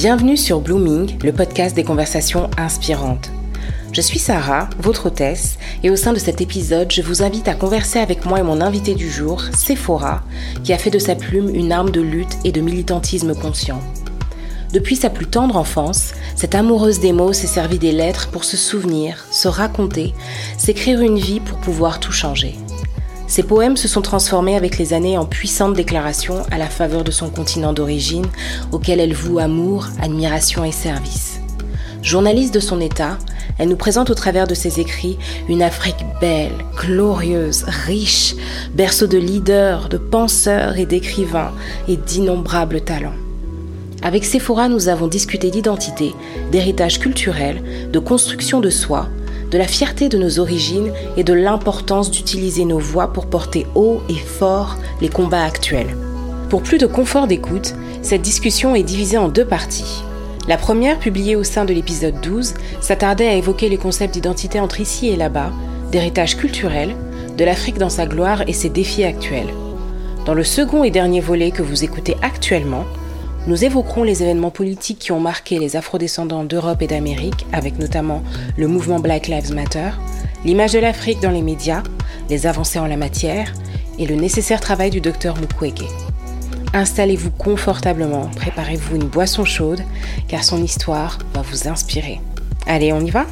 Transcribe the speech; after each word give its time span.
Bienvenue 0.00 0.36
sur 0.36 0.60
Blooming, 0.60 1.18
le 1.24 1.32
podcast 1.32 1.74
des 1.74 1.82
conversations 1.82 2.48
inspirantes. 2.56 3.32
Je 3.90 4.00
suis 4.00 4.20
Sarah, 4.20 4.70
votre 4.78 5.06
hôtesse, 5.06 5.58
et 5.82 5.90
au 5.90 5.96
sein 5.96 6.12
de 6.12 6.20
cet 6.20 6.40
épisode, 6.40 6.92
je 6.92 7.02
vous 7.02 7.24
invite 7.24 7.48
à 7.48 7.54
converser 7.54 7.98
avec 7.98 8.24
moi 8.24 8.38
et 8.38 8.44
mon 8.44 8.60
invité 8.60 8.94
du 8.94 9.10
jour, 9.10 9.42
Sephora, 9.52 10.22
qui 10.62 10.72
a 10.72 10.78
fait 10.78 10.90
de 10.90 11.00
sa 11.00 11.16
plume 11.16 11.52
une 11.52 11.72
arme 11.72 11.90
de 11.90 12.00
lutte 12.00 12.38
et 12.44 12.52
de 12.52 12.60
militantisme 12.60 13.34
conscient. 13.34 13.80
Depuis 14.72 14.94
sa 14.94 15.10
plus 15.10 15.26
tendre 15.26 15.56
enfance, 15.56 16.12
cette 16.36 16.54
amoureuse 16.54 17.00
des 17.00 17.12
mots 17.12 17.32
s'est 17.32 17.48
servie 17.48 17.80
des 17.80 17.90
lettres 17.90 18.28
pour 18.30 18.44
se 18.44 18.56
souvenir, 18.56 19.26
se 19.32 19.48
raconter, 19.48 20.14
s'écrire 20.58 21.00
une 21.00 21.18
vie 21.18 21.40
pour 21.40 21.58
pouvoir 21.58 21.98
tout 21.98 22.12
changer. 22.12 22.54
Ses 23.28 23.42
poèmes 23.42 23.76
se 23.76 23.88
sont 23.88 24.00
transformés 24.00 24.56
avec 24.56 24.78
les 24.78 24.94
années 24.94 25.18
en 25.18 25.26
puissantes 25.26 25.74
déclarations 25.74 26.44
à 26.50 26.56
la 26.56 26.68
faveur 26.68 27.04
de 27.04 27.10
son 27.10 27.28
continent 27.28 27.74
d'origine, 27.74 28.26
auquel 28.72 29.00
elle 29.00 29.12
voue 29.12 29.38
amour, 29.38 29.86
admiration 30.00 30.64
et 30.64 30.72
service. 30.72 31.38
Journaliste 32.02 32.54
de 32.54 32.60
son 32.60 32.80
état, 32.80 33.18
elle 33.58 33.68
nous 33.68 33.76
présente 33.76 34.08
au 34.08 34.14
travers 34.14 34.46
de 34.46 34.54
ses 34.54 34.80
écrits 34.80 35.18
une 35.46 35.62
Afrique 35.62 36.06
belle, 36.22 36.52
glorieuse, 36.74 37.64
riche, 37.68 38.34
berceau 38.72 39.06
de 39.06 39.18
leaders, 39.18 39.90
de 39.90 39.98
penseurs 39.98 40.78
et 40.78 40.86
d'écrivains 40.86 41.52
et 41.86 41.98
d'innombrables 41.98 42.80
talents. 42.80 43.12
Avec 44.02 44.24
Sephora, 44.24 44.70
nous 44.70 44.88
avons 44.88 45.06
discuté 45.06 45.50
d'identité, 45.50 46.14
d'héritage 46.50 46.98
culturel, 46.98 47.62
de 47.92 47.98
construction 47.98 48.60
de 48.60 48.70
soi, 48.70 49.08
de 49.50 49.58
la 49.58 49.66
fierté 49.66 50.08
de 50.08 50.18
nos 50.18 50.38
origines 50.38 50.92
et 51.16 51.24
de 51.24 51.32
l'importance 51.32 52.10
d'utiliser 52.10 52.64
nos 52.64 52.78
voix 52.78 53.12
pour 53.12 53.26
porter 53.26 53.66
haut 53.74 54.02
et 54.08 54.14
fort 54.14 54.76
les 55.00 55.08
combats 55.08 55.44
actuels. 55.44 55.96
Pour 56.50 56.62
plus 56.62 56.78
de 56.78 56.86
confort 56.86 57.26
d'écoute, 57.26 57.74
cette 58.02 58.22
discussion 58.22 58.74
est 58.74 58.82
divisée 58.82 59.18
en 59.18 59.28
deux 59.28 59.44
parties. 59.44 60.02
La 60.48 60.56
première, 60.56 60.98
publiée 60.98 61.36
au 61.36 61.44
sein 61.44 61.66
de 61.66 61.74
l'épisode 61.74 62.20
12, 62.22 62.54
s'attardait 62.80 63.28
à 63.28 63.34
évoquer 63.34 63.68
les 63.68 63.76
concepts 63.76 64.14
d'identité 64.14 64.60
entre 64.60 64.80
ici 64.80 65.08
et 65.08 65.16
là-bas, 65.16 65.52
d'héritage 65.92 66.36
culturel, 66.36 66.96
de 67.36 67.44
l'Afrique 67.44 67.78
dans 67.78 67.90
sa 67.90 68.06
gloire 68.06 68.42
et 68.48 68.52
ses 68.52 68.70
défis 68.70 69.04
actuels. 69.04 69.52
Dans 70.24 70.34
le 70.34 70.44
second 70.44 70.84
et 70.84 70.90
dernier 70.90 71.20
volet 71.20 71.50
que 71.50 71.62
vous 71.62 71.84
écoutez 71.84 72.16
actuellement, 72.22 72.84
nous 73.48 73.64
évoquerons 73.64 74.02
les 74.02 74.22
événements 74.22 74.50
politiques 74.50 74.98
qui 74.98 75.10
ont 75.10 75.20
marqué 75.20 75.58
les 75.58 75.74
afrodescendants 75.74 76.44
d'Europe 76.44 76.82
et 76.82 76.86
d'Amérique, 76.86 77.46
avec 77.50 77.78
notamment 77.78 78.22
le 78.58 78.68
mouvement 78.68 79.00
Black 79.00 79.26
Lives 79.26 79.54
Matter, 79.54 79.88
l'image 80.44 80.74
de 80.74 80.78
l'Afrique 80.78 81.20
dans 81.22 81.30
les 81.30 81.40
médias, 81.40 81.82
les 82.28 82.46
avancées 82.46 82.78
en 82.78 82.86
la 82.86 82.98
matière 82.98 83.54
et 83.98 84.06
le 84.06 84.16
nécessaire 84.16 84.60
travail 84.60 84.90
du 84.90 85.00
docteur 85.00 85.34
Mukwege. 85.40 85.86
Installez-vous 86.74 87.30
confortablement, 87.30 88.28
préparez-vous 88.36 88.96
une 88.96 89.08
boisson 89.08 89.46
chaude, 89.46 89.80
car 90.28 90.44
son 90.44 90.62
histoire 90.62 91.18
va 91.32 91.40
vous 91.40 91.68
inspirer. 91.68 92.20
Allez, 92.66 92.92
on 92.92 93.00
y 93.00 93.08
va? 93.08 93.24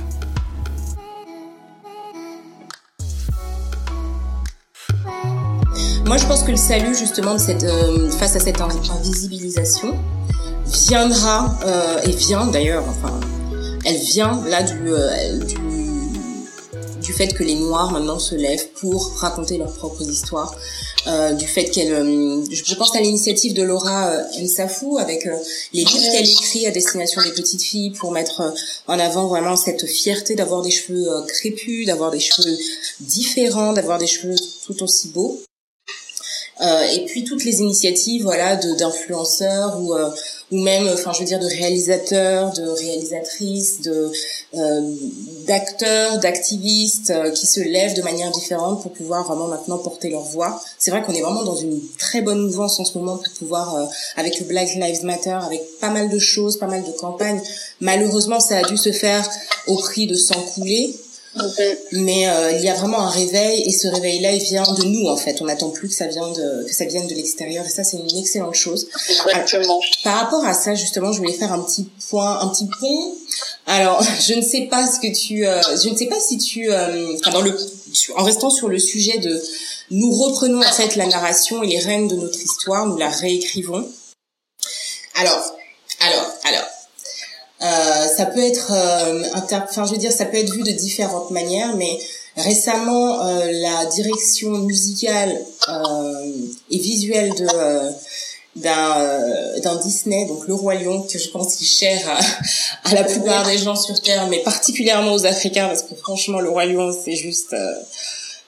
Moi, 6.06 6.18
je 6.18 6.26
pense 6.26 6.44
que 6.44 6.52
le 6.52 6.56
salut, 6.56 6.94
justement, 6.94 7.34
de 7.34 7.40
cette, 7.40 7.64
euh, 7.64 8.08
face 8.12 8.36
à 8.36 8.40
cette 8.40 8.60
invisibilisation, 8.60 9.98
viendra, 10.64 11.58
euh, 11.66 12.00
et 12.04 12.12
vient 12.12 12.46
d'ailleurs, 12.46 12.84
enfin, 12.88 13.18
elle 13.84 13.96
vient 13.96 14.40
là 14.46 14.62
du, 14.62 14.88
euh, 14.88 15.38
du, 15.38 15.56
du, 17.00 17.12
fait 17.12 17.34
que 17.34 17.42
les 17.42 17.56
Noirs 17.56 17.90
maintenant 17.90 18.20
se 18.20 18.36
lèvent 18.36 18.68
pour 18.80 19.16
raconter 19.18 19.58
leurs 19.58 19.72
propres 19.72 20.08
histoires, 20.08 20.54
euh, 21.08 21.32
du 21.32 21.48
fait 21.48 21.64
qu'elle, 21.64 21.92
euh, 21.92 22.44
je 22.52 22.74
pense 22.76 22.94
à 22.94 23.00
l'initiative 23.00 23.52
de 23.54 23.64
Laura 23.64 24.12
Nsafou 24.40 24.98
avec 24.98 25.24
les 25.72 25.82
livres 25.82 26.12
qu'elle 26.12 26.30
écrit 26.30 26.68
à 26.68 26.70
destination 26.70 27.20
des 27.22 27.32
petites 27.32 27.62
filles 27.62 27.90
pour 27.90 28.12
mettre 28.12 28.54
en 28.86 28.98
avant 29.00 29.26
vraiment 29.26 29.56
cette 29.56 29.86
fierté 29.86 30.36
d'avoir 30.36 30.62
des 30.62 30.70
cheveux 30.70 31.08
crépus, 31.26 31.84
d'avoir 31.84 32.12
des 32.12 32.20
cheveux 32.20 32.56
différents, 33.00 33.72
d'avoir 33.72 33.98
des 33.98 34.06
cheveux 34.06 34.36
tout 34.64 34.84
aussi 34.84 35.08
beaux. 35.08 35.42
Euh, 36.62 36.82
et 36.94 37.04
puis 37.04 37.24
toutes 37.24 37.44
les 37.44 37.60
initiatives 37.60 38.22
voilà 38.22 38.56
d'influenceurs 38.56 39.78
ou 39.78 39.92
euh, 39.92 40.08
ou 40.50 40.58
même 40.62 40.88
enfin 40.88 41.12
je 41.12 41.18
veux 41.18 41.26
dire 41.26 41.38
de 41.38 41.44
réalisateurs 41.46 42.50
de 42.54 42.66
réalisatrices 42.66 43.82
de 43.82 44.10
euh, 44.54 44.80
d'acteurs 45.46 46.18
d'activistes 46.18 47.10
euh, 47.10 47.30
qui 47.30 47.46
se 47.46 47.60
lèvent 47.60 47.94
de 47.94 48.02
manière 48.02 48.30
différente 48.30 48.80
pour 48.82 48.92
pouvoir 48.92 49.24
vraiment 49.24 49.48
maintenant 49.48 49.76
porter 49.78 50.08
leur 50.08 50.22
voix. 50.22 50.60
C'est 50.78 50.90
vrai 50.90 51.02
qu'on 51.02 51.12
est 51.12 51.20
vraiment 51.20 51.44
dans 51.44 51.56
une 51.56 51.80
très 51.98 52.22
bonne 52.22 52.40
mouvance 52.40 52.80
en 52.80 52.84
ce 52.84 52.96
moment 52.96 53.16
pour 53.16 53.32
pouvoir 53.34 53.74
euh, 53.74 53.84
avec 54.16 54.40
le 54.40 54.46
Black 54.46 54.74
Lives 54.76 55.04
Matter 55.04 55.38
avec 55.42 55.60
pas 55.80 55.90
mal 55.90 56.08
de 56.08 56.18
choses 56.18 56.58
pas 56.58 56.68
mal 56.68 56.84
de 56.84 56.92
campagnes. 56.92 57.40
Malheureusement 57.80 58.40
ça 58.40 58.58
a 58.58 58.62
dû 58.62 58.76
se 58.76 58.92
faire 58.92 59.28
au 59.66 59.76
prix 59.76 60.06
de 60.06 60.14
sang 60.14 60.40
mais 61.92 62.28
euh, 62.28 62.52
il 62.52 62.64
y 62.64 62.68
a 62.68 62.74
vraiment 62.74 63.00
un 63.00 63.10
réveil 63.10 63.62
et 63.62 63.72
ce 63.72 63.88
réveil-là, 63.88 64.32
il 64.32 64.42
vient 64.42 64.62
de 64.62 64.84
nous 64.84 65.06
en 65.06 65.16
fait. 65.16 65.40
On 65.40 65.44
n'attend 65.46 65.70
plus 65.70 65.88
que 65.88 65.94
ça 65.94 66.06
vienne 66.06 66.32
de 66.32 66.64
que 66.66 66.74
ça 66.74 66.84
vienne 66.84 67.06
de 67.06 67.14
l'extérieur 67.14 67.64
et 67.64 67.68
ça 67.68 67.84
c'est 67.84 67.96
une 67.96 68.18
excellente 68.18 68.54
chose. 68.54 68.88
Exactement. 69.08 69.80
par 70.04 70.20
rapport 70.20 70.44
à 70.44 70.54
ça 70.54 70.74
justement, 70.74 71.12
je 71.12 71.18
voulais 71.18 71.32
faire 71.32 71.52
un 71.52 71.62
petit 71.62 71.88
point, 72.08 72.40
un 72.40 72.48
petit 72.48 72.68
pont. 72.80 73.14
Alors, 73.66 74.02
je 74.20 74.34
ne 74.34 74.42
sais 74.42 74.62
pas 74.62 74.86
ce 74.86 75.00
que 75.00 75.12
tu, 75.12 75.46
euh, 75.46 75.60
je 75.82 75.88
ne 75.88 75.96
sais 75.96 76.06
pas 76.06 76.20
si 76.20 76.38
tu, 76.38 76.70
euh, 76.70 77.14
enfin 77.20 77.30
dans 77.32 77.42
le, 77.42 77.56
en 78.16 78.24
restant 78.24 78.50
sur 78.50 78.68
le 78.68 78.78
sujet 78.78 79.18
de, 79.18 79.42
nous 79.90 80.10
reprenons 80.10 80.60
en 80.60 80.72
fait 80.72 80.96
la 80.96 81.06
narration 81.06 81.62
et 81.62 81.66
les 81.66 81.78
rênes 81.78 82.08
de 82.08 82.16
notre 82.16 82.40
histoire, 82.40 82.86
nous 82.86 82.96
la 82.96 83.10
réécrivons. 83.10 83.88
Alors, 85.14 85.55
ça 88.16 88.26
peut 88.26 88.42
être, 88.42 88.72
euh, 88.72 89.22
enfin 89.34 89.84
je 89.84 89.92
veux 89.92 89.98
dire, 89.98 90.12
ça 90.12 90.24
peut 90.24 90.38
être 90.38 90.52
vu 90.52 90.62
de 90.62 90.72
différentes 90.72 91.30
manières, 91.30 91.76
mais 91.76 91.98
récemment 92.36 93.26
euh, 93.26 93.50
la 93.52 93.86
direction 93.86 94.50
musicale 94.50 95.38
euh, 95.68 96.30
et 96.70 96.78
visuelle 96.78 97.30
de 97.34 97.46
euh, 97.54 97.90
d'un 98.56 99.60
d'un 99.62 99.76
Disney, 99.76 100.24
donc 100.26 100.46
le 100.46 100.54
roi 100.54 100.74
lion, 100.76 101.02
que 101.02 101.18
je 101.18 101.28
pense 101.28 101.56
qu'il 101.56 101.66
cher 101.66 102.00
à, 102.08 102.88
à, 102.88 102.94
la 102.94 103.04
plupart 103.04 103.46
des 103.46 103.58
gens 103.58 103.76
sur 103.76 104.00
terre, 104.00 104.26
mais 104.28 104.38
particulièrement 104.38 105.12
aux 105.12 105.26
Africains, 105.26 105.68
parce 105.68 105.82
que 105.82 105.94
franchement 105.94 106.40
le 106.40 106.48
roi 106.48 106.64
lion 106.64 106.90
c'est 107.04 107.16
juste 107.16 107.54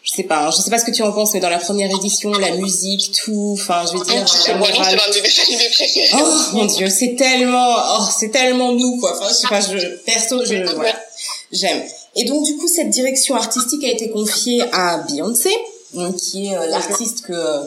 je 0.03 0.13
sais 0.13 0.23
pas, 0.23 0.47
hein, 0.47 0.51
je 0.51 0.63
sais 0.63 0.71
pas 0.71 0.79
ce 0.79 0.85
que 0.85 0.91
tu 0.91 1.03
en 1.03 1.13
penses, 1.13 1.35
mais 1.35 1.41
dans 1.41 1.51
la 1.51 1.59
première 1.59 1.91
édition, 1.91 2.31
la 2.33 2.53
musique, 2.53 3.13
tout, 3.13 3.57
enfin, 3.59 3.85
je 3.87 3.99
veux 3.99 4.05
dire. 4.05 4.27
c'est 4.29 4.55
moi, 4.55 4.69
c'est 4.73 4.79
l'un 4.79 4.87
de 4.87 5.15
mes 5.15 5.71
préférés. 5.71 6.09
Oh 6.15 6.41
mon 6.53 6.65
dieu, 6.67 6.89
c'est 6.89 7.15
tellement, 7.17 7.75
oh, 7.77 8.05
c'est 8.17 8.31
tellement 8.31 8.73
nous, 8.73 8.99
quoi. 9.01 9.17
Enfin, 9.17 9.29
je 9.29 9.35
sais 9.35 9.49
pas, 9.49 9.61
je, 9.61 9.87
perso, 10.07 10.45
je, 10.45 10.75
voilà, 10.75 10.99
j'aime. 11.53 11.83
Et 12.17 12.25
donc, 12.25 12.45
du 12.45 12.57
coup, 12.57 12.69
cette 12.69 12.91
direction 12.91 13.35
artistique 13.35 13.85
a 13.85 13.89
été 13.89 14.11
confiée 14.11 14.63
à 14.73 14.99
Beyoncé, 14.99 15.55
qui 16.17 16.47
est 16.47 16.57
euh, 16.57 16.67
l'artiste 16.67 17.27
que 17.27 17.33
euh, 17.33 17.65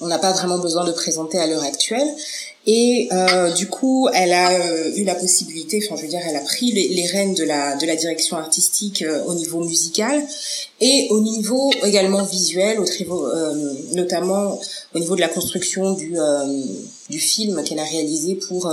on 0.00 0.06
n'a 0.06 0.18
pas 0.18 0.32
vraiment 0.32 0.58
besoin 0.58 0.84
de 0.84 0.92
présenter 0.92 1.38
à 1.38 1.46
l'heure 1.46 1.64
actuelle. 1.64 2.08
Et 2.66 3.08
euh, 3.12 3.52
du 3.52 3.66
coup, 3.68 4.08
elle 4.12 4.32
a 4.32 4.50
euh, 4.52 4.92
eu 4.96 5.04
la 5.04 5.14
possibilité, 5.14 5.80
enfin 5.84 5.96
je 5.96 6.02
veux 6.02 6.08
dire, 6.08 6.20
elle 6.28 6.36
a 6.36 6.40
pris 6.40 6.70
les, 6.72 6.88
les 6.88 7.06
rênes 7.06 7.34
de 7.34 7.44
la 7.44 7.76
de 7.76 7.86
la 7.86 7.96
direction 7.96 8.36
artistique 8.36 9.02
euh, 9.02 9.24
au 9.24 9.34
niveau 9.34 9.60
musical 9.64 10.22
et 10.80 11.06
au 11.10 11.20
niveau 11.20 11.70
également 11.84 12.22
visuel, 12.24 12.78
au 12.78 12.84
niveau, 12.84 13.26
euh, 13.26 13.72
notamment 13.92 14.60
au 14.94 14.98
niveau 14.98 15.14
de 15.14 15.20
la 15.20 15.28
construction 15.28 15.92
du 15.94 16.16
du 17.08 17.18
film 17.18 17.62
qu'elle 17.64 17.78
a 17.78 17.84
réalisé 17.84 18.34
pour 18.34 18.70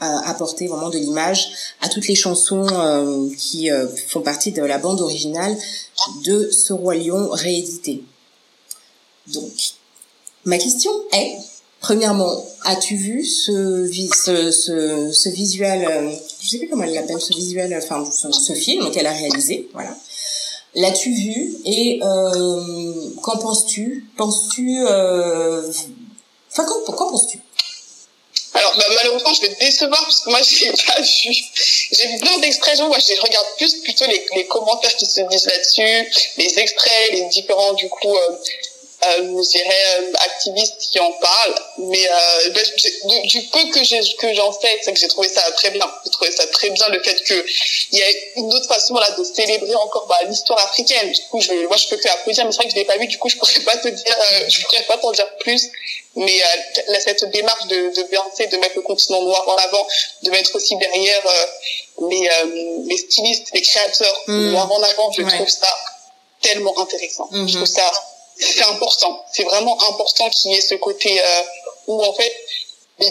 apporter 0.00 0.66
vraiment 0.66 0.90
de 0.90 0.98
l'image 0.98 1.48
à 1.80 1.88
toutes 1.88 2.08
les 2.08 2.14
chansons 2.14 2.66
qui 3.38 3.70
font 4.08 4.20
partie 4.20 4.52
de 4.52 4.62
la 4.62 4.78
bande 4.78 5.00
originale 5.00 5.56
de 6.24 6.50
Ce 6.50 6.72
roi 6.72 6.94
lion 6.94 7.30
réédité. 7.30 8.02
Donc, 9.28 9.52
ma 10.44 10.58
question 10.58 10.92
est 11.12 11.38
Premièrement, 11.84 12.42
as-tu 12.64 12.96
vu 12.96 13.26
ce, 13.26 13.86
ce, 14.14 14.50
ce, 14.50 15.12
ce 15.12 15.28
visuel, 15.28 15.86
euh, 15.86 16.10
je 16.40 16.48
sais 16.48 16.56
plus 16.56 16.66
comment 16.70 16.84
elle 16.84 16.94
l'appelle, 16.94 17.20
ce 17.20 17.34
visuel, 17.34 17.76
enfin 17.76 18.10
ce, 18.10 18.54
film 18.54 18.90
qu'elle 18.90 19.06
a 19.06 19.12
réalisé, 19.12 19.68
voilà. 19.74 19.94
L'as-tu 20.74 21.12
vu 21.12 21.54
et 21.66 22.00
euh, 22.02 22.94
qu'en 23.22 23.36
penses-tu? 23.36 24.06
Penses-tu, 24.16 24.78
euh, 24.88 25.70
enfin 26.50 26.64
qu'en, 26.64 27.10
penses-tu? 27.10 27.38
Alors 28.54 28.74
bah, 28.78 28.84
malheureusement 28.94 29.34
je 29.34 29.42
vais 29.42 29.54
te 29.54 29.60
décevoir 29.60 30.00
parce 30.00 30.20
que 30.22 30.30
moi 30.30 30.40
je 30.40 30.64
l'ai 30.64 30.70
pas 30.70 31.02
vu. 31.02 31.34
J'ai 31.92 32.06
vu 32.06 32.18
plein 32.18 32.38
d'expressions, 32.38 32.88
moi 32.88 32.96
je 32.98 33.20
regarde 33.20 33.46
plus 33.58 33.74
plutôt 33.82 34.06
les, 34.06 34.24
les 34.36 34.46
commentaires 34.46 34.96
qui 34.96 35.04
se 35.04 35.20
disent 35.20 35.44
là-dessus, 35.44 36.32
les 36.38 36.58
extraits, 36.58 37.12
les 37.12 37.28
différents 37.28 37.74
du 37.74 37.90
coup 37.90 38.16
euh, 39.08 39.42
je 39.42 39.50
dirais 39.50 39.84
euh, 40.00 40.12
activistes 40.20 40.88
qui 40.90 40.98
en 41.00 41.12
parlent 41.12 41.54
mais 41.78 42.08
euh, 42.08 42.50
ben, 42.50 42.64
du, 43.24 43.42
peu 43.48 43.70
que 43.70 43.82
j'ai 43.84 44.00
que 44.18 44.32
j'en 44.34 44.52
sais 44.52 44.78
c'est 44.82 44.92
que 44.92 44.98
j'ai 44.98 45.08
trouvé 45.08 45.28
ça 45.28 45.42
très 45.52 45.70
bien. 45.70 45.90
J'ai 46.04 46.10
trouvé 46.10 46.30
ça 46.30 46.46
très 46.46 46.70
bien 46.70 46.88
le 46.88 47.02
fait 47.02 47.22
que 47.24 47.46
il 47.92 47.98
y 47.98 48.02
a 48.02 48.06
une 48.36 48.52
autre 48.52 48.66
façon 48.66 48.94
là 48.94 49.10
de 49.10 49.24
célébrer 49.24 49.74
encore 49.74 50.06
bah, 50.06 50.18
l'histoire 50.26 50.58
africaine. 50.64 51.10
Du 51.10 51.20
coup 51.30 51.40
je 51.40 51.52
moi 51.66 51.76
je 51.76 51.88
peux 51.88 51.96
que 51.96 52.08
applaudir 52.08 52.44
mais 52.44 52.52
c'est 52.52 52.58
vrai 52.58 52.66
que 52.66 52.72
je 52.72 52.76
l'ai 52.76 52.84
pas 52.84 52.96
vu 52.96 53.06
du 53.06 53.18
coup 53.18 53.28
je 53.28 53.36
pourrais 53.36 53.60
pas 53.60 53.76
te 53.76 53.88
dire 53.88 54.16
euh, 54.32 54.48
je 54.48 54.62
pourrais 54.62 54.82
pas 54.84 54.98
t'en 54.98 55.12
dire 55.12 55.28
plus. 55.40 55.68
Mais 56.16 56.40
euh, 56.42 57.00
cette 57.00 57.24
démarche 57.30 57.66
de, 57.66 57.96
de 57.96 58.02
Beyoncé 58.04 58.46
de 58.46 58.56
mettre 58.58 58.76
le 58.76 58.82
continent 58.82 59.20
noir 59.22 59.48
en 59.48 59.56
avant 59.56 59.84
de 60.22 60.30
mettre 60.30 60.54
aussi 60.54 60.76
derrière 60.76 61.22
les, 62.08 62.28
les 62.86 62.96
stylistes 62.96 63.50
les 63.52 63.62
créateurs 63.62 64.22
mmh. 64.28 64.50
noirs 64.52 64.70
en 64.70 64.82
avant 64.82 65.10
je 65.12 65.22
trouve 65.22 65.48
ça 65.48 65.74
tellement 66.40 66.78
intéressant. 66.78 67.28
Je 67.32 67.38
mmh. 67.38 67.48
trouve 67.48 67.66
ça 67.66 67.90
c'est 68.38 68.62
important. 68.64 69.24
C'est 69.32 69.44
vraiment 69.44 69.78
important 69.88 70.28
qu'il 70.30 70.52
y 70.52 70.54
ait 70.56 70.60
ce 70.60 70.74
côté 70.74 71.20
euh, 71.20 71.42
où 71.86 72.04
en 72.04 72.12
fait 72.12 72.32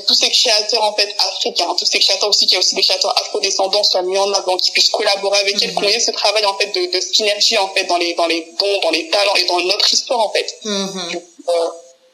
tous 0.07 0.13
ces 0.13 0.29
créateurs 0.29 0.83
en 0.83 0.93
fait 0.93 1.13
africains, 1.19 1.75
tous 1.77 1.85
ces 1.85 1.99
créateurs 1.99 2.29
aussi, 2.29 2.45
qu'il 2.45 2.53
y 2.53 2.55
a 2.55 2.59
aussi 2.59 2.75
des 2.75 2.83
créateurs 2.83 3.13
afro-descendants 3.19 3.83
soient 3.83 4.01
mis 4.01 4.17
en 4.17 4.31
avant, 4.31 4.55
qu'ils 4.57 4.71
puissent 4.71 4.89
collaborer 4.89 5.39
avec 5.39 5.61
elles, 5.61 5.73
qu'on 5.73 5.83
ait 5.83 5.99
ce 5.99 6.11
travail 6.11 6.45
en 6.45 6.57
fait 6.57 6.67
de, 6.67 6.91
de 6.91 7.01
synergie 7.01 7.57
en 7.57 7.67
fait 7.69 7.83
dans 7.85 7.97
les 7.97 8.13
dans 8.13 8.27
les 8.27 8.47
dons, 8.59 8.79
dans 8.81 8.91
les 8.91 9.09
talents 9.09 9.35
et 9.35 9.45
dans 9.45 9.59
notre 9.59 9.93
histoire 9.93 10.19
en 10.19 10.29
fait. 10.31 10.57
Mm-hmm. 10.63 11.15
Euh, 11.49 11.67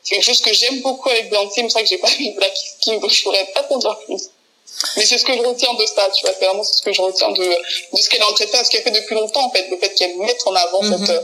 c'est 0.03 0.15
quelque 0.15 0.25
chose 0.25 0.41
que 0.41 0.53
j'aime 0.53 0.79
beaucoup 0.81 1.09
avec 1.09 1.29
Beyoncé, 1.29 1.61
mais 1.61 1.69
c'est 1.69 1.73
vrai 1.73 1.83
que 1.83 1.89
j'ai 1.89 1.97
pas 1.97 2.09
vu 2.09 2.31
Black 2.31 2.53
King, 2.81 2.99
donc 2.99 3.11
je 3.11 3.21
pourrais 3.21 3.45
pas 3.53 3.63
t'en 3.63 3.77
dire 3.77 3.97
plus. 4.05 4.29
Mais 4.95 5.05
c'est 5.05 5.17
ce 5.17 5.25
que 5.25 5.33
je 5.33 5.41
retiens 5.41 5.73
de 5.73 5.85
ça, 5.85 6.09
tu 6.15 6.25
vois, 6.25 6.33
c'est 6.39 6.45
vraiment 6.45 6.63
ce 6.63 6.81
que 6.81 6.93
je 6.93 7.01
retiens 7.01 7.31
de, 7.31 7.43
de 7.43 8.01
ce 8.01 8.09
qu'elle 8.09 8.21
est 8.21 8.23
en 8.23 8.33
train 8.33 8.45
de 8.45 8.49
faire, 8.49 8.65
ce 8.65 8.71
qu'elle 8.71 8.83
fait 8.83 8.91
depuis 8.91 9.13
longtemps, 9.13 9.45
en 9.45 9.51
fait, 9.51 9.67
le 9.69 9.77
fait 9.77 9.93
qu'elle 9.93 10.17
mette 10.17 10.41
en 10.45 10.55
avant 10.55 10.81
cette, 10.83 11.23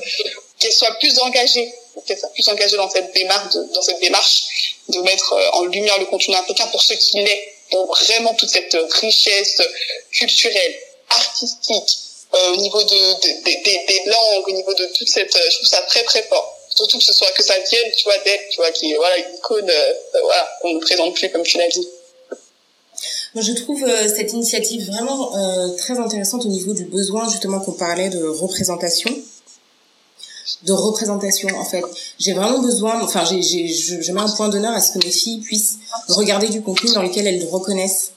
qu'elle 0.59 0.73
soit 0.73 0.93
plus 0.99 1.17
engagée, 1.19 1.73
qu'elle 2.05 2.17
soit 2.17 2.29
plus 2.29 2.47
engagée 2.49 2.77
dans 2.77 2.89
cette 2.89 3.13
démarche, 3.13 3.53
de, 3.53 3.63
dans 3.73 3.81
cette 3.81 3.99
démarche 3.99 4.43
de 4.89 4.99
mettre 4.99 5.33
euh, 5.33 5.49
en 5.53 5.65
lumière 5.65 5.97
le 5.99 6.05
continent 6.05 6.39
africain 6.39 6.67
pour 6.67 6.81
ce 6.81 6.93
qu'il 6.93 7.21
est, 7.27 7.53
pour 7.71 7.85
vraiment 7.95 8.33
toute 8.35 8.49
cette 8.49 8.75
richesse 9.01 9.61
culturelle, 10.11 10.75
artistique, 11.09 11.97
euh, 12.33 12.53
au 12.53 12.57
niveau 12.57 12.81
de, 12.83 12.87
de, 12.87 13.29
de, 13.41 13.87
des 13.87 14.03
langues, 14.05 14.47
au 14.47 14.51
niveau 14.51 14.73
de 14.73 14.85
toute 14.97 15.07
cette, 15.07 15.35
je 15.35 15.55
trouve 15.57 15.67
ça 15.67 15.81
très 15.83 16.03
très 16.03 16.23
fort. 16.23 16.51
Surtout 16.75 16.97
que 16.97 17.03
ce 17.05 17.13
soit 17.13 17.31
que 17.31 17.41
ça 17.41 17.53
vienne, 17.57 17.91
tu 17.97 18.03
vois, 18.03 18.17
d'elle, 18.19 18.39
tu 18.51 18.57
vois, 18.57 18.69
qui 18.71 18.91
est 18.91 18.95
voilà 18.97 19.17
une 19.17 19.35
icône, 19.35 19.69
euh, 19.69 19.93
voilà, 20.21 20.49
qu'on 20.61 20.73
ne 20.73 20.79
présente 20.79 21.15
plus 21.15 21.31
comme 21.31 21.43
tu 21.43 21.57
l'as 21.57 21.69
dit. 21.69 21.87
Je 23.35 23.51
trouve 23.53 23.83
euh, 23.83 24.07
cette 24.13 24.31
initiative 24.33 24.85
vraiment 24.87 25.35
euh, 25.37 25.69
très 25.77 25.97
intéressante 25.97 26.45
au 26.45 26.49
niveau 26.49 26.73
du 26.73 26.85
besoin 26.85 27.29
justement 27.29 27.59
qu'on 27.59 27.73
parlait 27.73 28.09
de 28.09 28.25
représentation 28.25 29.09
de 30.63 30.73
représentation 30.73 31.49
en 31.57 31.65
fait. 31.65 31.83
J'ai 32.19 32.33
vraiment 32.33 32.59
besoin, 32.59 33.01
enfin 33.01 33.23
j'ai, 33.25 33.41
j'ai, 33.41 33.67
je, 33.67 34.11
mets 34.11 34.21
un 34.21 34.29
point 34.29 34.49
d'honneur 34.49 34.73
à 34.73 34.81
ce 34.81 34.97
que 34.97 35.05
mes 35.05 35.11
filles 35.11 35.39
puissent 35.41 35.79
regarder 36.09 36.49
du 36.49 36.61
contenu 36.61 36.93
dans 36.93 37.01
lequel 37.01 37.27
elles 37.27 37.45
reconnaissent 37.47 38.11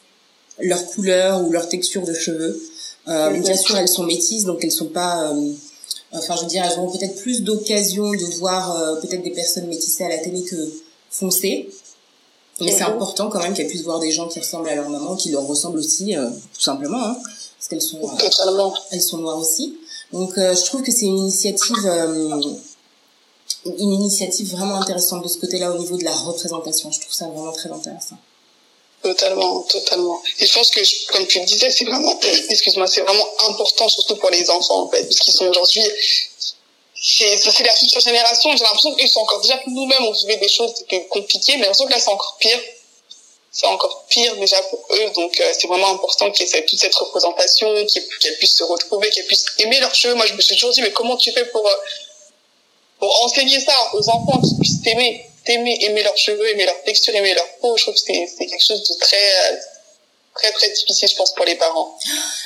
leur 0.60 0.84
couleur 0.88 1.42
ou 1.44 1.50
leur 1.50 1.69
texture 1.69 2.04
de 2.04 2.12
cheveux. 2.12 2.60
Euh, 3.08 3.30
bien 3.30 3.56
sûr, 3.56 3.76
elles 3.76 3.88
sont 3.88 4.02
métisses, 4.02 4.44
donc 4.44 4.62
elles 4.62 4.72
sont 4.72 4.88
pas, 4.88 5.30
euh, 5.30 5.52
enfin 6.12 6.36
je 6.36 6.42
veux 6.42 6.48
dire, 6.48 6.64
elles 6.64 6.78
auront 6.78 6.90
peut-être 6.90 7.16
plus 7.16 7.42
d'occasion 7.42 8.10
de 8.10 8.38
voir 8.38 8.76
euh, 8.76 9.00
peut-être 9.00 9.22
des 9.22 9.30
personnes 9.30 9.66
métissées 9.66 10.04
à 10.04 10.08
la 10.08 10.19
télé 10.19 10.42
que 10.42 10.56
foncées. 11.10 11.70
Mais 12.60 12.72
c'est 12.72 12.82
important 12.82 13.28
quand 13.28 13.40
même 13.40 13.54
qu'elles 13.54 13.69
puissent 13.69 13.84
voir 13.84 14.00
des 14.00 14.10
gens 14.10 14.28
qui 14.28 14.40
ressemblent 14.40 14.69
à 14.69 14.75
leur 14.75 14.88
maman, 14.88 15.14
qui 15.14 15.30
leur 15.30 15.46
ressemblent 15.46 15.78
aussi, 15.78 16.16
euh, 16.16 16.28
tout 16.54 16.60
simplement, 16.60 17.02
hein, 17.02 17.16
parce 17.22 17.69
qu'elles 17.69 17.82
sont, 17.82 18.00
elles 18.90 19.02
sont 19.02 19.19
noires 19.19 19.38
aussi. 19.38 19.77
Donc 20.12 20.37
euh, 20.38 20.55
je 20.55 20.64
trouve 20.64 20.82
que 20.82 20.90
c'est 20.90 21.06
une 21.06 21.19
initiative 21.19 21.87
euh, 21.87 22.40
une 23.64 23.93
initiative 23.93 24.50
vraiment 24.50 24.76
intéressante 24.76 25.22
de 25.22 25.28
ce 25.28 25.38
côté-là 25.38 25.70
au 25.70 25.78
niveau 25.78 25.96
de 25.96 26.05
la 26.05 26.14
représentation. 26.14 26.90
Je 26.90 27.00
trouve 27.00 27.12
ça 27.12 27.26
vraiment 27.26 27.52
très 27.52 27.70
intéressant. 27.70 28.16
Totalement, 29.02 29.62
totalement. 29.62 30.20
Et 30.40 30.46
je 30.46 30.52
pense 30.52 30.70
que, 30.70 30.81
comme 31.12 31.26
tu 31.26 31.38
le 31.38 31.44
disais, 31.44 31.70
c'est 31.70 31.84
vraiment, 31.84 32.19
excuse-moi, 32.49 32.87
c'est 32.87 33.02
vraiment 33.02 33.26
important, 33.49 33.88
surtout 33.88 34.16
pour 34.16 34.31
les 34.31 34.49
enfants, 34.50 34.82
en 34.82 34.88
fait, 34.88 35.05
parce 35.05 35.20
qu'ils 35.20 35.34
sont 35.34 35.46
aujourd'hui, 35.46 35.82
c'est, 36.94 37.37
c'est 37.37 37.64
la 37.64 37.75
future 37.75 38.00
génération. 38.00 38.50
J'ai 38.56 38.64
l'impression 38.64 38.94
qu'ils 38.96 39.08
sont 39.08 39.20
encore 39.20 39.40
déjà 39.40 39.61
nous-mêmes, 39.66 40.02
on 40.02 40.12
vivait 40.12 40.38
des 40.38 40.49
choses 40.49 40.84
compliquées, 41.11 41.52
mais 41.52 41.58
j'ai 41.58 41.64
l'impression 41.64 41.87
que 41.87 41.93
là, 41.93 42.00
c'est 42.00 42.11
encore 42.11 42.37
pire 42.40 42.58
c'est 43.58 43.66
encore 43.66 44.05
pire 44.08 44.37
déjà 44.37 44.62
pour 44.70 44.78
eux. 44.93 45.10
Donc 45.16 45.40
euh, 45.40 45.52
c'est 45.58 45.66
vraiment 45.66 45.90
important 45.90 46.31
qu'il 46.31 46.46
y 46.46 46.56
ait 46.56 46.64
toute 46.64 46.78
cette 46.78 46.94
représentation, 46.94 47.66
qu'elles 48.20 48.37
puissent 48.38 48.56
se 48.56 48.62
retrouver, 48.62 49.10
qu'elles 49.10 49.26
puissent 49.26 49.46
aimer 49.58 49.81
leurs 49.81 49.94
cheveux. 49.96 50.14
Moi 50.14 50.26
je 50.26 50.34
me 50.34 50.40
suis 50.40 50.55
toujours 50.55 50.72
dit 50.72 50.81
mais 50.81 50.93
comment 50.93 51.16
tu 51.16 51.32
fais 51.32 51.44
pour 51.46 51.66
euh, 51.66 51.75
pour 53.00 53.25
enseigner 53.25 53.58
ça 53.58 53.75
aux 53.94 54.08
enfants 54.10 54.40
qu'ils 54.40 54.58
puissent 54.58 54.81
t'aimer, 54.82 55.28
t'aimer, 55.44 55.76
aimer 55.82 56.05
leurs 56.05 56.16
cheveux, 56.16 56.49
aimer 56.50 56.66
leur 56.66 56.81
texture, 56.84 57.12
aimer 57.16 57.34
leur 57.34 57.49
peau? 57.60 57.76
Je 57.76 57.82
trouve 57.82 57.94
que 57.94 58.00
c'est 58.00 58.46
quelque 58.46 58.64
chose 58.64 58.88
de 58.88 58.94
très 59.00 59.61
très 60.37 60.52
très 60.52 60.69
difficile 60.70 61.08
je 61.08 61.16
pense 61.16 61.34
pour 61.34 61.44
les 61.44 61.56
parents. 61.56 61.99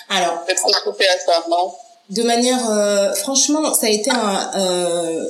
Alors 0.09 0.39
à 0.47 1.19
ça, 1.19 1.45
non 1.51 1.75
De 2.09 2.23
manière 2.23 2.71
euh, 2.71 3.15
franchement 3.17 3.75
ça 3.75 3.87
a 3.87 3.91
été 3.91 4.11
un 4.11 5.27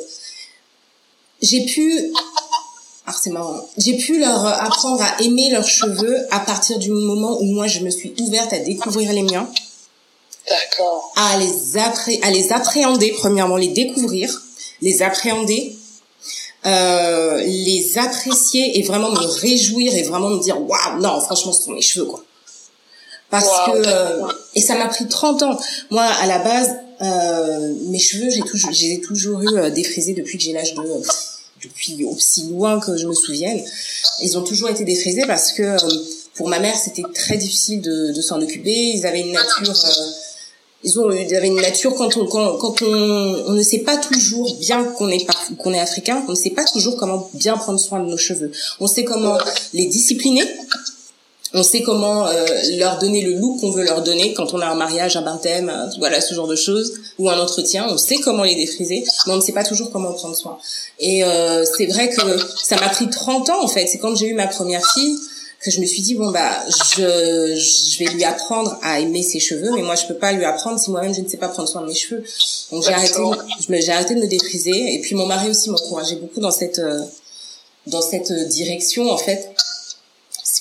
j'ai 1.41 1.65
pu 1.65 2.13
alors 3.13 3.21
c'est 3.23 3.31
marrant. 3.31 3.69
J'ai 3.77 3.99
pu 3.99 4.19
leur 4.19 4.47
apprendre 4.47 5.03
à 5.03 5.23
aimer 5.23 5.51
leurs 5.51 5.69
cheveux 5.69 6.17
à 6.31 6.41
partir 6.41 6.79
du 6.79 6.91
moment 6.91 7.39
où 7.41 7.45
moi 7.45 7.67
je 7.67 7.81
me 7.81 7.91
suis 7.91 8.15
ouverte 8.21 8.55
à 8.55 8.59
découvrir 8.59 9.13
les 9.13 9.23
miens. 9.23 9.47
D'accord. 10.49 11.13
À 11.17 11.37
les 11.37 11.79
à 12.23 12.31
les 12.31 12.53
appréhender 12.53 13.13
premièrement, 13.19 13.57
les 13.57 13.69
découvrir, 13.69 14.43
les 14.81 15.03
appréhender, 15.03 15.77
euh, 16.65 17.37
les 17.43 17.99
apprécier 17.99 18.79
et 18.79 18.83
vraiment 18.83 19.11
me 19.11 19.41
réjouir 19.41 19.95
et 19.95 20.05
vraiment 20.05 20.31
me 20.31 20.43
dire 20.43 20.59
waouh 20.59 21.01
non 21.01 21.21
franchement 21.21 21.53
ce 21.53 21.65
sont 21.65 21.73
mes 21.73 21.83
cheveux 21.83 22.07
quoi. 22.07 22.25
Parce 23.29 23.47
que 23.67 23.87
euh, 23.87 24.27
et 24.55 24.63
ça 24.63 24.77
m'a 24.77 24.87
pris 24.87 25.07
30 25.07 25.43
ans. 25.43 25.59
Moi 25.91 26.05
à 26.05 26.27
la 26.27 26.39
base 26.39 26.77
euh, 27.03 27.75
mes 27.89 27.99
cheveux 27.99 28.31
j'ai 28.31 28.43
toujours 28.43 28.73
j'ai 28.73 29.01
toujours 29.03 29.43
eu 29.43 29.59
euh, 29.59 29.69
défrisés 29.69 30.15
depuis 30.15 30.39
que 30.39 30.45
j'ai 30.45 30.55
l'âge 30.55 30.75
de 30.75 30.81
depuis 31.63 32.05
aussi 32.05 32.49
loin 32.51 32.81
que 32.81 32.97
je 32.97 33.07
me 33.07 33.15
souvienne. 33.15 33.61
Ils 34.23 34.37
ont 34.39 34.43
toujours 34.43 34.69
été 34.71 34.85
défrisés 34.85 35.25
parce 35.27 35.53
que 35.53 35.63
euh, 35.63 35.79
pour 36.35 36.49
ma 36.49 36.59
mère 36.59 36.77
c'était 36.77 37.03
très 37.15 37.37
difficile 37.37 37.81
de, 37.81 38.13
de 38.13 38.21
s'en 38.21 38.41
occuper. 38.41 38.75
Ils 38.95 39.07
avaient 39.07 39.21
une 39.21 39.33
nature, 39.33 39.75
euh, 39.85 40.11
ils 40.85 40.99
ont 40.99 41.11
ils 41.11 41.35
avaient 41.37 41.49
une 41.49 41.61
nature 41.61 41.95
quand 41.95 42.17
on 42.17 42.27
quand, 42.27 42.57
quand 42.59 42.83
on, 42.83 43.45
on 43.49 43.53
ne 43.53 43.63
sait 43.63 43.81
pas 43.81 43.97
toujours 43.97 44.57
bien 44.59 44.83
qu'on 44.85 45.09
est 45.09 45.27
qu'on 45.59 45.73
est 45.73 45.81
africain, 45.81 46.25
on 46.29 46.33
ne 46.33 46.37
sait 46.37 46.51
pas 46.51 46.65
toujours 46.65 46.97
comment 46.97 47.31
bien 47.35 47.57
prendre 47.57 47.79
soin 47.79 48.01
de 48.01 48.09
nos 48.11 48.17
cheveux. 48.17 48.51
On 48.81 48.87
sait 48.87 49.05
comment 49.05 49.39
les 49.73 49.87
discipliner, 49.87 50.45
on 51.55 51.63
sait 51.63 51.83
comment 51.83 52.27
euh, 52.27 52.47
leur 52.79 52.99
donner 52.99 53.23
le 53.23 53.35
look 53.35 53.61
qu'on 53.61 53.71
veut 53.71 53.85
leur 53.85 54.03
donner 54.03 54.33
quand 54.33 54.55
on 54.55 54.61
a 54.61 54.67
un 54.67 54.75
mariage, 54.75 55.17
un 55.17 55.23
baptême, 55.23 55.73
voilà 55.99 56.21
ce 56.21 56.35
genre 56.35 56.47
de 56.47 56.57
choses, 56.57 56.95
ou 57.19 57.29
un 57.29 57.39
entretien. 57.39 57.87
On 57.91 57.99
sait 57.99 58.17
comment 58.17 58.43
les 58.43 58.55
défriser, 58.55 59.05
mais 59.27 59.35
on 59.35 59.37
ne 59.37 59.43
sait 59.43 59.53
pas 59.53 59.65
toujours 59.65 59.91
comment 59.91 60.13
prendre 60.13 60.37
soin. 60.37 60.59
Et 60.99 61.25
euh, 61.25 61.65
c'est 61.77 61.87
vrai 61.87 62.09
que 62.09 62.23
ça 62.63 62.77
m'a 62.77 62.89
pris 62.89 63.09
30 63.11 63.51
ans 63.51 63.63
en 63.63 63.69
fait. 63.69 63.87
C'est 63.87 63.99
quand 63.99 64.15
j'ai 64.17 64.29
eu 64.29 64.35
ma 64.35 64.47
première 64.47 64.85
fille 64.93 65.19
que 65.61 65.71
je 65.71 65.81
me 65.81 65.87
suis 65.87 66.03
dit 66.03 66.15
bon 66.15 66.31
bah 66.31 66.51
je 66.69 67.55
je 67.55 67.99
vais 67.99 68.11
lui 68.11 68.25
apprendre 68.25 68.77
à 68.83 68.99
aimer 68.99 69.23
ses 69.23 69.39
cheveux, 69.39 69.71
mais 69.75 69.83
moi 69.83 69.95
je 69.95 70.07
peux 70.07 70.17
pas 70.17 70.33
lui 70.33 70.45
apprendre 70.45 70.79
si 70.81 70.91
moi-même 70.91 71.15
je 71.15 71.21
ne 71.21 71.29
sais 71.29 71.37
pas 71.37 71.49
prendre 71.49 71.69
soin 71.69 71.83
de 71.83 71.87
mes 71.87 71.95
cheveux. 71.95 72.25
Donc 72.73 72.83
j'ai 72.83 72.93
arrêté, 72.93 73.21
j'ai 73.69 73.93
arrêté 73.93 74.15
de 74.15 74.21
me 74.21 74.27
défriser. 74.27 74.95
Et 74.95 75.01
puis 75.01 75.15
mon 75.15 75.27
mari 75.27 75.51
aussi 75.51 75.71
m'encourageait 75.71 76.17
beaucoup 76.17 76.41
dans 76.41 76.51
cette 76.51 76.79
euh, 76.79 77.01
dans 77.87 78.03
cette 78.03 78.33
direction 78.49 79.11
en 79.11 79.19
fait 79.19 79.55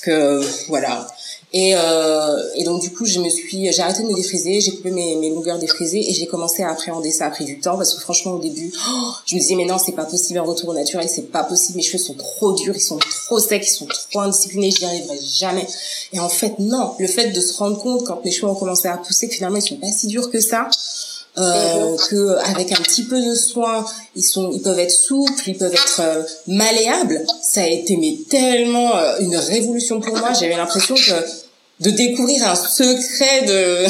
que 0.02 0.42
voilà. 0.68 1.08
Et, 1.54 1.74
euh, 1.76 2.42
et 2.56 2.64
donc 2.64 2.82
du 2.82 2.92
coup, 2.94 3.06
je 3.06 3.20
me 3.20 3.30
suis, 3.30 3.72
j'ai 3.72 3.82
arrêté 3.82 4.04
de 4.04 4.08
me 4.08 4.16
défriser, 4.16 4.62
j'ai 4.62 4.72
coupé 4.72 4.90
mes, 4.90 5.18
mes 5.18 5.30
longueurs 5.30 5.60
défrisées 5.60 6.10
et 6.10 6.14
j'ai 6.14 6.26
commencé 6.26 6.64
à 6.64 6.72
appréhender 6.72 7.12
ça. 7.12 7.26
A 7.26 7.30
pris 7.30 7.44
du 7.44 7.60
temps 7.60 7.76
parce 7.76 7.94
que 7.94 8.00
franchement, 8.00 8.34
au 8.34 8.40
début, 8.40 8.72
oh, 8.90 9.12
je 9.26 9.36
me 9.36 9.40
disais 9.40 9.56
mais 9.56 9.66
non, 9.66 9.78
c'est 9.78 9.92
pas 9.92 10.06
possible 10.06 10.40
un 10.40 10.44
retour 10.44 10.70
au 10.70 10.74
naturel, 10.74 11.10
c'est 11.10 11.30
pas 11.32 11.44
possible. 11.44 11.78
Mes 11.78 11.84
cheveux 11.84 11.98
sont 11.98 12.14
trop 12.14 12.54
durs, 12.54 12.76
ils 12.76 12.82
sont 12.82 12.98
trop 12.98 13.40
secs, 13.40 13.64
ils 13.66 13.70
sont 13.70 13.86
trop 13.86 14.22
indisciplinés, 14.22 14.72
je 14.72 14.80
n'y 14.80 14.86
arriverai 14.88 15.20
jamais. 15.22 15.68
Et 16.14 16.20
en 16.20 16.30
fait, 16.30 16.58
non. 16.60 16.96
Le 17.00 17.08
fait 17.08 17.32
de 17.32 17.42
se 17.42 17.58
rendre 17.58 17.78
compte 17.78 18.06
quand 18.06 18.24
mes 18.24 18.32
cheveux 18.32 18.48
ont 18.48 18.56
commencé 18.56 18.88
à 18.88 18.98
pousser, 18.98 19.28
que 19.28 19.36
finalement 19.36 19.58
ils 19.58 19.68
sont 19.68 19.76
pas 19.76 19.92
si 19.92 20.08
durs 20.08 20.32
que 20.32 20.40
ça 20.40 20.70
euh, 21.38 21.96
que 22.10 22.38
avec 22.40 22.74
un 22.74 22.82
petit 22.82 23.04
peu 23.04 23.22
de 23.22 23.36
soin, 23.36 23.86
ils 24.16 24.24
sont, 24.24 24.52
ils 24.52 24.62
peuvent 24.62 24.80
être 24.80 24.92
souples, 24.92 25.42
ils 25.48 25.58
peuvent 25.58 25.74
être 25.74 26.02
euh, 26.02 26.24
malléables. 26.48 27.26
Ça 27.42 27.62
a 27.62 27.68
été 27.68 27.96
mais 27.96 28.18
tellement 28.30 28.98
euh, 28.98 29.18
une 29.20 29.38
révolution 29.38 30.02
pour 30.02 30.18
moi. 30.18 30.34
J'avais 30.34 30.58
l'impression 30.58 30.94
que 30.94 31.26
de 31.80 31.90
découvrir 31.90 32.46
un 32.48 32.56
secret 32.56 33.44
de, 33.44 33.86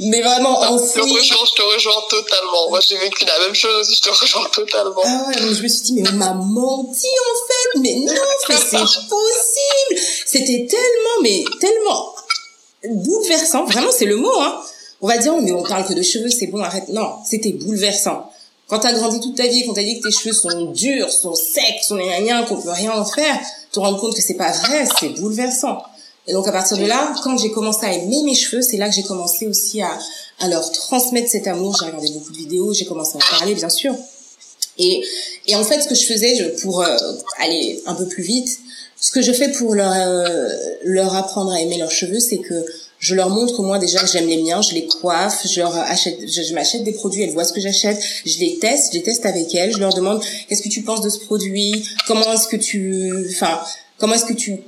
mais 0.00 0.20
vraiment 0.20 0.60
enfoui. 0.62 0.88
Je 0.88 0.92
te 0.94 1.00
rejoins, 1.00 1.46
je 1.46 1.54
te 1.54 1.62
rejoins 1.62 2.02
totalement. 2.10 2.70
Moi, 2.70 2.80
j'ai 2.80 2.98
vécu 2.98 3.24
la 3.24 3.38
même 3.38 3.54
chose 3.54 3.72
aussi. 3.80 3.94
Je 3.94 4.10
te 4.10 4.10
rejoins 4.10 4.48
totalement. 4.52 5.02
Ah 5.04 5.26
ouais, 5.28 5.36
mais 5.42 5.54
je 5.54 5.62
me 5.62 5.68
suis 5.68 5.82
dit, 5.82 5.92
mais 5.94 6.08
on 6.10 6.16
m'a 6.16 6.34
menti 6.34 7.06
en 7.06 7.46
fait. 7.46 7.80
Mais 7.82 7.94
non, 8.00 8.20
mais 8.48 8.56
c'est 8.56 8.78
possible. 9.08 10.06
C'était 10.26 10.66
tellement, 10.68 11.22
mais 11.22 11.44
tellement 11.60 12.16
bouleversant. 12.84 13.64
Vraiment, 13.66 13.92
c'est 13.92 14.06
le 14.06 14.16
mot, 14.16 14.40
hein 14.40 14.60
on 15.02 15.08
va 15.08 15.18
dire, 15.18 15.34
mais 15.42 15.52
on 15.52 15.62
parle 15.64 15.86
que 15.86 15.94
de 15.94 16.02
cheveux, 16.02 16.30
c'est 16.30 16.46
bon, 16.46 16.62
arrête. 16.62 16.88
Non, 16.88 17.16
c'était 17.28 17.52
bouleversant. 17.52 18.30
Quand 18.68 18.78
t'as 18.78 18.92
grandi 18.92 19.20
toute 19.20 19.36
ta 19.36 19.46
vie, 19.46 19.66
qu'on 19.66 19.74
t'a 19.74 19.82
dit 19.82 20.00
que 20.00 20.08
tes 20.08 20.14
cheveux 20.14 20.32
sont 20.32 20.70
durs, 20.70 21.10
sont 21.10 21.34
secs, 21.34 21.82
sont 21.86 21.96
rien, 21.96 22.44
qu'on 22.44 22.56
peut 22.56 22.70
rien 22.70 22.92
en 22.92 23.04
faire, 23.04 23.38
te 23.70 23.80
rendre 23.80 24.00
compte 24.00 24.14
que 24.14 24.22
c'est 24.22 24.34
pas 24.34 24.52
vrai, 24.52 24.84
c'est 24.98 25.10
bouleversant. 25.10 25.82
Et 26.28 26.32
donc 26.32 26.46
à 26.46 26.52
partir 26.52 26.78
de 26.78 26.86
là, 26.86 27.12
quand 27.24 27.36
j'ai 27.36 27.50
commencé 27.50 27.84
à 27.84 27.92
aimer 27.92 28.22
mes 28.22 28.34
cheveux, 28.34 28.62
c'est 28.62 28.76
là 28.76 28.88
que 28.88 28.94
j'ai 28.94 29.02
commencé 29.02 29.46
aussi 29.48 29.82
à, 29.82 29.98
à 30.38 30.48
leur 30.48 30.70
transmettre 30.70 31.28
cet 31.28 31.48
amour. 31.48 31.76
J'ai 31.78 31.86
regardé 31.86 32.08
beaucoup 32.12 32.32
de 32.32 32.38
vidéos, 32.38 32.72
j'ai 32.72 32.86
commencé 32.86 33.14
à 33.14 33.16
en 33.16 33.38
parler 33.38 33.54
bien 33.54 33.68
sûr. 33.68 33.94
Et, 34.78 35.02
et 35.48 35.56
en 35.56 35.64
fait, 35.64 35.82
ce 35.82 35.88
que 35.88 35.94
je 35.94 36.04
faisais, 36.06 36.34
je, 36.36 36.62
pour 36.62 36.80
euh, 36.82 36.96
aller 37.40 37.82
un 37.86 37.94
peu 37.94 38.06
plus 38.06 38.22
vite, 38.22 38.58
ce 38.98 39.10
que 39.10 39.20
je 39.20 39.32
fais 39.32 39.50
pour 39.50 39.74
leur 39.74 39.92
euh, 39.92 40.48
leur 40.84 41.14
apprendre 41.16 41.50
à 41.50 41.60
aimer 41.60 41.76
leurs 41.76 41.90
cheveux, 41.90 42.20
c'est 42.20 42.38
que 42.38 42.64
je 43.02 43.16
leur 43.16 43.28
montre 43.30 43.62
moi 43.62 43.78
déjà 43.78 43.98
que 43.98 44.06
j'aime 44.06 44.28
les 44.28 44.40
miens, 44.40 44.62
je 44.62 44.74
les 44.74 44.86
coiffe, 44.86 45.44
je 45.44 45.60
leur 45.60 45.76
achète, 45.76 46.18
je, 46.26 46.54
m'achète 46.54 46.84
des 46.84 46.92
produits, 46.92 47.22
elles 47.22 47.32
voient 47.32 47.44
ce 47.44 47.52
que 47.52 47.60
j'achète, 47.60 48.00
je 48.24 48.38
les 48.38 48.58
teste, 48.58 48.92
je 48.92 48.98
les 48.98 49.02
teste 49.02 49.26
avec 49.26 49.52
elles, 49.56 49.72
je 49.72 49.78
leur 49.78 49.92
demande 49.92 50.22
qu'est-ce 50.48 50.62
que 50.62 50.68
tu 50.68 50.82
penses 50.82 51.00
de 51.00 51.10
ce 51.10 51.18
produit, 51.18 51.84
comment 52.06 52.32
est-ce 52.32 52.46
que 52.46 52.56
tu, 52.56 53.12
enfin, 53.30 53.60
comment 53.98 54.14
est-ce 54.14 54.26
que 54.26 54.34
tu, 54.34 54.60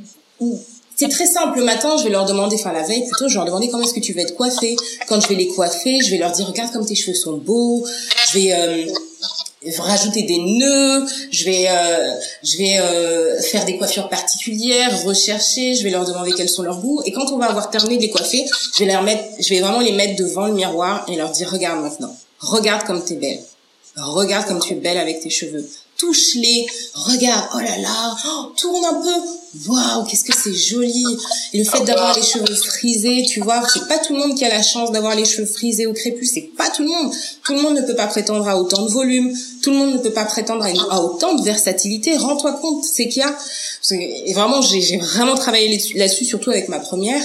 c'est 0.96 1.08
très 1.08 1.26
simple. 1.26 1.58
Le 1.58 1.64
matin, 1.64 1.96
je 1.96 2.04
vais 2.04 2.10
leur 2.10 2.24
demander, 2.24 2.56
enfin 2.56 2.72
la 2.72 2.82
veille 2.82 3.06
plutôt, 3.06 3.28
je 3.28 3.34
vais 3.34 3.36
leur 3.36 3.46
demander 3.46 3.68
comment 3.68 3.84
est-ce 3.84 3.94
que 3.94 4.00
tu 4.00 4.12
vas 4.12 4.22
être 4.22 4.34
coiffée? 4.34 4.76
Quand 5.08 5.20
je 5.20 5.28
vais 5.28 5.36
les 5.36 5.48
coiffer, 5.48 6.00
je 6.00 6.10
vais 6.10 6.18
leur 6.18 6.32
dire 6.32 6.46
regarde 6.46 6.72
comme 6.72 6.86
tes 6.86 6.96
cheveux 6.96 7.14
sont 7.14 7.36
beaux. 7.36 7.86
Je 8.28 8.38
vais 8.38 8.52
euh, 8.52 8.86
rajouter 9.78 10.22
des 10.22 10.38
nœuds, 10.38 11.06
je 11.30 11.44
vais 11.44 11.66
euh, 11.68 12.14
je 12.42 12.56
vais 12.58 12.78
euh, 12.78 13.40
faire 13.40 13.64
des 13.64 13.78
coiffures 13.78 14.08
particulières, 14.08 15.02
rechercher, 15.04 15.74
je 15.74 15.82
vais 15.84 15.90
leur 15.90 16.04
demander 16.04 16.32
quels 16.32 16.48
sont 16.48 16.62
leurs 16.62 16.80
goûts 16.80 17.02
et 17.04 17.12
quand 17.12 17.30
on 17.32 17.38
va 17.38 17.46
avoir 17.46 17.70
terminé 17.70 17.96
de 17.96 18.02
les 18.02 18.10
coiffer, 18.10 18.44
je 18.74 18.84
vais 18.84 18.92
leur 18.92 19.02
mettre 19.02 19.24
je 19.40 19.48
vais 19.50 19.60
vraiment 19.60 19.80
les 19.80 19.92
mettre 19.92 20.16
devant 20.16 20.46
le 20.46 20.54
miroir 20.54 21.04
et 21.08 21.16
leur 21.16 21.30
dire 21.30 21.50
regarde 21.50 21.82
maintenant. 21.82 22.14
Regarde 22.40 22.86
comme 22.86 23.02
tu 23.04 23.14
es 23.14 23.16
belle. 23.16 23.40
Regarde 23.96 24.46
comme 24.46 24.60
tu 24.60 24.72
es 24.72 24.76
belle 24.76 24.98
avec 24.98 25.20
tes 25.20 25.30
cheveux 25.30 25.64
touche-les, 25.96 26.66
regarde, 26.94 27.48
oh 27.54 27.58
là 27.58 27.78
là, 27.78 28.16
oh, 28.26 28.52
tourne 28.56 28.84
un 28.84 28.94
peu, 28.94 29.68
waouh, 29.68 30.04
qu'est-ce 30.04 30.24
que 30.24 30.36
c'est 30.36 30.54
joli. 30.54 31.04
Et 31.52 31.58
le 31.58 31.64
fait 31.64 31.84
d'avoir 31.84 32.16
les 32.16 32.22
cheveux 32.22 32.54
frisés, 32.54 33.24
tu 33.28 33.40
vois, 33.40 33.62
c'est 33.72 33.86
pas 33.86 33.98
tout 33.98 34.12
le 34.12 34.18
monde 34.18 34.36
qui 34.36 34.44
a 34.44 34.48
la 34.48 34.62
chance 34.62 34.90
d'avoir 34.92 35.14
les 35.14 35.24
cheveux 35.24 35.46
frisés 35.46 35.86
au 35.86 35.92
crépus, 35.92 36.30
c'est 36.34 36.50
pas 36.56 36.70
tout 36.70 36.82
le 36.82 36.88
monde. 36.88 37.12
Tout 37.44 37.54
le 37.54 37.62
monde 37.62 37.76
ne 37.76 37.82
peut 37.82 37.94
pas 37.94 38.06
prétendre 38.06 38.48
à 38.48 38.58
autant 38.58 38.82
de 38.82 38.90
volume, 38.90 39.32
tout 39.62 39.70
le 39.70 39.76
monde 39.76 39.92
ne 39.94 39.98
peut 39.98 40.12
pas 40.12 40.24
prétendre 40.24 40.64
à, 40.90 41.00
autant 41.00 41.34
de 41.34 41.42
versatilité. 41.42 42.16
Rends-toi 42.16 42.54
compte, 42.54 42.84
c'est 42.84 43.08
qu'il 43.08 43.22
y 43.22 43.24
a, 43.24 43.36
et 44.26 44.32
vraiment, 44.34 44.62
j'ai 44.62 44.98
vraiment 44.98 45.36
travaillé 45.36 45.80
là-dessus, 45.94 46.24
surtout 46.24 46.50
avec 46.50 46.68
ma 46.68 46.80
première 46.80 47.22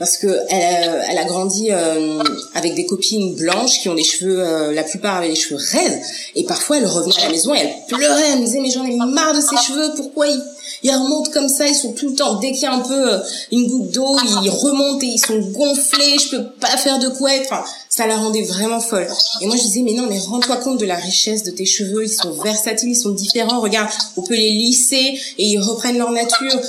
parce 0.00 0.16
que 0.16 0.26
elle, 0.48 1.04
elle 1.10 1.18
a 1.18 1.24
grandi 1.24 1.68
euh, 1.70 2.22
avec 2.54 2.74
des 2.74 2.86
copines 2.86 3.36
blanches 3.36 3.80
qui 3.82 3.88
ont 3.90 3.94
des 3.94 4.02
cheveux, 4.02 4.40
euh, 4.40 4.72
la 4.72 4.82
plupart 4.82 5.18
avaient 5.18 5.28
les 5.28 5.36
cheveux 5.36 5.60
raides, 5.60 6.00
et 6.34 6.44
parfois 6.44 6.78
elle 6.78 6.86
revenait 6.86 7.18
à 7.18 7.26
la 7.26 7.28
maison 7.28 7.54
et 7.54 7.58
elle 7.58 7.74
pleurait, 7.86 8.30
elle 8.32 8.40
me 8.40 8.46
disait 8.46 8.60
mais 8.60 8.70
j'en 8.70 8.86
ai 8.86 8.96
marre 8.96 9.34
de 9.34 9.42
ces 9.42 9.56
cheveux, 9.58 9.92
pourquoi 9.96 10.26
ils, 10.26 10.42
ils 10.82 10.90
remontent 10.90 11.30
comme 11.32 11.48
ça, 11.48 11.66
ils 11.66 11.74
sont 11.74 11.92
tout 11.92 12.08
le 12.08 12.14
temps, 12.14 12.36
dès 12.36 12.52
qu'il 12.52 12.62
y 12.62 12.66
a 12.66 12.72
un 12.72 12.80
peu 12.80 13.12
euh, 13.14 13.18
une 13.52 13.68
goutte 13.68 13.90
d'eau, 13.92 14.16
ils 14.42 14.50
remontent 14.50 15.00
et 15.02 15.10
ils 15.10 15.18
sont 15.18 15.38
gonflés, 15.38 16.18
je 16.18 16.36
peux 16.36 16.44
pas 16.60 16.76
faire 16.76 16.98
de 16.98 17.08
couette, 17.08 17.46
enfin 17.50 17.64
ça 17.88 18.06
la 18.06 18.16
rendait 18.16 18.42
vraiment 18.42 18.80
folle. 18.80 19.08
Et 19.40 19.46
moi 19.46 19.56
je 19.56 19.62
disais 19.62 19.82
mais 19.82 19.94
non 19.94 20.06
mais 20.08 20.18
rends-toi 20.18 20.56
compte 20.58 20.78
de 20.78 20.86
la 20.86 20.96
richesse 20.96 21.42
de 21.42 21.50
tes 21.50 21.66
cheveux, 21.66 22.04
ils 22.04 22.08
sont 22.08 22.32
versatiles, 22.32 22.90
ils 22.90 22.96
sont 22.96 23.10
différents, 23.10 23.60
regarde, 23.60 23.90
on 24.16 24.22
peut 24.22 24.36
les 24.36 24.50
lisser 24.50 25.18
et 25.38 25.46
ils 25.46 25.58
reprennent 25.58 25.98
leur 25.98 26.10
nature 26.10 26.60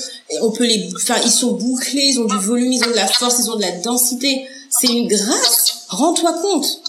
on 0.41 0.51
peut 0.51 0.65
les, 0.65 0.89
enfin, 0.95 1.15
ils 1.23 1.31
sont 1.31 1.53
bouclés, 1.53 2.03
ils 2.03 2.19
ont 2.19 2.25
du 2.25 2.37
volume, 2.37 2.71
ils 2.71 2.83
ont 2.83 2.91
de 2.91 2.95
la 2.95 3.07
force, 3.07 3.39
ils 3.39 3.49
ont 3.49 3.55
de 3.55 3.61
la 3.61 3.71
densité. 3.71 4.47
C'est 4.69 4.87
une 4.87 5.07
grâce. 5.07 5.85
Rends-toi 5.89 6.33
compte. 6.41 6.80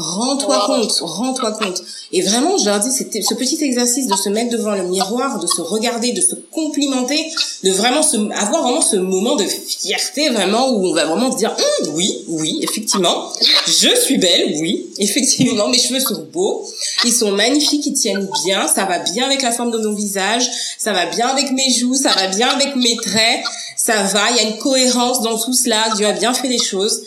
Rends-toi 0.00 0.64
compte, 0.66 0.98
rends-toi 1.02 1.52
compte. 1.52 1.82
Et 2.12 2.22
vraiment, 2.22 2.56
je 2.56 2.64
leur 2.64 2.80
dis, 2.80 2.90
c'était 2.90 3.20
ce 3.20 3.34
petit 3.34 3.62
exercice 3.62 4.06
de 4.06 4.16
se 4.16 4.30
mettre 4.30 4.50
devant 4.50 4.74
le 4.74 4.84
miroir, 4.84 5.38
de 5.38 5.46
se 5.46 5.60
regarder, 5.60 6.12
de 6.12 6.22
se 6.22 6.34
complimenter, 6.50 7.22
de 7.64 7.70
vraiment 7.70 8.02
se, 8.02 8.16
avoir 8.32 8.62
vraiment 8.62 8.80
ce 8.80 8.96
moment 8.96 9.36
de 9.36 9.44
fierté, 9.44 10.30
vraiment, 10.30 10.70
où 10.70 10.86
on 10.86 10.94
va 10.94 11.04
vraiment 11.04 11.30
se 11.30 11.36
dire, 11.36 11.50
hum, 11.50 11.92
oui, 11.94 12.24
oui, 12.28 12.60
effectivement, 12.62 13.30
je 13.66 13.94
suis 14.02 14.16
belle, 14.16 14.54
oui, 14.60 14.86
effectivement, 14.98 15.68
mes 15.68 15.78
cheveux 15.78 16.00
sont 16.00 16.26
beaux, 16.32 16.66
ils 17.04 17.12
sont 17.12 17.32
magnifiques, 17.32 17.84
ils 17.84 17.92
tiennent 17.92 18.28
bien, 18.44 18.66
ça 18.68 18.86
va 18.86 19.00
bien 19.00 19.26
avec 19.26 19.42
la 19.42 19.52
forme 19.52 19.70
de 19.70 19.78
mon 19.86 19.94
visage, 19.94 20.48
ça 20.78 20.94
va 20.94 21.06
bien 21.06 21.28
avec 21.28 21.52
mes 21.52 21.70
joues, 21.70 21.94
ça 21.94 22.12
va 22.12 22.28
bien 22.28 22.48
avec 22.48 22.74
mes 22.74 22.96
traits, 22.96 23.44
ça 23.76 24.02
va, 24.04 24.30
il 24.30 24.36
y 24.36 24.40
a 24.40 24.48
une 24.50 24.56
cohérence 24.56 25.20
dans 25.20 25.38
tout 25.38 25.52
cela, 25.52 25.90
Dieu 25.96 26.06
a 26.06 26.12
bien 26.12 26.32
fait 26.32 26.48
les 26.48 26.58
choses. 26.58 27.02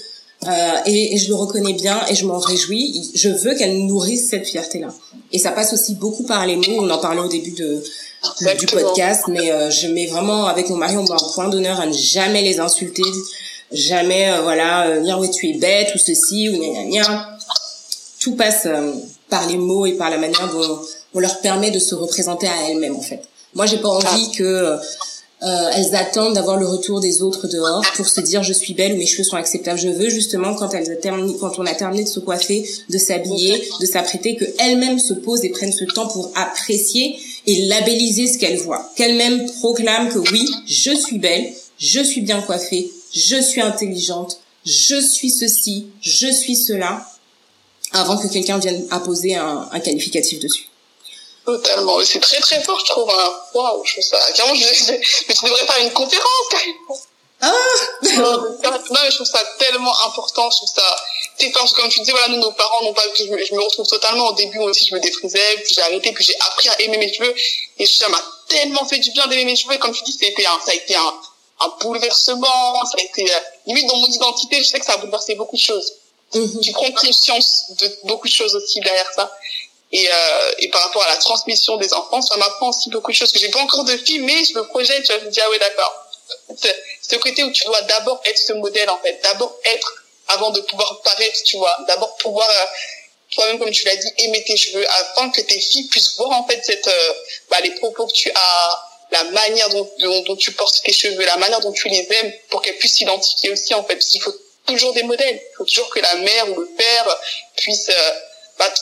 Euh, 0.48 0.78
et, 0.86 1.16
et, 1.16 1.18
je 1.18 1.30
le 1.30 1.36
reconnais 1.36 1.74
bien 1.74 2.02
et 2.10 2.16
je 2.16 2.26
m'en 2.26 2.40
réjouis. 2.40 3.12
Je 3.16 3.30
veux 3.30 3.56
qu'elle 3.56 3.86
nourrisse 3.86 4.30
cette 4.30 4.48
fierté-là. 4.48 4.90
Et 5.32 5.40
ça 5.40 5.52
passe 5.52 5.74
aussi 5.74 5.96
beaucoup 5.96 6.24
par 6.24 6.46
les 6.46 6.56
mots. 6.58 6.80
On 6.80 6.90
en 6.90 6.98
parlait 6.98 7.22
au 7.22 7.30
début 7.30 7.52
de, 7.52 7.82
du 8.60 8.66
podcast, 8.68 9.26
mais 9.28 9.52
euh, 9.52 9.70
je 9.70 9.88
mets 9.88 10.08
vraiment 10.08 10.46
avec 10.46 10.70
mon 10.70 10.78
mari 10.78 10.96
on 10.98 11.04
met 11.04 11.12
un 11.12 11.34
point 11.34 11.50
d'honneur 11.50 11.80
à 11.80 11.86
ne 11.86 11.94
jamais 11.94 12.42
les 12.42 12.60
insulter, 12.60 13.04
jamais 13.72 14.32
euh, 14.32 14.42
voilà 14.42 14.88
euh, 14.88 15.02
dire 15.02 15.20
ouais 15.20 15.30
tu 15.30 15.50
es 15.50 15.54
bête 15.54 15.94
ou 15.96 15.98
ceci 15.98 16.50
ou 16.50 16.58
gna 16.58 16.84
gna 16.86 17.38
Tout 18.20 18.36
passe 18.36 18.68
par 19.30 19.48
les 19.48 19.58
mots 19.58 19.86
et 19.86 19.94
par 19.94 20.10
la 20.10 20.18
manière 20.18 20.50
dont 20.52 20.80
on 21.14 21.20
leur 21.20 21.40
permet 21.42 21.72
de 21.72 21.80
se 21.80 21.96
représenter 21.96 22.48
à 22.48 22.70
elles-mêmes 22.70 22.96
en 22.96 23.02
fait. 23.02 23.24
Moi 23.54 23.66
j'ai 23.66 23.78
pas 23.78 23.90
envie 23.90 24.30
ah. 24.32 24.38
que 24.38 24.78
euh, 25.46 25.72
elles 25.76 25.94
attendent 25.96 26.36
d'avoir 26.36 26.58
le 26.58 26.66
retour 26.66 27.02
des 27.02 27.22
autres 27.22 27.48
dehors 27.48 27.84
pour 27.96 28.08
se 28.08 28.22
dire 28.22 28.44
je 28.44 28.54
suis 28.54 28.74
belle 28.74 28.94
ou 28.94 28.98
mes 28.98 29.06
cheveux 29.06 29.24
sont 29.24 29.36
acceptables. 29.36 29.78
Je 29.78 29.90
veux 29.90 30.10
justement 30.10 30.54
quand 30.56 30.74
elles 30.74 31.00
terminé, 31.02 31.36
quand 31.40 31.60
on 31.60 31.66
a 31.66 31.74
terminé 31.74 32.04
de 32.04 32.10
se 32.10 32.20
coiffer, 32.22 32.66
de 32.90 32.98
s'habiller, 32.98 33.62
de 33.82 33.86
s'apprêter, 33.86 34.36
que 34.36 34.46
elles-mêmes 34.60 35.00
se 35.00 35.14
posent 35.14 35.44
et 35.44 35.50
prennent 35.50 35.74
ce 35.74 35.84
temps 35.84 36.08
pour 36.08 36.32
apprécier 36.36 37.18
et 37.46 37.66
labelliser 37.66 38.28
ce 38.28 38.38
qu'elles 38.38 38.60
voient. 38.60 38.90
Qu'elles-mêmes 38.96 39.46
proclament 39.60 40.10
que 40.10 40.20
oui, 40.20 40.50
je 40.66 40.96
suis 40.96 41.20
belle, 41.20 41.46
je 41.78 42.00
suis 42.00 42.22
bien 42.22 42.42
coiffée, 42.42 42.90
je 43.14 43.42
suis 43.42 43.62
intelligente, 43.62 44.40
je 44.66 45.00
suis 45.02 45.30
ceci, 45.30 45.88
je 46.02 46.28
suis 46.32 46.56
cela, 46.56 47.06
avant 47.92 48.18
que 48.18 48.28
quelqu'un 48.28 48.60
vienne 48.60 48.86
apposer 48.92 49.36
un, 49.36 49.68
un 49.72 49.80
qualificatif 49.82 50.40
dessus. 50.40 50.70
Totalement. 51.46 52.04
C'est 52.06 52.20
très 52.20 52.40
très 52.40 52.64
fort, 52.64 52.80
je 52.80 52.86
trouve. 52.86 53.10
Hein. 53.10 53.34
Waouh, 53.54 53.84
je 53.86 53.94
trouve 53.94 54.04
ça. 54.04 54.32
Carrément, 54.34 54.56
je, 54.56 54.64
je, 54.64 54.92
mais 55.28 55.34
tu 55.34 55.46
devrais 55.46 55.66
faire 55.66 55.80
une 55.80 55.92
conférence, 55.92 56.48
carrément. 56.50 57.00
Ah 57.46 57.52
non, 58.04 58.58
mais 58.62 59.10
je 59.10 59.16
trouve 59.16 59.28
ça 59.28 59.44
tellement 59.60 59.94
important, 60.06 60.50
je 60.50 60.58
trouve 60.58 60.70
ça. 60.70 60.96
Tu 61.38 61.52
comme 61.52 61.90
tu 61.90 62.00
disais, 62.00 62.14
voilà, 62.14 62.30
nous, 62.30 62.38
nos 62.38 62.52
parents 62.54 62.84
n'ont 62.84 62.94
pas, 62.94 63.04
je, 63.18 63.24
je, 63.26 63.54
me 63.54 63.62
retrouve 63.62 63.86
totalement. 63.86 64.30
Au 64.30 64.34
début, 64.34 64.60
moi 64.60 64.70
aussi, 64.70 64.86
je 64.86 64.96
me 64.96 65.02
défrisais, 65.02 65.58
puis 65.66 65.74
j'ai 65.74 65.82
arrêté, 65.82 66.14
puis 66.14 66.24
j'ai 66.24 66.36
appris 66.40 66.70
à 66.70 66.82
aimer 66.82 66.98
mes 66.98 67.12
cheveux. 67.12 67.36
Et 67.80 67.86
ça 67.86 68.08
m'a 68.08 68.22
tellement 68.48 68.86
fait 68.86 69.00
du 69.00 69.12
bien 69.12 69.28
d'aimer 69.28 69.46
mes 69.46 69.56
cheveux. 69.58 69.74
Et 69.74 69.80
comme 69.80 69.92
tu 69.92 70.04
dis, 70.04 70.14
c'était 70.14 70.46
un, 70.46 70.58
ça 70.64 70.72
a 70.72 70.76
été 70.76 70.96
un, 70.96 71.14
un 71.62 71.74
bouleversement, 71.82 72.86
ça 72.86 72.98
a 72.98 73.02
été, 73.02 73.30
euh, 73.34 73.40
limite 73.66 73.88
dans 73.88 73.98
mon 73.98 74.08
identité, 74.08 74.64
je 74.64 74.70
sais 74.70 74.80
que 74.80 74.86
ça 74.86 74.94
a 74.94 74.98
bouleversé 74.98 75.36
beaucoup 75.36 75.58
de 75.58 75.62
choses. 75.62 75.94
Mm-hmm. 76.34 76.62
Tu 76.62 76.72
prends 76.72 76.92
conscience 76.92 77.66
de 77.78 77.92
beaucoup 78.06 78.28
de 78.28 78.34
choses 78.34 78.56
aussi 78.56 78.80
derrière 78.80 79.12
ça. 79.14 79.32
Et, 79.94 80.10
euh, 80.12 80.52
et 80.58 80.70
par 80.70 80.82
rapport 80.82 81.04
à 81.04 81.10
la 81.10 81.18
transmission 81.18 81.78
des 81.78 81.94
enfants, 81.94 82.22
ça 82.22 82.36
m'apprend 82.38 82.70
aussi 82.70 82.90
beaucoup 82.90 83.12
de 83.12 83.16
choses 83.16 83.32
que 83.32 83.38
j'ai 83.38 83.50
pas 83.50 83.60
encore 83.60 83.84
de 83.84 83.96
filles, 83.96 84.20
mais 84.20 84.44
je 84.44 84.56
me 84.56 84.66
projette, 84.66 85.06
je 85.08 85.26
me 85.26 85.30
dis 85.30 85.40
ah 85.40 85.50
ouais 85.52 85.60
d'accord. 85.60 86.08
Ce 86.58 87.16
côté 87.18 87.44
où 87.44 87.52
tu 87.52 87.64
dois 87.66 87.82
d'abord 87.84 88.20
être 88.26 88.38
ce 88.38 88.54
modèle 88.54 88.90
en 88.90 88.98
fait, 89.00 89.20
d'abord 89.22 89.56
être 89.66 90.04
avant 90.30 90.50
de 90.50 90.62
pouvoir 90.62 91.02
paraître, 91.04 91.44
tu 91.44 91.58
vois, 91.58 91.78
d'abord 91.88 92.16
pouvoir 92.16 92.50
euh, 92.50 92.66
toi-même 93.36 93.60
comme 93.60 93.70
tu 93.70 93.86
l'as 93.86 93.96
dit 93.96 94.12
aimer 94.18 94.44
tes 94.44 94.58
cheveux 94.58 94.86
afin 94.90 95.30
que 95.30 95.42
tes 95.42 95.60
filles 95.60 95.88
puissent 95.90 96.16
voir 96.18 96.32
en 96.32 96.48
fait 96.48 96.64
cette 96.64 96.88
euh, 96.88 97.14
bah, 97.52 97.60
les 97.62 97.72
propos 97.72 98.08
que 98.08 98.14
tu 98.14 98.32
as 98.34 98.84
la 99.12 99.24
manière 99.26 99.70
dont, 99.70 99.88
dont, 100.26 100.36
tu 100.36 100.52
portes 100.54 100.82
tes 100.84 100.92
cheveux, 100.92 101.24
la 101.24 101.38
manière 101.38 101.60
dont 101.60 101.72
tu 101.72 101.88
les 101.88 102.08
aimes, 102.12 102.34
pour 102.50 102.64
qu'elles 102.64 102.78
puissent 102.78 102.96
s'identifier 102.96 103.52
aussi 103.52 103.76
en 103.76 103.84
fait. 103.84 103.94
Parce 103.96 104.08
qu'il 104.08 104.22
faut 104.22 104.34
toujours 104.66 104.94
des 104.94 105.04
modèles. 105.04 105.36
Il 105.36 105.56
faut 105.56 105.66
toujours 105.66 105.90
que 105.90 106.00
la 106.00 106.16
mère 106.16 106.50
ou 106.50 106.60
le 106.60 106.68
père 106.76 107.18
puisse 107.56 107.90
euh, 107.90 108.12
bah, 108.58 108.74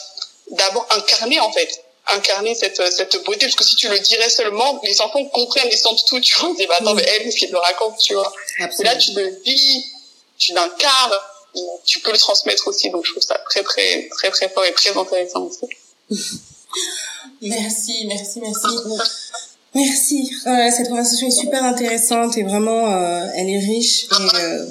d'abord 0.52 0.86
incarner 0.90 1.40
en 1.40 1.52
fait. 1.52 1.84
Incarner 2.08 2.54
cette 2.54 2.82
cette 2.92 3.22
beauté 3.24 3.46
parce 3.46 3.54
que 3.54 3.64
si 3.64 3.76
tu 3.76 3.88
le 3.88 3.98
dirais 3.98 4.28
seulement 4.28 4.80
les 4.82 5.00
enfants 5.00 5.24
comprennent 5.26 5.70
et 5.70 5.76
sentent 5.76 6.04
tout 6.06 6.20
tu 6.20 6.38
vois. 6.38 6.50
Ils 6.50 6.56
disent 6.56 6.68
bah, 6.68 6.76
attends 6.80 6.94
mais 6.94 7.04
elle 7.06 7.24
qu'est-ce 7.24 7.36
qu'elle 7.38 7.52
me 7.52 7.58
raconte 7.58 7.98
tu 7.98 8.14
vois. 8.14 8.32
Et 8.58 8.82
là 8.82 8.96
tu 8.96 9.12
le 9.12 9.28
vis 9.44 9.84
tu 10.38 10.52
l'incarnes 10.52 11.18
tu 11.84 12.00
peux 12.00 12.12
le 12.12 12.18
transmettre 12.18 12.66
aussi. 12.68 12.90
Donc 12.90 13.04
je 13.04 13.12
trouve 13.12 13.22
ça 13.22 13.38
très 13.50 13.62
très 13.62 14.08
très 14.08 14.30
très 14.30 14.48
fort 14.48 14.64
et 14.64 14.72
très 14.72 14.96
intéressant 14.96 15.42
aussi. 15.42 15.66
Merci 17.42 18.06
merci 18.06 18.40
merci. 18.40 18.66
Merci. 19.74 20.30
Euh, 20.46 20.70
cette 20.70 20.88
conversation 20.88 21.26
est 21.28 21.30
super 21.30 21.62
intéressante 21.64 22.36
et 22.36 22.42
vraiment 22.42 22.92
euh, 22.92 23.26
elle 23.34 23.48
est 23.48 23.58
riche 23.58 24.04
et 24.04 24.36
euh, 24.36 24.66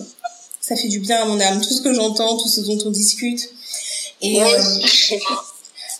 ça 0.60 0.76
fait 0.76 0.88
du 0.88 1.00
bien 1.00 1.24
à 1.24 1.26
mon 1.26 1.40
âme. 1.40 1.62
Tout 1.62 1.74
ce 1.74 1.82
que 1.82 1.94
j'entends 1.94 2.38
tout 2.38 2.48
ce 2.48 2.62
dont 2.62 2.78
on 2.86 2.92
discute. 2.92 3.50
Et 4.22 4.40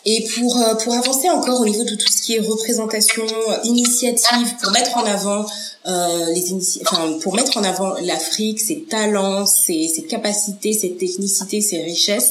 et 0.04 0.26
pour 0.34 0.56
euh, 0.56 0.74
pour 0.74 0.94
avancer 0.94 1.30
encore 1.30 1.60
au 1.60 1.64
niveau 1.64 1.84
de 1.84 1.94
tout 1.94 2.08
ce 2.08 2.22
qui 2.22 2.34
est 2.34 2.40
représentation, 2.40 3.24
initiative, 3.64 4.56
pour 4.60 4.72
mettre 4.72 4.96
en 4.96 5.04
avant 5.04 5.46
euh, 5.86 6.26
les 6.32 6.52
enfin 6.82 7.18
pour 7.20 7.34
mettre 7.34 7.56
en 7.56 7.62
avant 7.62 7.94
l'Afrique, 8.02 8.60
ses 8.60 8.82
talents, 8.82 9.46
ses, 9.46 9.86
ses 9.86 10.02
capacités, 10.02 10.72
ses 10.72 10.96
technicités, 10.96 11.60
ses 11.60 11.82
richesses, 11.82 12.30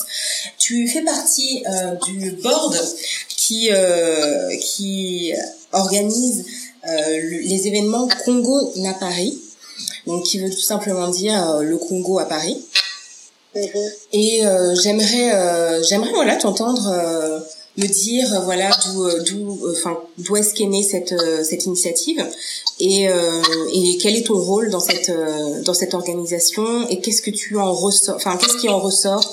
tu 0.58 0.88
fais 0.88 1.02
partie 1.02 1.64
euh, 1.66 1.96
du 2.06 2.32
board 2.44 2.78
qui 3.30 3.70
qui 4.62 5.34
organise 5.72 6.46
les 6.84 7.68
événements 7.68 8.08
Congo 8.26 8.74
na 8.78 8.94
Paris, 8.94 9.40
donc 10.08 10.24
qui 10.26 10.40
veut 10.40 10.50
tout 10.50 10.60
simplement 10.60 11.08
dire 11.08 11.60
le 11.62 11.78
Congo 11.78 12.20
à 12.20 12.26
Paris. 12.26 12.62
Mm-hmm. 13.56 13.92
Et 14.14 14.42
j'aimerais 14.82 15.84
j'aimerais 15.84 16.12
voilà 16.12 16.36
t'entendre 16.36 17.42
me 17.78 17.88
dire 17.88 18.34
euh, 18.34 18.40
voilà 18.40 18.70
d'où 18.86 19.06
euh, 19.06 19.24
d'où 19.24 19.66
euh, 19.66 19.74
enfin 19.78 19.98
d'où 20.18 20.36
est-ce 20.36 20.54
qu'est 20.54 20.66
née 20.66 20.84
cette 20.84 21.14
cette 21.44 21.66
initiative 21.66 22.26
et 22.80 23.06
et 23.06 23.98
quel 24.02 24.16
est 24.16 24.28
ton 24.28 24.40
rôle 24.40 24.70
dans 24.70 24.80
cette 24.80 25.12
dans 25.64 25.74
cette 25.74 25.94
organisation 25.94 26.88
et 26.90 27.00
qu'est-ce 27.00 27.22
que 27.22 27.30
tu 27.30 27.58
en 27.58 27.74
ressors 27.74 28.16
enfin 28.16 28.38
qu'est-ce 28.38 28.58
qui 28.58 28.70
en 28.70 28.80
ressort 28.80 29.24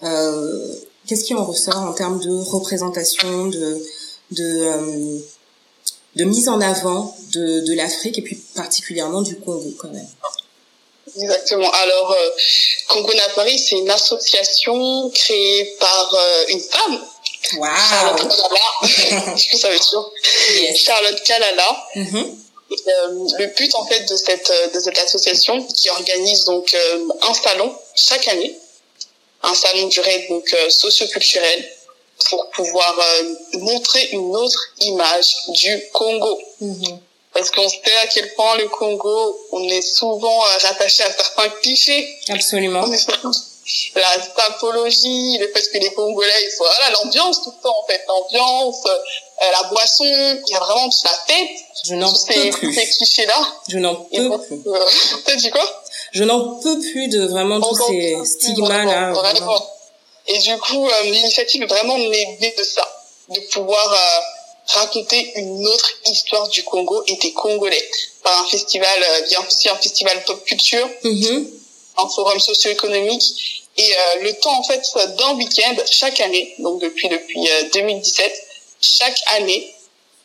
qu'est-ce 0.00 1.24
qui 1.24 1.34
en 1.34 1.44
ressort 1.44 1.78
en 1.78 1.92
termes 1.92 2.20
de 2.20 2.30
représentation 2.30 3.48
de 3.48 3.82
de 4.30 5.22
de 6.16 6.24
mise 6.24 6.48
en 6.48 6.60
avant 6.60 7.16
de 7.32 7.60
de 7.60 7.74
l'Afrique 7.74 8.18
et 8.18 8.22
puis 8.22 8.36
particulièrement 8.54 9.22
du 9.22 9.36
Congo 9.36 9.72
quand 9.78 9.90
même? 9.90 10.08
Exactement. 11.14 11.70
Alors, 11.70 12.16
Congo 12.88 13.12
na 13.12 13.28
Paris, 13.34 13.58
c'est 13.58 13.76
une 13.76 13.90
association 13.90 15.10
créée 15.10 15.76
par 15.78 16.16
une 16.48 16.60
femme 16.60 17.02
Wow. 17.56 17.68
Charlotte 17.76 18.28
Kalala. 18.28 19.36
Je 19.36 19.56
ça 19.58 19.68
veut 19.68 19.78
dire. 19.78 20.76
Charlotte 20.76 21.22
Kalala. 21.22 21.86
Mm-hmm. 21.96 22.34
Euh, 22.72 23.28
le 23.38 23.46
but 23.54 23.74
en 23.74 23.84
fait 23.84 24.00
de 24.08 24.16
cette 24.16 24.50
de 24.72 24.80
cette 24.80 24.96
association 24.98 25.62
qui 25.62 25.90
organise 25.90 26.44
donc 26.44 26.72
euh, 26.72 27.08
un 27.20 27.34
salon 27.34 27.76
chaque 27.94 28.26
année, 28.28 28.56
un 29.42 29.54
salon 29.54 29.88
duré 29.88 30.26
donc 30.30 30.50
euh, 30.54 30.70
socioculturel 30.70 31.70
pour 32.30 32.48
pouvoir 32.50 32.98
montrer 33.54 34.08
une 34.12 34.34
autre 34.36 34.68
image 34.80 35.34
du 35.48 35.82
Congo. 35.92 36.40
Mm-hmm. 36.62 36.98
Parce 37.34 37.50
qu'on 37.50 37.68
sait 37.68 37.96
à 38.02 38.06
quel 38.06 38.32
point 38.34 38.56
le 38.58 38.68
Congo, 38.68 39.38
on 39.52 39.68
est 39.68 39.82
souvent 39.82 40.38
rattaché 40.62 41.02
à 41.02 41.12
certains 41.12 41.48
clichés. 41.48 42.08
Absolument 42.28 42.86
la 43.94 44.16
sapologie, 44.20 45.38
le 45.38 45.48
fait 45.48 45.70
que 45.72 45.78
les 45.78 45.92
Congolais, 45.94 46.44
ils 46.44 46.50
soient, 46.50 46.70
voilà, 46.78 46.90
l'ambiance 46.98 47.42
tout 47.42 47.52
le 47.56 47.62
temps, 47.62 47.74
en 47.78 47.86
fait, 47.86 48.02
l'ambiance, 48.08 48.84
euh, 48.86 49.50
la 49.52 49.68
boisson, 49.68 50.04
il 50.04 50.50
y 50.50 50.54
a 50.54 50.58
vraiment 50.58 50.88
toute 50.88 51.04
la 51.04 51.18
tête. 51.26 51.50
Je 51.84 51.94
n'en 51.94 52.12
peux 52.12 52.50
plus. 52.50 52.74
Ces 52.74 52.86
clichés-là. 52.96 53.48
Je 53.68 53.78
n'en 53.78 53.94
peux 53.94 54.38
plus. 54.38 54.60
Euh, 54.66 54.78
T'as 55.24 55.36
dit 55.36 55.50
quoi? 55.50 55.82
Je 56.12 56.24
n'en 56.24 56.56
peux 56.60 56.78
plus 56.80 57.08
de 57.08 57.26
vraiment 57.26 57.60
tous 57.60 57.86
ces 57.86 58.16
stigmas-là. 58.24 59.12
Et 60.26 60.38
du 60.38 60.56
coup, 60.58 60.88
euh, 60.88 61.02
l'initiative 61.04 61.66
vraiment 61.66 61.98
née 61.98 62.54
de 62.56 62.64
ça, 62.64 62.86
de 63.28 63.40
pouvoir 63.52 63.92
euh, 63.92 64.74
raconter 64.74 65.32
une 65.36 65.66
autre 65.66 65.90
histoire 66.06 66.48
du 66.48 66.62
Congo 66.64 67.02
et 67.06 67.16
des 67.16 67.32
Congolais 67.32 67.90
par 68.22 68.42
un 68.42 68.46
festival, 68.46 69.00
bien 69.28 69.40
aussi 69.46 69.68
un 69.68 69.76
festival 69.76 70.22
pop 70.24 70.44
culture. 70.44 70.88
Mm 71.04 71.61
un 71.98 72.08
forum 72.08 72.38
socio-économique. 72.38 73.68
Et 73.76 73.90
euh, 73.90 74.22
le 74.22 74.32
temps, 74.34 74.58
en 74.58 74.62
fait, 74.62 74.82
d'un 75.18 75.34
week-end, 75.34 75.74
chaque 75.90 76.20
année, 76.20 76.54
donc 76.58 76.80
depuis 76.80 77.08
depuis 77.08 77.48
2017, 77.72 78.26
euh, 78.26 78.36
chaque 78.80 79.18
année, 79.28 79.74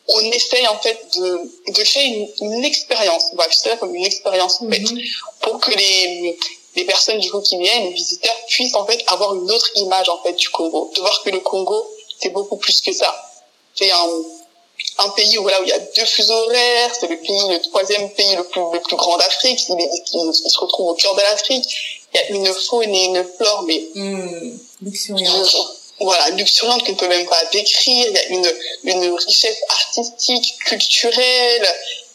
on 0.08 0.20
essaye 0.32 0.66
en 0.66 0.78
fait 0.78 0.98
de, 1.16 1.72
de 1.72 1.82
créer 1.82 2.06
une, 2.06 2.28
une 2.40 2.64
expérience, 2.64 3.24
on 3.32 3.36
va 3.36 3.50
ça 3.50 3.76
comme 3.76 3.94
une 3.94 4.04
expérience 4.04 4.60
en 4.62 4.70
fait, 4.70 4.80
mhm. 4.80 5.02
pour 5.42 5.60
que 5.60 5.70
les, 5.70 6.38
les 6.76 6.84
personnes 6.84 7.18
du 7.18 7.30
coup 7.30 7.40
qui 7.40 7.58
viennent, 7.58 7.84
les 7.84 7.92
visiteurs, 7.92 8.36
puissent 8.48 8.74
en 8.74 8.86
fait 8.86 9.02
avoir 9.06 9.34
une 9.34 9.50
autre 9.50 9.70
image 9.76 10.08
en 10.08 10.22
fait 10.22 10.32
du 10.32 10.48
Congo, 10.48 10.90
de 10.94 11.00
voir 11.00 11.22
que 11.22 11.30
le 11.30 11.40
Congo 11.40 11.86
c'est 12.20 12.30
beaucoup 12.30 12.56
plus 12.56 12.80
que 12.80 12.92
ça. 12.92 13.14
C'est 13.74 13.90
un, 13.90 14.08
un 14.98 15.08
pays 15.10 15.38
où, 15.38 15.42
voilà, 15.42 15.60
où 15.60 15.64
il 15.64 15.68
y 15.68 15.72
a 15.72 15.78
deux 15.78 16.04
fuseaux 16.04 16.34
horaires, 16.34 16.90
c'est 16.98 17.08
le 17.08 17.16
pays, 17.16 17.48
le 17.48 17.60
troisième 17.62 18.10
pays 18.10 18.34
le 18.36 18.44
plus, 18.44 18.60
le 18.72 18.80
plus 18.80 18.96
grand 18.96 19.16
d'Afrique, 19.16 19.60
il, 19.68 19.76
il, 19.78 20.34
se 20.34 20.58
retrouve 20.58 20.88
au 20.88 20.94
cœur 20.94 21.14
de 21.14 21.20
l'Afrique. 21.20 21.64
Il 22.12 22.16
y 22.16 22.20
a 22.20 22.28
une 22.30 22.52
faune 22.52 22.94
et 22.94 23.04
une 23.04 23.24
flore, 23.36 23.64
mais 23.66 23.82
mmh, 23.94 24.58
luxuriante. 24.82 25.56
Voilà, 26.00 26.30
luxuriante 26.30 26.84
qu'on 26.84 26.94
peut 26.94 27.08
même 27.08 27.26
pas 27.26 27.44
décrire. 27.52 28.06
Il 28.08 28.14
y 28.14 28.18
a 28.18 28.26
une, 28.28 28.52
une 28.84 29.14
richesse 29.14 29.58
artistique, 29.68 30.54
culturelle. 30.64 31.68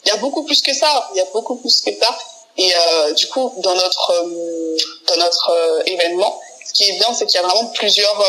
Il 0.06 0.10
y 0.10 0.12
a 0.12 0.18
beaucoup 0.18 0.44
plus 0.44 0.62
que 0.62 0.74
ça. 0.74 1.10
Il 1.14 1.18
y 1.18 1.22
a 1.22 1.28
beaucoup 1.34 1.58
plus 1.58 1.82
que 1.82 1.92
ça. 2.00 2.18
Et 2.58 2.72
euh, 2.74 3.14
du 3.14 3.28
coup, 3.28 3.54
dans 3.58 3.76
notre 3.76 4.12
euh, 4.12 4.78
dans 5.08 5.18
notre 5.18 5.50
euh, 5.50 5.84
événement, 5.86 6.40
ce 6.66 6.74
qui 6.74 6.84
est 6.90 6.94
bien, 6.94 7.14
c'est 7.14 7.26
qu'il 7.26 7.40
y 7.40 7.44
a 7.44 7.48
vraiment 7.48 7.68
plusieurs 7.68 8.26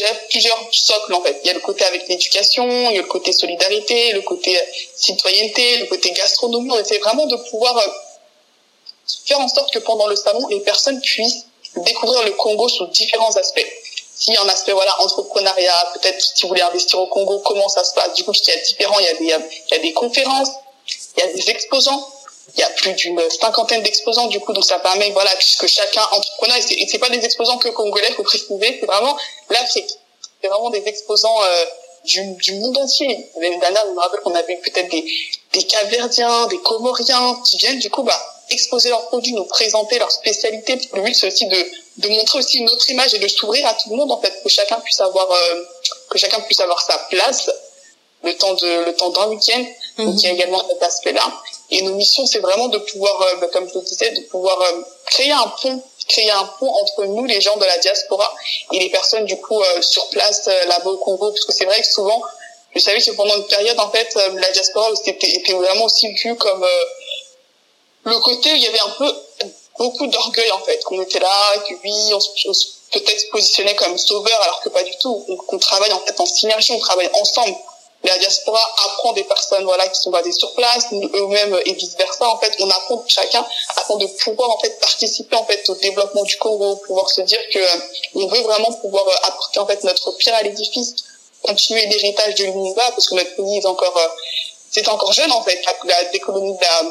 euh, 0.00 0.14
plusieurs 0.30 0.58
socles 0.72 1.14
en 1.14 1.22
fait. 1.22 1.40
Il 1.44 1.46
y 1.46 1.50
a 1.50 1.54
le 1.54 1.60
côté 1.60 1.84
avec 1.84 2.08
l'éducation, 2.08 2.66
il 2.90 2.96
y 2.96 2.98
a 2.98 3.02
le 3.02 3.06
côté 3.06 3.32
solidarité, 3.32 4.12
le 4.12 4.22
côté 4.22 4.58
citoyenneté, 4.94 5.78
le 5.78 5.86
côté 5.86 6.10
gastronomie. 6.12 6.70
On 6.70 6.78
essaie 6.78 6.98
vraiment 6.98 7.26
de 7.26 7.36
pouvoir 7.50 7.76
euh, 7.76 7.86
faire 9.24 9.40
en 9.40 9.48
sorte 9.48 9.72
que 9.72 9.78
pendant 9.80 10.06
le 10.06 10.16
salon, 10.16 10.46
les 10.48 10.60
personnes 10.60 11.00
puissent 11.00 11.46
découvrir 11.76 12.22
le 12.24 12.32
Congo 12.32 12.68
sous 12.68 12.86
différents 12.86 13.34
aspects. 13.36 13.66
S'il 14.14 14.32
y 14.32 14.36
a 14.36 14.42
un 14.42 14.48
aspect 14.48 14.72
voilà 14.72 14.98
entrepreneuriat, 15.02 15.92
peut-être 15.94 16.20
si 16.20 16.42
vous 16.42 16.48
voulez 16.48 16.62
investir 16.62 16.98
au 16.98 17.06
Congo, 17.06 17.40
comment 17.40 17.68
ça 17.68 17.84
se 17.84 17.92
passe? 17.92 18.14
Du 18.14 18.24
coup, 18.24 18.32
il 18.32 18.48
y 18.48 18.52
a 18.52 18.60
différents, 18.62 18.98
il 18.98 19.04
y 19.04 19.08
a 19.08 19.14
des, 19.14 19.24
il 19.24 19.74
y 19.74 19.74
a 19.74 19.78
des 19.78 19.92
conférences, 19.92 20.48
il 21.18 21.24
y 21.24 21.28
a 21.28 21.32
des 21.32 21.50
exposants 21.50 22.08
il 22.54 22.60
y 22.60 22.62
a 22.62 22.70
plus 22.70 22.92
d'une 22.92 23.20
cinquantaine 23.30 23.82
d'exposants 23.82 24.28
du 24.28 24.38
coup 24.40 24.52
donc 24.52 24.64
ça 24.64 24.78
permet 24.78 25.10
voilà 25.10 25.34
puisque 25.36 25.66
chacun 25.66 26.02
entrepreneur 26.12 26.56
et 26.56 26.86
c'est 26.86 26.98
pas 26.98 27.10
des 27.10 27.24
exposants 27.24 27.58
que 27.58 27.68
congolais 27.68 28.12
faut 28.12 28.22
préciser 28.22 28.78
c'est 28.80 28.86
vraiment 28.86 29.16
l'Afrique. 29.50 29.90
C'est 30.40 30.48
vraiment 30.48 30.70
des 30.70 30.82
exposants 30.86 31.42
euh, 31.42 31.64
du, 32.04 32.22
du 32.34 32.54
monde 32.54 32.76
entier. 32.78 33.30
L'année 33.40 33.58
dernière 33.58 33.82
je 33.86 33.92
me 33.92 33.98
rappelle 33.98 34.20
qu'on 34.20 34.34
avait 34.34 34.56
peut-être 34.58 34.88
des 34.90 35.04
des 35.54 35.62
Caverdiens 35.64 36.46
des 36.46 36.58
Comoriens 36.58 37.40
qui 37.44 37.56
viennent 37.56 37.80
du 37.80 37.90
coup 37.90 38.04
bah 38.04 38.20
exposer 38.50 38.90
leurs 38.90 39.08
produits 39.08 39.32
nous 39.32 39.44
présenter 39.46 39.98
leurs 39.98 40.12
spécialités 40.12 40.78
le 40.92 41.02
but 41.02 41.14
c'est 41.14 41.26
aussi 41.26 41.46
de 41.46 41.56
de 41.96 42.08
montrer 42.10 42.38
aussi 42.38 42.58
une 42.58 42.68
autre 42.70 42.88
image 42.90 43.12
et 43.14 43.18
de 43.18 43.26
s'ouvrir 43.26 43.66
à 43.66 43.74
tout 43.74 43.90
le 43.90 43.96
monde 43.96 44.12
en 44.12 44.20
fait 44.20 44.32
que 44.42 44.48
chacun 44.48 44.78
puisse 44.80 45.00
avoir 45.00 45.28
euh, 45.32 45.64
que 46.10 46.18
chacun 46.18 46.40
puisse 46.40 46.60
avoir 46.60 46.80
sa 46.80 46.96
place 47.10 47.50
le 48.22 48.36
temps 48.36 48.54
de 48.54 48.84
le 48.84 48.94
temps 48.94 49.10
d'un 49.10 49.26
week-end. 49.26 49.64
Donc 49.98 50.14
il 50.22 50.22
y 50.22 50.26
a 50.28 50.32
également 50.32 50.62
cet 50.68 50.82
aspect 50.82 51.12
là 51.12 51.32
et 51.70 51.82
nos 51.82 51.94
missions, 51.94 52.26
c'est 52.26 52.38
vraiment 52.38 52.68
de 52.68 52.78
pouvoir, 52.78 53.20
euh, 53.22 53.36
bah, 53.40 53.48
comme 53.52 53.68
je 53.68 53.74
le 53.74 53.84
disais, 53.84 54.10
de 54.10 54.20
pouvoir 54.28 54.60
euh, 54.60 54.82
créer 55.06 55.32
un 55.32 55.52
pont, 55.60 55.82
créer 56.06 56.30
un 56.30 56.44
pont 56.58 56.72
entre 56.72 57.04
nous, 57.06 57.24
les 57.24 57.40
gens 57.40 57.56
de 57.56 57.64
la 57.64 57.78
diaspora, 57.78 58.32
et 58.72 58.78
les 58.78 58.90
personnes 58.90 59.24
du 59.24 59.36
coup 59.40 59.60
euh, 59.60 59.82
sur 59.82 60.08
place 60.10 60.46
là-bas 60.46 60.90
au 60.90 60.98
Congo, 60.98 61.30
parce 61.30 61.44
que 61.44 61.52
c'est 61.52 61.64
vrai 61.64 61.80
que 61.80 61.86
souvent, 61.86 62.22
je 62.74 62.80
savais 62.80 63.00
que 63.00 63.10
pendant 63.12 63.36
une 63.36 63.46
période, 63.46 63.78
en 63.80 63.90
fait, 63.90 64.14
la 64.14 64.50
diaspora 64.52 64.90
était, 65.06 65.28
était 65.28 65.52
vraiment 65.54 65.84
aussi 65.84 66.12
vue 66.12 66.36
comme 66.36 66.64
le 68.04 68.18
côté 68.20 68.52
où 68.52 68.56
il 68.56 68.62
y 68.62 68.66
avait 68.68 68.80
un 68.80 68.94
peu 68.98 69.12
beaucoup 69.78 70.06
d'orgueil 70.06 70.50
en 70.52 70.60
fait, 70.60 70.82
qu'on 70.84 71.00
était 71.02 71.18
là, 71.18 71.54
que 71.66 71.74
oui, 71.82 72.12
on, 72.12 72.18
on 72.18 72.52
peut-être 72.92 73.20
se 73.20 73.26
positionnait 73.28 73.74
comme 73.74 73.96
sauveur, 73.98 74.40
alors 74.42 74.60
que 74.60 74.68
pas 74.68 74.82
du 74.82 74.96
tout. 74.98 75.24
qu'on 75.46 75.58
travaille 75.58 75.92
en 75.92 76.00
fait 76.00 76.18
en 76.20 76.26
synergie, 76.26 76.72
on 76.72 76.78
travaille 76.78 77.10
ensemble 77.14 77.56
la 78.06 78.18
diaspora 78.18 78.60
apprend 78.84 79.12
des 79.12 79.24
personnes 79.24 79.64
voilà 79.64 79.86
qui 79.88 80.00
sont 80.00 80.10
basées 80.10 80.32
sur 80.32 80.52
place 80.54 80.86
eux-mêmes 80.92 81.58
et 81.64 81.72
vice 81.72 81.96
versa 81.96 82.28
en 82.28 82.38
fait 82.38 82.52
on 82.60 82.70
apprend 82.70 83.04
chacun 83.06 83.44
afin 83.76 83.96
de 83.96 84.06
pouvoir 84.06 84.50
en 84.50 84.58
fait 84.58 84.78
participer 84.80 85.36
en 85.36 85.44
fait 85.44 85.68
au 85.68 85.74
développement 85.74 86.22
du 86.22 86.36
Congo 86.36 86.76
pouvoir 86.86 87.08
se 87.10 87.20
dire 87.22 87.40
que 87.52 87.58
euh, 87.58 87.80
on 88.14 88.26
veut 88.26 88.42
vraiment 88.42 88.72
pouvoir 88.72 89.06
euh, 89.06 89.28
apporter 89.28 89.58
en 89.60 89.66
fait 89.66 89.82
notre 89.84 90.12
pierre 90.12 90.36
à 90.36 90.42
l'édifice 90.42 90.94
continuer 91.42 91.86
l'héritage 91.86 92.34
de 92.36 92.44
l'univers 92.44 92.90
parce 92.90 93.06
que 93.06 93.14
notre 93.14 93.34
pays 93.36 93.58
est 93.58 93.66
encore 93.66 93.96
euh, 93.96 94.08
c'est 94.76 94.88
encore 94.88 95.12
jeune 95.14 95.32
en 95.32 95.42
fait. 95.42 95.58
La, 95.84 96.02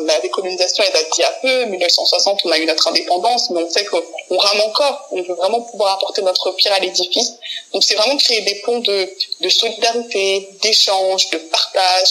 la, 0.05 0.19
décolonisation 0.19 0.83
elle 0.87 0.93
date 0.93 1.07
d'il 1.13 1.21
y 1.21 1.23
a 1.23 1.31
peu, 1.41 1.65
1960 1.65 2.41
on 2.45 2.51
a 2.51 2.57
eu 2.57 2.65
notre 2.65 2.87
indépendance, 2.87 3.51
mais 3.51 3.61
on 3.61 3.69
sait 3.69 3.85
qu'on 3.85 4.37
rame 4.37 4.61
encore. 4.61 5.07
On 5.11 5.21
veut 5.21 5.35
vraiment 5.35 5.61
pouvoir 5.61 5.93
apporter 5.93 6.23
notre 6.23 6.51
pierre 6.53 6.73
à 6.73 6.79
l'édifice. 6.79 7.33
Donc 7.73 7.83
c'est 7.83 7.93
vraiment 7.93 8.17
créer 8.17 8.41
des 8.41 8.55
ponts 8.65 8.79
de, 8.79 9.07
de 9.39 9.49
solidarité, 9.49 10.49
d'échange, 10.63 11.29
de 11.29 11.37
partage, 11.37 12.09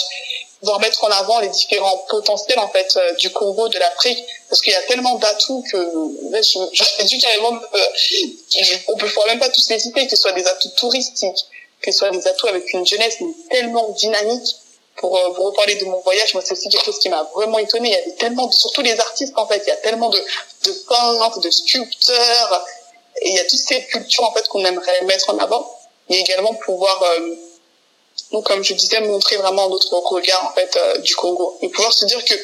pouvoir 0.60 0.78
mettre 0.78 1.02
en 1.02 1.08
avant 1.08 1.40
les 1.40 1.48
différents 1.48 2.04
potentiels 2.08 2.60
en 2.60 2.68
fait 2.68 2.96
euh, 2.96 3.14
du 3.14 3.30
Congo, 3.30 3.68
de 3.68 3.78
l'Afrique, 3.78 4.22
parce 4.48 4.60
qu'il 4.60 4.72
y 4.72 4.76
a 4.76 4.82
tellement 4.82 5.16
d'atouts 5.16 5.64
que 5.72 5.90
j'aurais 6.72 7.04
dû 7.04 7.18
carrément, 7.18 7.52
euh, 7.52 8.76
on 8.88 8.96
peut 8.96 9.10
même 9.26 9.40
pas 9.40 9.48
tous 9.48 9.68
les 9.70 9.80
citer, 9.80 10.04
que 10.04 10.10
ce 10.10 10.22
soit 10.22 10.32
des 10.32 10.46
atouts 10.46 10.70
touristiques, 10.76 11.46
que 11.82 11.90
ce 11.90 11.98
soit 11.98 12.10
des 12.10 12.28
atouts 12.28 12.46
avec 12.46 12.72
une 12.72 12.86
jeunesse 12.86 13.18
tellement 13.50 13.88
dynamique 13.88 14.54
pour 14.96 15.16
euh, 15.16 15.28
vous 15.30 15.44
reparler 15.44 15.74
de 15.76 15.84
mon 15.86 16.00
voyage, 16.00 16.34
moi 16.34 16.42
c'est 16.44 16.52
aussi 16.52 16.68
quelque 16.68 16.84
chose 16.84 16.98
qui 16.98 17.08
m'a 17.08 17.22
vraiment 17.34 17.58
étonné. 17.58 17.88
Il 17.88 17.92
y 17.92 17.96
avait 17.96 18.12
tellement, 18.12 18.50
surtout 18.50 18.82
les 18.82 18.98
artistes 18.98 19.34
en 19.36 19.46
fait, 19.46 19.62
il 19.66 19.68
y 19.68 19.72
a 19.72 19.76
tellement 19.76 20.08
de, 20.08 20.18
de 20.18 20.72
peintres, 20.88 21.40
de 21.40 21.50
sculpteurs, 21.50 22.66
et 23.20 23.28
il 23.28 23.34
y 23.34 23.38
a 23.38 23.44
toutes 23.44 23.58
ces 23.58 23.84
cultures 23.86 24.24
en 24.24 24.32
fait 24.32 24.46
qu'on 24.48 24.64
aimerait 24.64 25.02
mettre 25.02 25.30
en 25.30 25.38
avant, 25.38 25.68
et 26.08 26.18
également 26.20 26.54
pouvoir, 26.54 27.02
euh, 27.02 27.34
donc 28.32 28.46
comme 28.46 28.62
je 28.62 28.74
disais, 28.74 29.00
montrer 29.00 29.36
vraiment 29.36 29.68
notre 29.68 29.96
regard 29.98 30.46
en 30.50 30.54
fait 30.54 30.76
euh, 30.76 30.98
du 30.98 31.14
Congo, 31.16 31.58
et 31.60 31.68
pouvoir 31.68 31.92
se 31.92 32.04
dire 32.04 32.24
que 32.24 32.34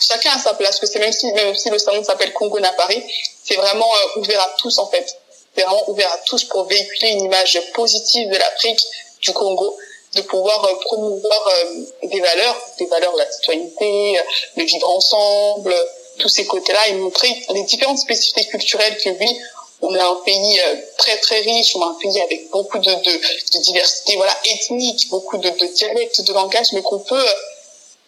chacun 0.00 0.32
a 0.32 0.38
sa 0.38 0.54
place, 0.54 0.78
que 0.78 0.86
c'est 0.86 0.98
même 0.98 1.12
si 1.12 1.32
même 1.32 1.54
si 1.54 1.70
le 1.70 1.78
salon 1.78 2.04
s'appelle 2.04 2.32
Congo 2.34 2.60
na 2.60 2.72
Paris, 2.72 3.02
c'est 3.42 3.56
vraiment 3.56 3.90
ouvert 4.16 4.40
à 4.42 4.54
tous 4.58 4.78
en 4.78 4.86
fait, 4.88 5.06
c'est 5.54 5.62
vraiment 5.62 5.88
ouvert 5.88 6.12
à 6.12 6.18
tous 6.18 6.44
pour 6.44 6.64
véhiculer 6.64 7.12
une 7.12 7.22
image 7.22 7.58
positive 7.72 8.28
de 8.28 8.36
l'Afrique, 8.36 8.82
du 9.22 9.32
Congo 9.32 9.78
de 10.14 10.22
pouvoir 10.22 10.64
euh, 10.64 10.74
promouvoir 10.84 11.48
euh, 11.48 12.08
des 12.08 12.20
valeurs, 12.20 12.56
des 12.78 12.86
valeurs 12.86 13.12
de 13.12 13.18
la 13.18 13.30
citoyenneté, 13.30 14.18
le 14.56 14.64
vivre 14.64 14.88
ensemble, 14.88 15.74
tous 16.18 16.28
ces 16.28 16.46
côtés-là, 16.46 16.88
et 16.88 16.94
montrer 16.94 17.28
les 17.50 17.62
différentes 17.64 17.98
spécificités 17.98 18.46
culturelles 18.46 18.96
que 18.98 19.10
oui, 19.10 19.38
on 19.82 19.94
a 19.94 20.04
un 20.04 20.16
pays 20.24 20.60
très 20.96 21.16
très 21.18 21.40
riche, 21.40 21.74
on 21.76 21.82
a 21.82 21.86
un 21.86 21.98
pays 22.00 22.20
avec 22.20 22.50
beaucoup 22.50 22.78
de, 22.78 22.90
de, 22.90 23.12
de 23.12 23.62
diversité 23.62 24.16
voilà 24.16 24.36
ethnique, 24.44 25.08
beaucoup 25.10 25.36
de, 25.36 25.50
de 25.50 25.66
dialectes, 25.66 26.20
de 26.22 26.32
langages, 26.32 26.72
mais 26.72 26.82
qu'on 26.82 27.00
peut 27.00 27.26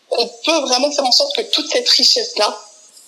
qu'on 0.09 0.29
peut 0.29 0.61
vraiment 0.61 0.91
faire 0.93 1.05
en 1.05 1.13
sorte 1.13 1.35
que 1.37 1.43
toute 1.43 1.69
cette 1.71 1.89
richesse 1.89 2.39
là 2.39 2.57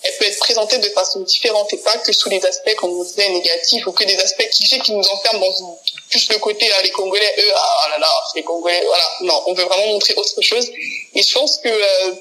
elle 0.02 0.16
peut 0.16 0.26
être 0.26 0.38
présentée 0.38 0.78
de 0.78 0.88
façon 0.90 1.20
différente 1.20 1.72
et 1.72 1.78
pas 1.78 1.98
que 1.98 2.12
sous 2.12 2.28
les 2.28 2.44
aspects, 2.46 2.74
comme 2.76 2.92
on 2.92 3.02
disait, 3.02 3.28
négatifs 3.30 3.86
ou 3.86 3.92
que 3.92 4.04
des 4.04 4.16
aspects 4.16 4.48
qui 4.50 4.92
nous 4.92 5.08
enferment 5.08 5.40
dans 5.40 5.78
plus 6.08 6.28
le 6.30 6.38
côté, 6.38 6.70
ah, 6.76 6.82
les 6.82 6.90
Congolais, 6.90 7.34
eux, 7.38 7.52
ah, 7.54 7.84
oh 7.84 7.90
là 7.90 7.98
là, 7.98 8.08
les 8.36 8.42
Congolais, 8.44 8.82
voilà. 8.86 9.04
Non, 9.22 9.42
on 9.46 9.54
veut 9.54 9.64
vraiment 9.64 9.86
montrer 9.88 10.14
autre 10.14 10.40
chose. 10.40 10.70
Et 11.14 11.22
je 11.22 11.34
pense 11.34 11.58
que 11.58 11.68
euh, 11.68 12.14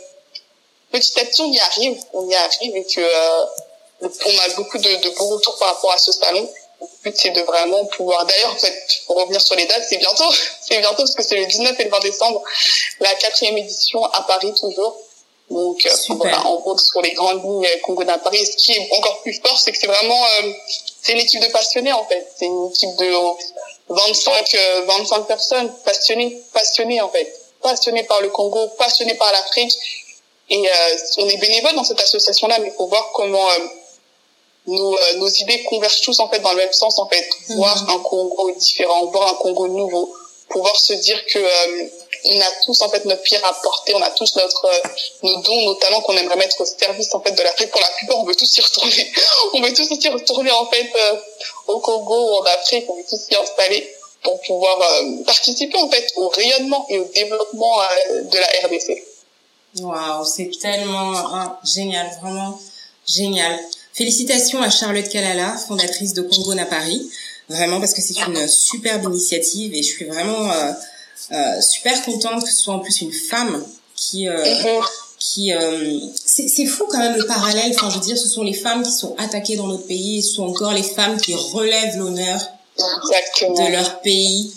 petit 0.92 1.20
à 1.20 1.26
petit, 1.26 1.42
on 1.42 1.52
y 1.52 1.60
arrive, 1.60 1.98
on 2.14 2.28
y 2.28 2.36
arrive 2.36 2.76
et 2.76 2.84
que 2.84 3.02
euh, 3.02 3.46
on 4.02 4.38
a 4.40 4.50
beaucoup 4.56 4.78
de, 4.80 4.96
de 4.96 5.10
bons 5.12 5.30
retours 5.30 5.58
par 5.58 5.76
rapport 5.76 5.94
à 5.94 5.98
ce 6.00 6.12
salon. 6.12 6.50
Le 6.82 6.88
but, 7.04 7.18
c'est 7.18 7.32
de 7.32 7.42
vraiment 7.42 7.86
pouvoir, 7.86 8.26
d'ailleurs, 8.26 8.54
en 8.54 8.58
fait, 8.58 9.02
pour 9.06 9.18
revenir 9.18 9.42
sur 9.42 9.56
les 9.56 9.66
dates, 9.66 9.84
c'est 9.88 9.98
bientôt, 9.98 10.32
c'est 10.68 10.80
bientôt 10.80 10.98
parce 10.98 11.16
que 11.16 11.24
c'est 11.24 11.38
le 11.38 11.46
19 11.46 11.80
et 11.80 11.84
le 11.84 11.90
20 11.92 12.00
décembre, 12.00 12.44
la 13.00 13.14
quatrième 13.16 13.58
édition 13.58 14.04
à 14.04 14.24
Paris 14.24 14.54
toujours. 14.60 14.98
Donc 15.50 15.86
euh, 15.86 15.90
voilà, 16.16 16.46
en 16.46 16.56
gros 16.60 16.78
sur 16.78 17.02
les 17.02 17.14
grandes 17.14 17.42
lignes 17.42 17.68
Congo 17.84 18.04
d'un 18.04 18.18
Paris. 18.18 18.46
Ce 18.46 18.58
qui 18.58 18.74
est 18.74 18.90
encore 18.92 19.22
plus 19.22 19.40
fort, 19.42 19.58
c'est 19.58 19.72
que 19.72 19.78
c'est 19.78 19.88
vraiment 19.88 20.26
euh, 20.26 20.52
c'est 21.02 21.14
une 21.14 21.20
équipe 21.20 21.42
de 21.42 21.48
passionnés 21.48 21.94
en 21.94 22.06
fait. 22.06 22.28
C'est 22.38 22.46
une 22.46 22.70
équipe 22.70 22.96
de 22.98 23.14
25 23.88 24.34
25 24.78 25.16
euh, 25.16 25.22
personnes 25.24 25.74
passionnées 25.86 26.42
passionnées 26.54 27.00
en 27.00 27.10
fait, 27.10 27.34
passionnées 27.62 28.04
par 28.04 28.22
le 28.22 28.30
Congo, 28.30 28.68
passionnées 28.78 29.16
par 29.16 29.32
l'Afrique. 29.32 29.74
Et 30.50 30.64
on 31.18 31.28
est 31.28 31.38
bénévole 31.38 31.76
dans 31.76 31.84
cette 31.84 32.00
association 32.00 32.48
là, 32.48 32.58
mais 32.60 32.72
pour 32.72 32.88
voir 32.88 33.12
comment 33.14 33.50
nos, 34.66 34.98
nos 35.18 35.28
idées 35.28 35.62
convergent 35.64 36.00
tous 36.02 36.22
en 36.22 36.30
fait 36.30 36.40
dans 36.40 36.52
le 36.52 36.58
même 36.58 36.72
sens 36.72 37.00
en 37.00 37.08
fait. 37.08 37.28
Mhm. 37.50 37.56
Voir 37.58 37.90
un 37.90 38.00
Congo 38.00 38.52
différent, 38.52 39.06
voir 39.08 39.34
un 39.34 39.36
Congo 39.36 39.68
nouveau, 39.68 40.16
pouvoir 40.50 40.78
se 40.80 40.94
dire 40.94 41.26
que 41.26 41.40
on 42.30 42.42
a 42.42 42.52
tous 42.66 42.82
en 42.82 42.90
fait 42.90 43.06
notre 43.06 43.22
pierre 43.24 43.46
à 43.46 43.54
porter, 43.54 43.94
on 43.96 44.02
a 44.02 44.10
tous 44.12 44.36
notre 44.36 44.66
euh, 44.66 44.88
nos 45.24 45.42
dons, 45.42 45.62
nos 45.66 45.76
talents 45.76 46.02
qu'on 46.02 46.16
aimerait 46.16 46.36
mettre 46.36 46.60
au 46.62 46.66
service 46.66 47.14
en 47.14 47.22
fait 47.22 47.32
de 47.32 47.42
l'Afrique. 47.42 47.72
Pour 47.72 47.82
la 47.82 47.88
plupart, 47.88 48.20
on 48.20 48.24
veut 48.24 48.36
tous 48.36 48.58
y 48.58 48.62
retourner. 48.62 49.12
on 49.54 49.62
veut 49.62 49.74
tous 49.74 49.90
y 49.90 50.10
retourner 50.10 50.52
en 50.52 50.66
fait 50.68 50.90
euh, 50.96 51.16
au 51.68 51.80
Congo 51.80 52.16
ou 52.16 52.36
en 52.42 52.44
Afrique. 52.44 52.86
On 52.90 52.96
veut 52.96 53.06
tous 53.10 53.28
y 53.32 53.36
installer 53.36 53.94
pour 54.24 54.40
pouvoir 54.42 54.82
euh, 54.82 55.24
participer 55.26 55.78
en 55.78 55.90
fait 55.90 56.12
au 56.16 56.30
rayonnement 56.30 56.86
et 56.90 57.00
au 57.00 57.06
développement 57.06 57.78
de 58.10 58.38
la 58.38 58.68
RDC. 58.68 59.04
Waouh, 59.82 60.26
c'est 60.26 60.50
tellement 60.60 61.18
hein, 61.18 61.58
génial, 61.64 62.10
vraiment 62.22 62.60
génial. 63.08 63.60
Félicitations 63.94 64.62
à 64.62 64.70
Charlotte 64.70 65.08
Kalala, 65.08 65.56
fondatrice 65.68 66.14
de 66.14 66.22
Congo 66.22 66.54
na 66.56 66.66
Paris, 66.66 67.10
vraiment 67.48 67.80
parce 67.80 67.94
que 67.94 68.02
c'est 68.02 68.20
une 68.22 68.48
superbe 68.48 69.04
initiative 69.06 69.74
et 69.74 69.84
je 69.84 69.88
suis 69.88 70.06
vraiment 70.06 70.50
euh, 71.32 71.62
super 71.62 72.02
contente 72.04 72.44
que 72.44 72.50
ce 72.50 72.62
soit 72.62 72.74
en 72.74 72.80
plus 72.80 73.02
une 73.02 73.14
femme 73.14 73.66
qui 73.96 74.28
euh, 74.28 74.38
mhm. 74.38 74.84
qui 75.20 75.54
euh, 75.54 76.00
c'est 76.26 76.66
fou 76.66 76.86
quand 76.90 77.00
même 77.00 77.16
le 77.16 77.26
parallèle 77.26 77.72
enfin 77.76 77.90
je 77.90 77.96
veux 77.96 78.02
dire 78.02 78.18
ce 78.18 78.28
sont 78.28 78.44
les 78.44 78.54
femmes 78.54 78.84
qui 78.84 78.92
sont 78.92 79.16
attaquées 79.18 79.56
dans 79.56 79.68
notre 79.68 79.88
pays 79.88 80.20
et 80.20 80.22
ce 80.22 80.36
sont 80.36 80.48
encore 80.48 80.74
les 80.74 80.84
femmes 80.84 81.20
qui 81.20 81.34
relèvent 81.34 81.98
l'honneur 81.98 82.40
de 82.78 83.72
leur 83.72 84.02
pays 84.02 84.54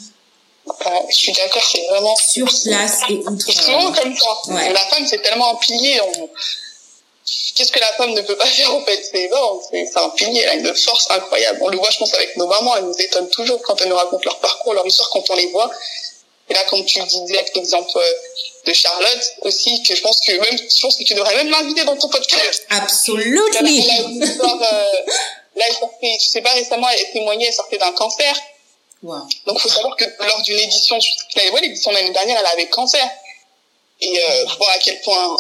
je 1.11 1.17
suis 1.17 1.33
d'accord, 1.33 1.63
c'est 1.65 1.87
vraiment 1.89 2.17
sur 2.17 2.47
place 2.47 3.01
et 3.09 3.15
outre. 3.15 3.45
C'est 3.45 3.63
souvent 3.63 3.93
comme 3.93 4.15
ça. 4.17 4.71
La 4.73 4.81
femme, 4.87 5.07
c'est 5.07 5.23
tellement 5.23 5.55
un 5.55 5.57
pilier. 5.57 6.01
Qu'est-ce 7.55 7.73
que 7.73 7.81
la 7.81 7.93
femme 7.95 8.13
ne 8.13 8.21
peut 8.23 8.37
pas 8.37 8.47
faire 8.47 8.75
en 8.75 8.85
fait? 8.85 9.03
C'est 9.13 9.29
bon, 9.29 9.61
c'est 9.71 9.97
un 9.97 10.09
pilier, 10.11 10.41
elle 10.43 10.49
a 10.49 10.55
une 10.55 10.75
force 10.75 11.11
incroyable. 11.11 11.59
On 11.63 11.69
le 11.69 11.79
voit, 11.79 11.91
je 11.91 11.99
pense, 11.99 12.15
avec 12.15 12.37
nos 12.37 12.47
mamans, 12.47 12.77
elles 12.77 12.85
nous 12.85 12.99
étonnent 12.99 13.29
toujours 13.31 13.61
quand 13.63 13.81
elles 13.81 13.89
nous 13.89 13.97
racontent 13.97 14.23
leur 14.25 14.39
parcours, 14.41 14.75
leur 14.75 14.87
histoire, 14.87 15.11
quand 15.11 15.25
on 15.31 15.35
les 15.35 15.47
voit. 15.49 15.71
Et 16.51 16.55
là, 16.55 16.65
comme 16.65 16.85
tu 16.85 17.01
disais 17.01 17.39
avec 17.39 17.55
l'exemple 17.55 17.91
euh, 17.97 18.13
de 18.67 18.73
Charlotte 18.73 19.37
aussi, 19.43 19.83
que 19.85 19.95
je 19.95 20.03
pense 20.03 20.21
que 20.21 20.33
même, 20.33 20.59
je 20.59 20.81
pense 20.81 20.97
que 20.97 21.05
tu 21.05 21.15
devrais 21.15 21.37
même 21.37 21.49
l'inviter 21.49 21.85
dans 21.85 21.97
ton 21.97 22.09
podcast. 22.09 22.67
Absolument. 22.71 23.47
Là, 23.53 23.61
euh, 23.63 25.13
là, 25.57 25.65
elle 25.69 25.75
sortait, 25.75 26.19
je 26.21 26.27
sais 26.27 26.41
pas, 26.43 26.53
récemment, 26.53 26.89
elle 26.89 27.13
témoignait, 27.13 27.47
elle 27.47 27.55
sortait 27.55 27.79
d'un 27.79 27.93
cancer. 27.93 28.37
Wow. 29.03 29.21
Donc, 29.47 29.57
il 29.57 29.61
faut 29.61 29.69
savoir 29.69 29.97
que 29.97 30.05
lors 30.19 30.43
d'une 30.43 30.59
édition, 30.59 30.99
ouais, 31.37 31.61
l'édition 31.61 31.93
de 31.93 31.97
l'année 31.97 32.11
dernière, 32.11 32.39
elle 32.41 32.47
avait 32.47 32.69
cancer. 32.69 33.09
Et 34.01 34.19
euh, 34.19 34.45
voir 34.59 34.71
à 34.71 34.79
quel 34.79 35.01
point, 35.03 35.37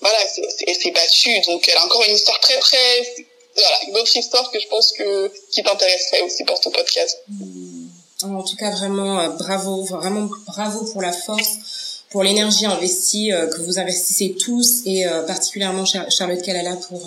voilà, 0.00 0.18
elle 0.66 0.74
s'est 0.74 0.90
battue. 0.92 1.40
Donc, 1.48 1.68
elle 1.68 1.76
a 1.76 1.84
encore 1.84 2.04
une 2.04 2.14
histoire 2.14 2.38
très, 2.38 2.58
très, 2.60 3.14
voilà, 3.56 3.78
une 3.88 3.96
autre 3.96 4.16
histoire 4.16 4.48
que 4.52 4.60
je 4.60 4.68
pense 4.68 4.92
que 4.92 5.32
qui 5.50 5.64
t'intéresserait 5.64 6.20
aussi 6.20 6.44
pour 6.44 6.60
ton 6.60 6.70
podcast. 6.70 7.18
Mm. 7.26 7.77
En 8.24 8.42
tout 8.42 8.56
cas, 8.56 8.72
vraiment 8.72 9.20
euh, 9.20 9.28
bravo, 9.38 9.84
vraiment 9.84 10.28
bravo 10.44 10.84
pour 10.92 11.00
la 11.00 11.12
force, 11.12 12.02
pour 12.10 12.24
l'énergie 12.24 12.66
investie 12.66 13.32
euh, 13.32 13.46
que 13.46 13.62
vous 13.62 13.78
investissez 13.78 14.34
tous 14.36 14.82
et 14.86 15.06
euh, 15.06 15.22
particulièrement 15.22 15.84
Charlotte 15.84 16.42
Kalala 16.42 16.74
pour 16.88 17.00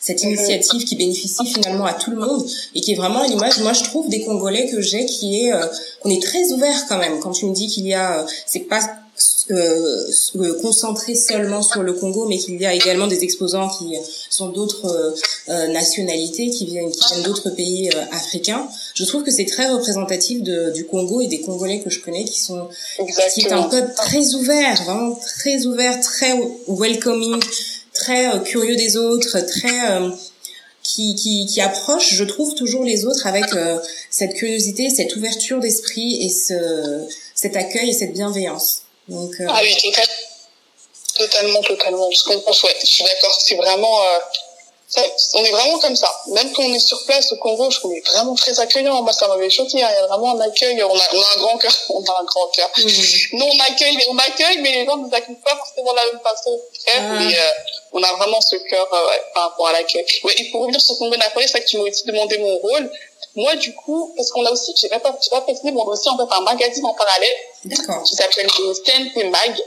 cette 0.00 0.22
initiative 0.22 0.84
qui 0.84 0.96
bénéficie 0.96 1.46
finalement 1.46 1.86
à 1.86 1.94
tout 1.94 2.10
le 2.10 2.18
monde 2.18 2.46
et 2.74 2.82
qui 2.82 2.92
est 2.92 2.96
vraiment 2.96 3.24
une 3.24 3.32
image, 3.32 3.58
moi 3.60 3.72
je 3.72 3.84
trouve 3.84 4.10
des 4.10 4.22
Congolais 4.22 4.68
que 4.70 4.82
j'ai 4.82 5.06
qui 5.06 5.46
est 5.46 5.52
qu'on 6.02 6.10
est 6.10 6.22
très 6.22 6.52
ouvert 6.52 6.86
quand 6.88 6.98
même. 6.98 7.20
Quand 7.20 7.32
tu 7.32 7.46
me 7.46 7.54
dis 7.54 7.66
qu'il 7.66 7.86
y 7.86 7.94
a, 7.94 8.26
c'est 8.44 8.68
pas 8.68 8.80
euh, 9.50 10.60
concentré 10.62 11.14
seulement 11.14 11.62
sur 11.62 11.82
le 11.82 11.92
Congo, 11.92 12.26
mais 12.26 12.38
qu'il 12.38 12.60
y 12.60 12.66
a 12.66 12.74
également 12.74 13.06
des 13.06 13.24
exposants 13.24 13.68
qui 13.68 13.96
sont 14.30 14.48
d'autres 14.48 14.86
euh, 14.86 15.10
euh, 15.48 15.66
nationalités, 15.68 16.50
qui 16.50 16.66
viennent, 16.66 16.90
qui 16.90 17.12
viennent 17.12 17.24
d'autres 17.24 17.50
pays 17.50 17.90
euh, 17.94 18.04
africains. 18.12 18.68
Je 18.94 19.04
trouve 19.04 19.22
que 19.22 19.30
c'est 19.30 19.44
très 19.44 19.68
représentatif 19.68 20.42
de, 20.42 20.70
du 20.70 20.86
Congo 20.86 21.20
et 21.20 21.26
des 21.26 21.40
Congolais 21.40 21.80
que 21.80 21.90
je 21.90 22.00
connais 22.00 22.24
qui 22.24 22.40
sont, 22.40 22.68
qui 23.34 23.42
est 23.42 23.52
un 23.52 23.64
peuple 23.64 23.92
très 23.96 24.34
ouvert, 24.34 24.82
vraiment 24.84 25.14
très 25.14 25.66
ouvert, 25.66 26.00
très 26.00 26.32
welcoming, 26.68 27.40
très 27.92 28.42
curieux 28.44 28.76
des 28.76 28.96
autres, 28.96 29.40
très 29.40 30.00
qui, 30.82 31.14
qui, 31.14 31.46
qui, 31.46 31.60
approche, 31.60 32.14
je 32.14 32.24
trouve, 32.24 32.54
toujours 32.54 32.84
les 32.84 33.04
autres 33.04 33.26
avec 33.26 33.44
cette 34.10 34.34
curiosité, 34.34 34.90
cette 34.90 35.14
ouverture 35.16 35.60
d'esprit 35.60 36.24
et 36.24 36.30
ce, 36.30 37.06
cet 37.34 37.56
accueil 37.56 37.90
et 37.90 37.92
cette 37.92 38.12
bienveillance. 38.12 38.82
Euh... 39.10 39.46
Ah 39.48 39.60
oui, 39.62 39.76
totalement, 41.16 41.62
totalement. 41.62 42.10
Je 42.10 42.22
comprends, 42.22 42.52
ouais, 42.52 42.76
je 42.80 42.86
suis 42.86 43.04
d'accord. 43.04 43.36
C'est 43.40 43.56
vraiment, 43.56 44.02
euh, 44.02 44.18
on 45.34 45.44
est 45.44 45.50
vraiment 45.50 45.78
comme 45.78 45.94
ça. 45.94 46.10
Même 46.28 46.52
quand 46.52 46.64
on 46.64 46.74
est 46.74 46.80
sur 46.80 47.04
place 47.04 47.32
au 47.32 47.36
Congo, 47.36 47.70
je 47.70 47.78
trouve 47.78 47.94
est 47.94 48.06
vraiment 48.08 48.34
très 48.34 48.58
accueillant. 48.58 49.02
Moi, 49.02 49.12
ça 49.12 49.28
m'avait 49.28 49.48
choqué. 49.48 49.82
Hein. 49.82 49.88
Il 49.90 49.94
y 49.94 49.98
a 49.98 50.06
vraiment 50.08 50.36
un 50.36 50.40
accueil. 50.40 50.82
On 50.82 50.88
a, 50.88 51.02
on 51.12 51.20
a 51.20 51.36
un 51.36 51.38
grand 51.38 51.58
cœur. 51.58 51.72
On 51.90 52.02
a 52.02 52.20
un 52.20 52.24
grand 52.24 52.46
cœur. 52.48 52.70
Mmh. 52.76 53.36
Nous, 53.36 53.44
on 53.44 53.60
accueille, 53.60 53.98
on 54.08 54.18
accueille, 54.18 54.58
mais 54.58 54.72
les 54.72 54.86
gens 54.86 54.96
ne 54.96 55.06
nous 55.06 55.14
accueillent 55.14 55.42
pas 55.44 55.56
forcément 55.56 55.92
de 55.92 55.96
la 55.96 56.06
même 56.06 56.20
façon. 56.20 56.60
Bref, 56.86 56.96
ah. 56.98 57.18
mais 57.18 57.36
euh, 57.36 57.50
on 57.92 58.02
a 58.02 58.12
vraiment 58.14 58.40
ce 58.40 58.56
cœur 58.56 58.86
euh, 58.92 59.08
ouais, 59.08 59.22
par 59.34 59.50
rapport 59.50 59.68
à 59.68 59.72
l'accueil. 59.72 60.04
Ouais, 60.24 60.34
et 60.38 60.50
pour 60.50 60.62
revenir 60.62 60.80
sur 60.80 60.96
Congo 60.98 61.16
Napoli, 61.16 61.46
c'est 61.46 61.52
ça 61.52 61.60
que 61.60 61.66
tu 61.66 61.78
m'as 61.78 61.84
aussi 61.84 62.04
demandé 62.04 62.38
mon 62.38 62.56
rôle. 62.58 62.90
Moi, 63.36 63.54
du 63.56 63.74
coup, 63.74 64.12
parce 64.16 64.30
qu'on 64.30 64.44
a 64.44 64.50
aussi, 64.50 64.74
j'ai 64.76 64.88
pas, 64.88 65.00
j'ai 65.22 65.30
pas 65.30 65.40
précisé, 65.42 65.70
mais 65.70 65.80
on 65.80 65.88
a 65.88 65.92
aussi 65.92 66.08
en 66.08 66.16
fait 66.16 66.34
un 66.34 66.40
magazine 66.40 66.84
en 66.84 66.94
parallèle 66.94 67.28
qui 68.04 68.16
s'appelle 68.16 68.48
CNP 68.84 69.24
Mag. 69.24 69.60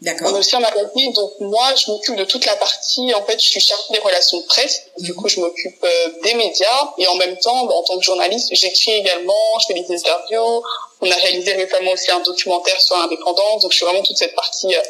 D'accord. 0.00 0.30
On 0.30 0.36
a 0.36 0.38
aussi 0.38 0.54
un 0.54 0.60
magazine, 0.60 1.12
donc 1.12 1.32
moi, 1.40 1.74
je 1.74 1.90
m'occupe 1.90 2.14
de 2.14 2.24
toute 2.24 2.44
la 2.46 2.54
partie, 2.54 3.12
en 3.14 3.24
fait, 3.24 3.40
je 3.40 3.48
suis 3.48 3.60
chargée 3.60 3.92
des 3.92 3.98
relations 3.98 4.38
de 4.38 4.44
presse, 4.44 4.82
du 4.98 5.12
coup, 5.12 5.28
je 5.28 5.40
m'occupe 5.40 5.82
euh, 5.82 6.12
des 6.22 6.34
médias, 6.34 6.92
et 6.98 7.08
en 7.08 7.16
même 7.16 7.36
temps, 7.38 7.66
bah, 7.66 7.74
en 7.74 7.82
tant 7.82 7.98
que 7.98 8.04
journaliste, 8.04 8.48
j'écris 8.52 8.92
également, 8.92 9.58
je 9.60 9.66
fais 9.66 9.74
des 9.74 9.92
interviews, 9.92 10.62
on 11.00 11.10
a 11.10 11.14
réalisé 11.16 11.52
récemment 11.52 11.90
aussi 11.90 12.12
un 12.12 12.20
documentaire 12.20 12.80
sur 12.80 12.96
l'indépendance, 12.96 13.62
donc 13.62 13.72
je 13.72 13.76
suis 13.76 13.84
vraiment 13.84 14.02
toute 14.04 14.18
cette 14.18 14.36
partie 14.36 14.72
euh, 14.72 14.80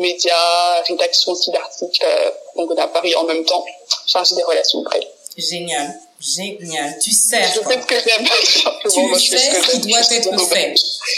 médias, 0.00 0.82
rédaction 0.82 1.30
aussi 1.30 1.52
d'articles, 1.52 2.02
euh, 2.04 2.30
Congo 2.56 2.74
Paris 2.74 3.14
en 3.14 3.24
même 3.24 3.44
temps, 3.44 3.64
chargée 4.06 4.34
des 4.34 4.42
relations 4.42 4.80
de 4.80 4.84
presse. 4.84 5.04
Génial. 5.36 5.94
Génial. 6.20 6.98
Tu 6.98 7.12
sers. 7.12 7.50
Je 7.54 7.60
fais 7.60 7.80
ce 7.80 7.86
que 7.86 7.94
j'aime. 7.94 8.26
Tu 8.90 9.30
fais 9.30 9.60
ce 9.62 9.70
qui 9.70 9.78
doit 9.78 10.00
être 10.00 10.48
fait. 10.48 10.74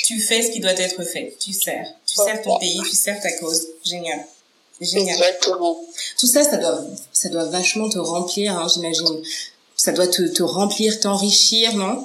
Tu 0.07 0.21
fais 0.21 0.42
ce 0.42 0.51
qui 0.51 0.61
doit 0.61 0.79
être 0.79 1.03
fait. 1.03 1.37
Tu 1.40 1.53
sers. 1.53 1.87
Tu 2.12 2.22
sers 2.22 2.42
ton 2.42 2.59
pays, 2.59 2.81
tu 2.83 2.96
sers 2.96 3.20
ta 3.20 3.33
cause. 3.38 3.66
Génial. 3.85 4.27
Génial. 4.81 5.16
Exactement. 5.16 5.81
Tout 6.18 6.27
ça, 6.27 6.42
ça 6.42 6.57
doit, 6.57 6.81
ça 7.12 7.29
doit 7.29 7.44
vachement 7.44 7.88
te 7.88 7.98
remplir, 7.98 8.59
hein, 8.59 8.66
j'imagine. 8.72 9.22
Ça 9.77 9.92
doit 9.92 10.09
te, 10.09 10.22
te 10.22 10.42
remplir, 10.42 11.01
t'enrichir, 11.01 11.75
non? 11.75 12.05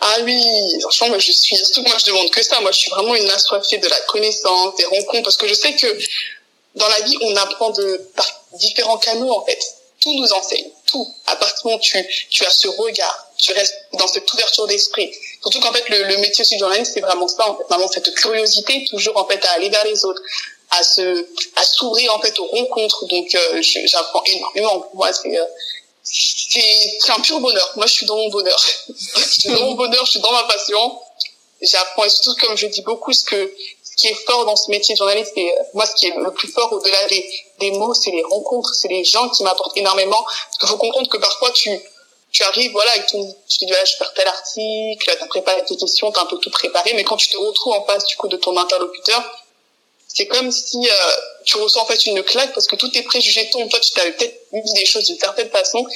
Ah 0.00 0.16
oui, 0.24 0.42
franchement, 0.80 1.08
moi 1.10 1.18
je 1.18 1.32
suis, 1.32 1.56
surtout 1.56 1.82
moi 1.82 1.96
je 1.98 2.06
demande 2.06 2.30
que 2.30 2.42
ça. 2.42 2.60
Moi 2.60 2.72
je 2.72 2.78
suis 2.78 2.90
vraiment 2.90 3.14
une 3.14 3.30
assoiffée 3.30 3.78
de 3.78 3.88
la 3.88 4.00
connaissance, 4.08 4.74
des 4.76 4.84
rencontres, 4.84 5.22
parce 5.22 5.36
que 5.36 5.46
je 5.46 5.54
sais 5.54 5.74
que 5.76 5.86
dans 6.74 6.88
la 6.88 7.00
vie 7.02 7.16
on 7.22 7.36
apprend 7.36 7.70
de 7.70 8.10
par 8.16 8.44
différents 8.58 8.98
canaux 8.98 9.30
en 9.30 9.44
fait 9.44 9.58
tout 10.04 10.14
nous 10.14 10.32
enseigne, 10.32 10.68
tout. 10.86 11.06
À 11.26 11.36
partir 11.36 11.62
du 11.62 11.68
moment 11.68 11.78
où 11.78 11.80
tu, 11.80 11.96
tu 12.28 12.44
as 12.44 12.50
ce 12.50 12.68
regard, 12.68 13.32
tu 13.38 13.52
restes 13.52 13.74
dans 13.94 14.06
cette 14.06 14.30
ouverture 14.32 14.66
d'esprit. 14.66 15.10
Surtout 15.44 15.60
qu'en 15.60 15.74
fait, 15.74 15.86
le, 15.90 16.04
le 16.04 16.16
métier 16.16 16.42
de 16.42 16.58
journaliste, 16.58 16.92
c'est 16.94 17.02
vraiment 17.02 17.28
ça, 17.28 17.50
en 17.50 17.56
fait, 17.56 17.64
vraiment 17.68 17.86
cette 17.86 18.14
curiosité, 18.14 18.86
toujours 18.88 19.14
en 19.18 19.26
fait 19.26 19.44
à 19.44 19.52
aller 19.52 19.68
vers 19.68 19.84
les 19.84 20.02
autres, 20.06 20.22
à 20.70 20.82
se, 20.82 21.26
à 21.56 21.62
s'ouvrir 21.62 22.14
en 22.14 22.18
fait 22.18 22.38
aux 22.38 22.46
rencontres. 22.46 23.04
Donc, 23.04 23.34
euh, 23.34 23.60
j'apprends 23.60 24.22
énormément. 24.24 24.88
Moi, 24.94 25.12
c'est, 25.12 25.38
euh, 25.38 25.44
c'est, 26.02 27.10
un 27.10 27.20
pur 27.20 27.40
bonheur. 27.40 27.72
Moi, 27.76 27.84
je 27.84 27.92
suis 27.92 28.06
dans 28.06 28.16
mon 28.16 28.30
bonheur. 28.30 28.58
je 28.88 29.40
suis 29.40 29.50
dans 29.50 29.60
mon 29.60 29.74
bonheur, 29.74 30.06
je 30.06 30.12
suis 30.12 30.20
dans 30.20 30.32
ma 30.32 30.44
passion. 30.44 30.98
J'apprends 31.60 32.04
et 32.04 32.08
surtout, 32.08 32.40
comme 32.40 32.56
je 32.56 32.66
dis 32.68 32.80
beaucoup, 32.80 33.12
ce 33.12 33.24
que, 33.24 33.54
ce 33.82 33.96
qui 33.96 34.06
est 34.08 34.24
fort 34.26 34.46
dans 34.46 34.56
ce 34.56 34.70
métier 34.70 34.94
de 34.94 34.96
journaliste, 34.96 35.32
c'est 35.34 35.42
euh, 35.46 35.62
moi 35.74 35.84
ce 35.84 35.94
qui 35.94 36.06
est 36.06 36.16
le 36.16 36.32
plus 36.32 36.48
fort 36.48 36.72
au-delà 36.72 37.06
des, 37.08 37.30
des 37.60 37.70
mots, 37.72 37.92
c'est 37.92 38.12
les 38.12 38.24
rencontres, 38.24 38.72
c'est 38.74 38.88
les 38.88 39.04
gens 39.04 39.28
qui 39.28 39.42
m'apportent 39.42 39.76
énormément. 39.76 40.22
Parce 40.24 40.58
qu'il 40.58 40.68
faut 40.68 40.78
comprendre 40.78 41.10
que 41.10 41.18
parfois 41.18 41.50
tu 41.50 41.68
tu 42.34 42.42
arrives 42.42 42.72
voilà 42.72 42.90
avec 42.90 43.06
ton 43.06 43.34
tu 43.48 43.64
dis 43.64 43.72
je 43.72 43.96
faire 43.96 44.12
tel 44.12 44.26
article, 44.26 45.16
t'as 45.18 45.26
préparé 45.26 45.64
tes 45.64 45.76
questions, 45.76 46.10
t'as 46.10 46.22
un 46.22 46.26
peu 46.26 46.36
tout 46.38 46.50
préparé, 46.50 46.92
mais 46.94 47.04
quand 47.04 47.16
tu 47.16 47.28
te 47.28 47.36
retrouves 47.36 47.74
en 47.74 47.84
face 47.84 48.04
du 48.06 48.16
coup 48.16 48.26
de 48.26 48.36
ton 48.36 48.56
interlocuteur, 48.56 49.22
c'est 50.08 50.26
comme 50.26 50.50
si 50.50 50.78
euh, 50.78 50.94
tu 51.44 51.56
ressens 51.56 51.80
en 51.82 51.86
fait 51.86 52.06
une 52.06 52.22
claque 52.24 52.52
parce 52.52 52.66
que 52.66 52.74
tous 52.74 52.88
tes 52.88 53.02
préjugés 53.02 53.48
tombent. 53.50 53.70
Toi, 53.70 53.78
tu 53.78 53.92
t'avais 53.92 54.12
peut-être 54.12 54.36
vu 54.52 54.62
des 54.74 54.84
choses 54.84 55.06
d'une 55.06 55.18
certaine 55.18 55.48
façon, 55.48 55.86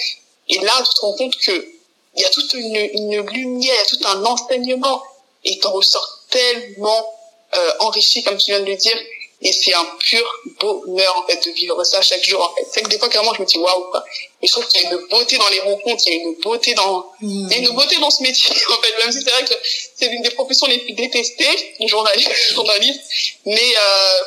et 0.49 0.61
là, 0.61 0.73
tu 0.87 0.95
te 0.95 1.01
rends 1.01 1.15
compte 1.15 1.37
que 1.37 1.69
il 2.15 2.23
y 2.23 2.25
a 2.25 2.31
toute 2.31 2.53
une, 2.55 3.21
lumière, 3.33 3.87
tout 3.89 3.99
un 4.07 4.25
enseignement, 4.25 5.03
et 5.45 5.59
t'en 5.59 5.73
ressors 5.73 6.21
tellement 6.31 7.15
euh, 7.55 7.73
enrichi, 7.81 8.23
comme 8.23 8.37
tu 8.37 8.53
viens 8.53 8.61
de 8.61 8.65
le 8.65 8.77
dire. 8.77 8.97
Et 9.41 9.53
c'est 9.53 9.73
un 9.73 9.85
pur 10.01 10.25
bonheur, 10.61 11.17
en 11.17 11.27
fait, 11.27 11.45
de 11.47 11.53
vivre 11.53 11.83
ça 11.85 12.03
chaque 12.03 12.25
jour, 12.25 12.43
en 12.43 12.55
fait. 12.57 12.67
C'est 12.73 12.83
que 12.83 12.89
des 12.89 12.99
fois, 12.99 13.09
carrément, 13.09 13.33
je 13.35 13.41
me 13.41 13.47
dis, 13.47 13.57
waouh, 13.59 13.91
quoi. 13.91 14.05
Et 14.43 14.49
je 14.49 14.53
trouve 14.53 14.67
qu'il 14.67 14.83
y 14.83 14.87
a 14.87 14.91
une 14.91 15.07
beauté 15.07 15.39
dans 15.39 15.49
les 15.49 15.61
rencontres, 15.61 16.03
il 16.07 16.13
y 16.13 16.21
a 16.21 16.23
une 16.23 16.35
beauté 16.41 16.75
dans, 16.75 17.13
il 17.23 17.51
y 17.53 17.55
a 17.55 17.59
une 17.59 17.71
beauté 17.71 17.99
dans 17.99 18.11
ce 18.11 18.23
métier, 18.23 18.51
en 18.71 18.83
fait. 18.83 18.99
Même 18.99 19.13
si 19.13 19.23
c'est 19.23 19.31
vrai 19.31 19.45
que 19.45 19.55
c'est 19.97 20.09
l'une 20.09 20.23
des 20.23 20.31
professions 20.31 20.67
les 20.67 20.79
plus 20.79 20.93
détestées, 20.93 21.75
journaliste, 21.87 22.33
journaliste. 22.53 23.01
Mais, 23.47 23.75
euh, 23.77 24.23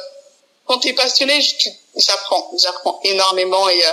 quand 0.66 0.80
t'es 0.80 0.94
passionné, 0.94 1.42
j'apprends, 1.98 2.50
j'apprends 2.58 3.02
énormément 3.04 3.68
et, 3.68 3.84
euh, 3.84 3.90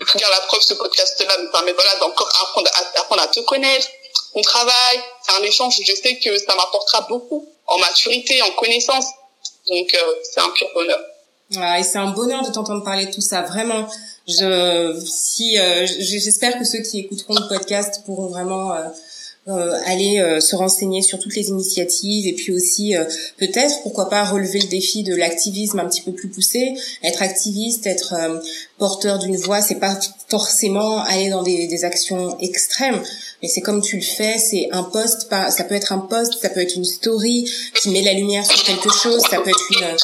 regarde 0.00 0.32
la 0.32 0.40
preuve, 0.42 0.62
ce 0.62 0.72
podcast-là 0.72 1.36
me 1.38 1.50
permet, 1.50 1.72
voilà, 1.74 1.94
d'encore 1.96 2.28
apprendre 2.42 2.70
à, 2.72 3.00
apprendre 3.00 3.22
à 3.22 3.28
te 3.28 3.40
connaître, 3.40 3.86
on 4.34 4.40
travaille, 4.40 5.02
c'est 5.22 5.32
un 5.32 5.42
échange, 5.42 5.78
je 5.82 5.94
sais 5.94 6.16
que 6.18 6.38
ça 6.38 6.54
m'apportera 6.54 7.02
beaucoup 7.02 7.46
en 7.66 7.78
maturité, 7.78 8.40
en 8.42 8.50
connaissance. 8.52 9.06
Donc 9.68 9.94
euh, 9.94 10.14
c'est 10.22 10.40
un 10.40 10.50
pur 10.50 10.68
bonheur. 10.74 11.00
Ah, 11.56 11.78
et 11.78 11.82
c'est 11.82 11.98
un 11.98 12.10
bonheur 12.10 12.46
de 12.46 12.52
t'entendre 12.52 12.84
parler 12.84 13.06
de 13.06 13.12
tout 13.12 13.20
ça, 13.20 13.42
vraiment. 13.42 13.86
Je, 14.26 15.00
si, 15.04 15.58
euh, 15.58 15.86
j'espère 15.86 16.58
que 16.58 16.64
ceux 16.64 16.80
qui 16.80 17.00
écouteront 17.00 17.34
le 17.34 17.48
podcast 17.48 18.02
pourront 18.04 18.26
vraiment 18.26 18.72
euh, 18.72 18.88
aller 19.84 20.40
se 20.40 20.56
renseigner 20.56 21.02
sur 21.02 21.20
toutes 21.20 21.36
les 21.36 21.48
initiatives 21.50 22.26
et 22.26 22.32
puis 22.32 22.52
aussi 22.52 22.94
peut-être 23.38 23.82
pourquoi 23.82 24.08
pas 24.08 24.24
relever 24.24 24.58
le 24.58 24.66
défi 24.66 25.04
de 25.04 25.14
l'activisme 25.14 25.78
un 25.78 25.86
petit 25.86 26.02
peu 26.02 26.12
plus 26.12 26.28
poussé. 26.28 26.74
Être 27.04 27.22
activiste 27.22 27.86
être 27.86 28.14
porteur 28.78 29.18
d'une 29.20 29.36
voix 29.36 29.62
c'est 29.62 29.76
pas 29.76 29.98
forcément 30.28 30.98
aller 31.04 31.30
dans 31.30 31.44
des, 31.44 31.68
des 31.68 31.84
actions 31.84 32.36
extrêmes 32.40 33.00
mais 33.42 33.48
c'est 33.48 33.60
comme 33.60 33.82
tu 33.82 33.96
le 33.96 34.02
fais, 34.02 34.38
c'est 34.38 34.68
un 34.72 34.82
post, 34.82 35.28
ça 35.30 35.64
peut 35.64 35.74
être 35.74 35.92
un 35.92 35.98
post, 35.98 36.40
ça 36.40 36.48
peut 36.48 36.60
être 36.60 36.74
une 36.74 36.84
story 36.84 37.50
qui 37.74 37.90
met 37.90 38.02
la 38.02 38.14
lumière 38.14 38.44
sur 38.44 38.62
quelque 38.62 38.90
chose, 38.90 39.22
ça 39.30 39.40
peut 39.40 39.50
être 39.50 39.70
une, 39.70 39.96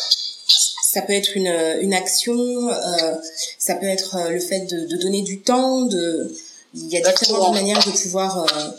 ça 0.82 1.02
peut 1.02 1.14
être 1.14 1.36
une, 1.36 1.52
une 1.80 1.94
action, 1.94 2.34
euh, 2.68 3.14
ça 3.58 3.74
peut 3.74 3.86
être 3.86 4.16
euh, 4.16 4.28
le 4.30 4.40
fait 4.40 4.66
de, 4.66 4.86
de, 4.86 4.96
donner 4.98 5.22
du 5.22 5.40
temps, 5.40 5.82
de, 5.82 6.34
il 6.74 6.88
y 6.88 6.96
a 6.96 7.12
différentes 7.12 7.54
manières 7.54 7.84
de 7.84 7.90
pouvoir 7.90 8.40
euh, 8.40 8.46
euh, 8.56 8.70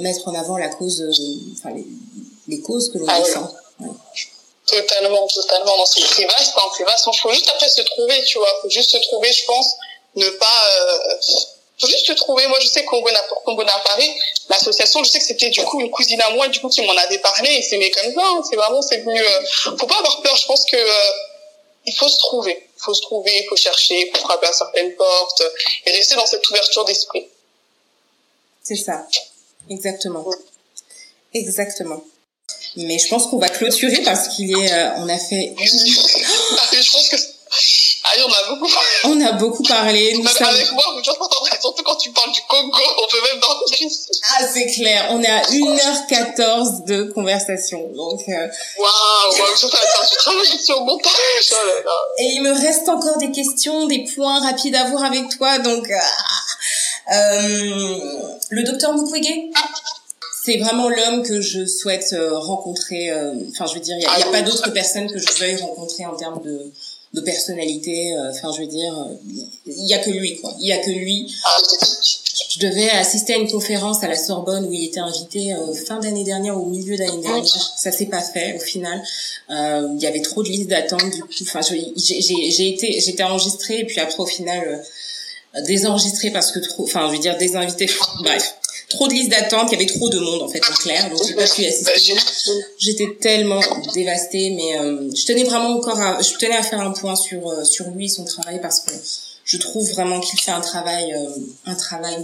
mettre 0.00 0.28
en 0.28 0.34
avant 0.34 0.56
la 0.56 0.68
cause, 0.68 1.00
euh, 1.00 1.56
enfin 1.58 1.74
les, 1.74 1.86
les, 2.48 2.60
causes 2.62 2.90
que 2.92 2.98
l'on 2.98 3.06
ah, 3.08 3.20
défend. 3.20 3.50
Totalement, 4.66 5.26
totalement. 5.26 5.76
Non, 5.76 5.84
c'est 5.86 6.00
vaste, 6.24 6.52
hein, 6.56 6.70
c'est 6.76 6.84
vaste. 6.84 7.08
Il 7.12 7.18
faut 7.18 7.32
juste 7.32 7.48
après 7.48 7.68
se 7.68 7.82
trouver, 7.82 8.22
tu 8.24 8.38
vois. 8.38 8.48
Il 8.58 8.62
faut 8.62 8.70
juste 8.70 8.90
se 8.90 8.98
trouver, 8.98 9.32
je 9.32 9.44
pense. 9.44 9.76
Ne 10.14 10.28
pas, 10.30 10.46
euh, 10.46 11.14
faut 11.82 11.88
juste 11.88 12.06
te 12.06 12.12
trouver. 12.12 12.46
Moi, 12.46 12.58
je 12.60 12.68
sais 12.68 12.84
qu'on 12.84 13.02
pour 13.28 13.42
Combona 13.42 13.72
Paris, 13.84 14.10
l'association, 14.48 15.02
je 15.02 15.10
sais 15.10 15.18
que 15.18 15.24
c'était 15.24 15.50
du 15.50 15.64
coup 15.64 15.80
une 15.80 15.90
cousine 15.90 16.20
à 16.20 16.30
moi, 16.30 16.48
du 16.48 16.60
coup, 16.60 16.68
qui 16.68 16.82
m'en 16.82 16.96
avait 16.96 17.18
parlé, 17.18 17.50
et 17.50 17.62
c'est 17.62 17.76
mais 17.76 17.90
comme 17.90 18.12
ça, 18.14 18.22
hein, 18.24 18.42
c'est 18.48 18.56
vraiment, 18.56 18.82
c'est 18.82 18.98
venu, 18.98 19.20
euh, 19.20 19.40
faut 19.78 19.86
pas 19.86 19.98
avoir 19.98 20.22
peur, 20.22 20.36
je 20.36 20.46
pense 20.46 20.64
que, 20.66 20.76
euh, 20.76 21.12
il 21.86 21.94
faut 21.94 22.08
se 22.08 22.18
trouver. 22.18 22.68
Il 22.76 22.82
faut 22.82 22.94
se 22.94 23.02
trouver, 23.02 23.32
il 23.42 23.48
faut 23.48 23.56
chercher, 23.56 24.06
il 24.06 24.16
faut 24.16 24.22
frapper 24.22 24.46
à 24.46 24.52
certaines 24.52 24.94
portes, 24.94 25.42
et 25.86 25.90
rester 25.90 26.14
dans 26.14 26.26
cette 26.26 26.48
ouverture 26.48 26.84
d'esprit. 26.84 27.26
C'est 28.74 28.84
ça. 28.84 29.06
Exactement. 29.68 30.24
Exactement. 31.34 32.02
Mais 32.76 32.98
je 32.98 33.08
pense 33.08 33.26
qu'on 33.26 33.38
va 33.38 33.50
clôturer 33.50 34.02
parce 34.02 34.28
qu'il 34.28 34.58
est, 34.58 34.72
euh, 34.72 34.90
on 34.96 35.08
a 35.08 35.18
fait. 35.18 35.54
je 35.60 36.92
pense 36.92 37.08
que 37.10 37.16
ah 38.04 38.10
on 38.26 38.32
a 38.32 38.48
beaucoup 38.48 38.72
parlé. 38.72 38.88
On 39.04 39.20
a 39.20 39.32
beaucoup 39.32 39.62
parlé. 39.62 40.14
Nous 40.14 40.26
sommes... 40.26 40.46
Avec 40.46 40.72
moi, 40.72 40.84
surtout 41.60 41.82
quand 41.82 41.96
tu 41.96 42.10
parles 42.12 42.32
du 42.32 42.40
Congo, 42.48 42.78
on 42.98 43.08
peut 43.10 43.20
même 43.30 43.40
dormir 43.40 43.88
Ah, 44.30 44.48
c'est 44.50 44.66
clair. 44.68 45.08
On 45.10 45.22
est 45.22 45.28
à 45.28 45.42
1h14 45.42 46.86
de 46.86 47.12
conversation. 47.12 47.90
Donc, 47.94 48.22
euh... 48.26 48.48
Waouh, 48.78 48.88
wow, 49.38 49.54
tu 49.60 49.68
travailles 50.16 50.58
sur 50.58 50.80
mon 50.80 50.86
montage. 50.86 51.12
Oh 51.52 51.90
Et 52.18 52.24
il 52.24 52.42
me 52.42 52.52
reste 52.52 52.88
encore 52.88 53.18
des 53.18 53.30
questions, 53.32 53.86
des 53.86 54.06
points 54.14 54.40
rapides 54.40 54.76
à 54.76 54.84
voir 54.84 55.04
avec 55.04 55.28
toi. 55.36 55.58
Donc, 55.58 55.90
euh 55.90 55.98
le 57.08 58.62
docteur 58.62 58.96
Mukwege 58.96 59.50
c'est 60.44 60.56
vraiment 60.56 60.88
l'homme 60.88 61.22
que 61.22 61.40
je 61.40 61.64
souhaite 61.66 62.12
euh, 62.12 62.36
rencontrer. 62.36 63.10
Euh, 63.10 63.34
enfin, 63.50 63.66
je 63.66 63.74
veux 63.74 63.80
dire, 63.80 63.96
il 63.96 64.00
n'y 64.00 64.06
a, 64.06 64.32
pas 64.32 64.42
d'autre 64.42 64.72
personne 64.72 65.08
que 65.08 65.18
je 65.18 65.38
veuille 65.38 65.56
rencontrer 65.56 66.04
en 66.04 66.16
termes 66.16 66.42
de, 66.42 67.20
personnalité. 67.20 68.14
Euh, 68.14 68.30
enfin, 68.30 68.50
je 68.56 68.62
veux 68.62 68.66
dire, 68.66 68.92
il 69.66 69.86
y 69.86 69.94
a 69.94 69.98
que 69.98 70.10
lui, 70.10 70.40
quoi. 70.40 70.52
Il 70.58 70.66
y 70.66 70.72
a 70.72 70.78
que 70.78 70.90
lui. 70.90 71.32
Je 72.48 72.58
devais 72.58 72.90
assister 72.90 73.34
à 73.34 73.36
une 73.36 73.50
conférence 73.50 74.02
à 74.02 74.08
la 74.08 74.16
Sorbonne 74.16 74.66
où 74.66 74.72
il 74.72 74.84
était 74.84 75.00
invité 75.00 75.54
euh, 75.54 75.72
fin 75.74 76.00
d'année 76.00 76.24
dernière 76.24 76.58
ou 76.58 76.64
au 76.64 76.70
milieu 76.70 76.96
d'année 76.96 77.22
dernière. 77.22 77.46
Ça 77.76 77.92
s'est 77.92 78.06
pas 78.06 78.20
fait 78.20 78.56
au 78.56 78.60
final. 78.60 79.02
Euh, 79.50 79.88
il 79.94 80.02
y 80.02 80.06
avait 80.06 80.20
trop 80.22 80.42
de 80.42 80.48
listes 80.48 80.68
d'attente. 80.68 81.14
Enfin, 81.42 81.60
j'ai 81.62 82.68
été, 82.68 83.00
j'étais 83.00 83.22
enregistrée 83.22 83.80
et 83.80 83.84
puis 83.84 84.00
après 84.00 84.20
au 84.20 84.26
final 84.26 84.82
euh, 85.56 85.62
désenregistrée 85.62 86.30
parce 86.30 86.52
que 86.52 86.58
trop, 86.58 86.84
enfin, 86.84 87.08
je 87.08 87.12
veux 87.12 87.18
dire 87.18 87.36
désinvité. 87.36 87.90
Bref 88.22 88.54
trop 88.92 89.08
de 89.08 89.14
listes 89.14 89.30
d'attente, 89.30 89.68
il 89.72 89.72
y 89.72 89.82
avait 89.82 89.92
trop 89.92 90.08
de 90.08 90.18
monde 90.18 90.42
en 90.42 90.48
fait 90.48 90.60
en 90.70 90.74
clair, 90.74 91.08
donc 91.10 91.20
j'ai 91.26 91.34
pas 91.34 91.46
pu 91.46 91.64
assister. 91.64 92.14
J'étais 92.78 93.16
tellement 93.20 93.60
dévastée, 93.94 94.50
mais 94.50 94.78
euh, 94.78 95.10
je 95.14 95.24
tenais 95.24 95.44
vraiment 95.44 95.76
encore 95.76 96.00
à, 96.00 96.20
je 96.20 96.36
tenais 96.36 96.56
à 96.56 96.62
faire 96.62 96.80
un 96.80 96.92
point 96.92 97.16
sur 97.16 97.48
euh, 97.48 97.64
sur 97.64 97.88
lui, 97.90 98.08
son 98.08 98.24
travail, 98.24 98.60
parce 98.60 98.80
que 98.80 98.92
je 99.44 99.56
trouve 99.56 99.88
vraiment 99.90 100.20
qu'il 100.20 100.38
fait 100.38 100.50
un 100.50 100.60
travail, 100.60 101.12
euh, 101.14 101.40
un 101.66 101.74
travail 101.74 102.16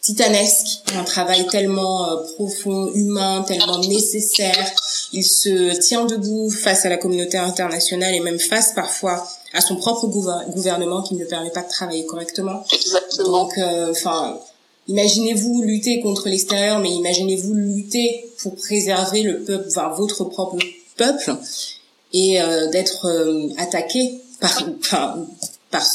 titanesque, 0.00 0.80
un 0.96 1.04
travail 1.04 1.46
tellement 1.48 2.08
profond, 2.36 2.90
humain, 2.94 3.44
tellement 3.46 3.78
nécessaire. 3.80 4.72
Il 5.12 5.24
se 5.24 5.78
tient 5.78 6.06
debout 6.06 6.50
face 6.50 6.86
à 6.86 6.88
la 6.88 6.96
communauté 6.96 7.36
internationale 7.36 8.14
et 8.14 8.20
même 8.20 8.38
face 8.38 8.72
parfois 8.74 9.28
à 9.52 9.60
son 9.60 9.76
propre 9.76 10.06
gouvernement 10.06 11.02
qui 11.02 11.14
ne 11.14 11.24
permet 11.24 11.50
pas 11.50 11.62
de 11.62 11.68
travailler 11.68 12.06
correctement. 12.06 12.64
Exactement. 12.72 13.28
Donc, 13.28 13.52
enfin, 13.90 14.40
Imaginez-vous 14.90 15.62
lutter 15.62 16.00
contre 16.00 16.28
l'extérieur, 16.28 16.80
mais 16.80 16.90
imaginez-vous 16.90 17.54
lutter 17.54 18.28
pour 18.42 18.56
préserver 18.56 19.22
le 19.22 19.44
peuple, 19.44 19.68
enfin 19.68 19.88
votre 19.90 20.24
propre 20.24 20.56
peuple, 20.96 21.36
et 22.12 22.42
euh, 22.42 22.68
d'être 22.70 23.06
euh, 23.06 23.48
attaqué 23.56 24.20
par, 24.40 24.64
par, 24.90 25.16
par, 25.70 25.86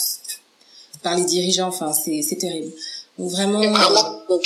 par 1.04 1.18
les 1.18 1.26
dirigeants. 1.26 1.68
Enfin, 1.68 1.92
c'est, 1.92 2.22
c'est 2.22 2.38
terrible. 2.38 2.72
Donc 3.20 3.32
vraiment. 3.32 3.62
Euh, 3.62 4.38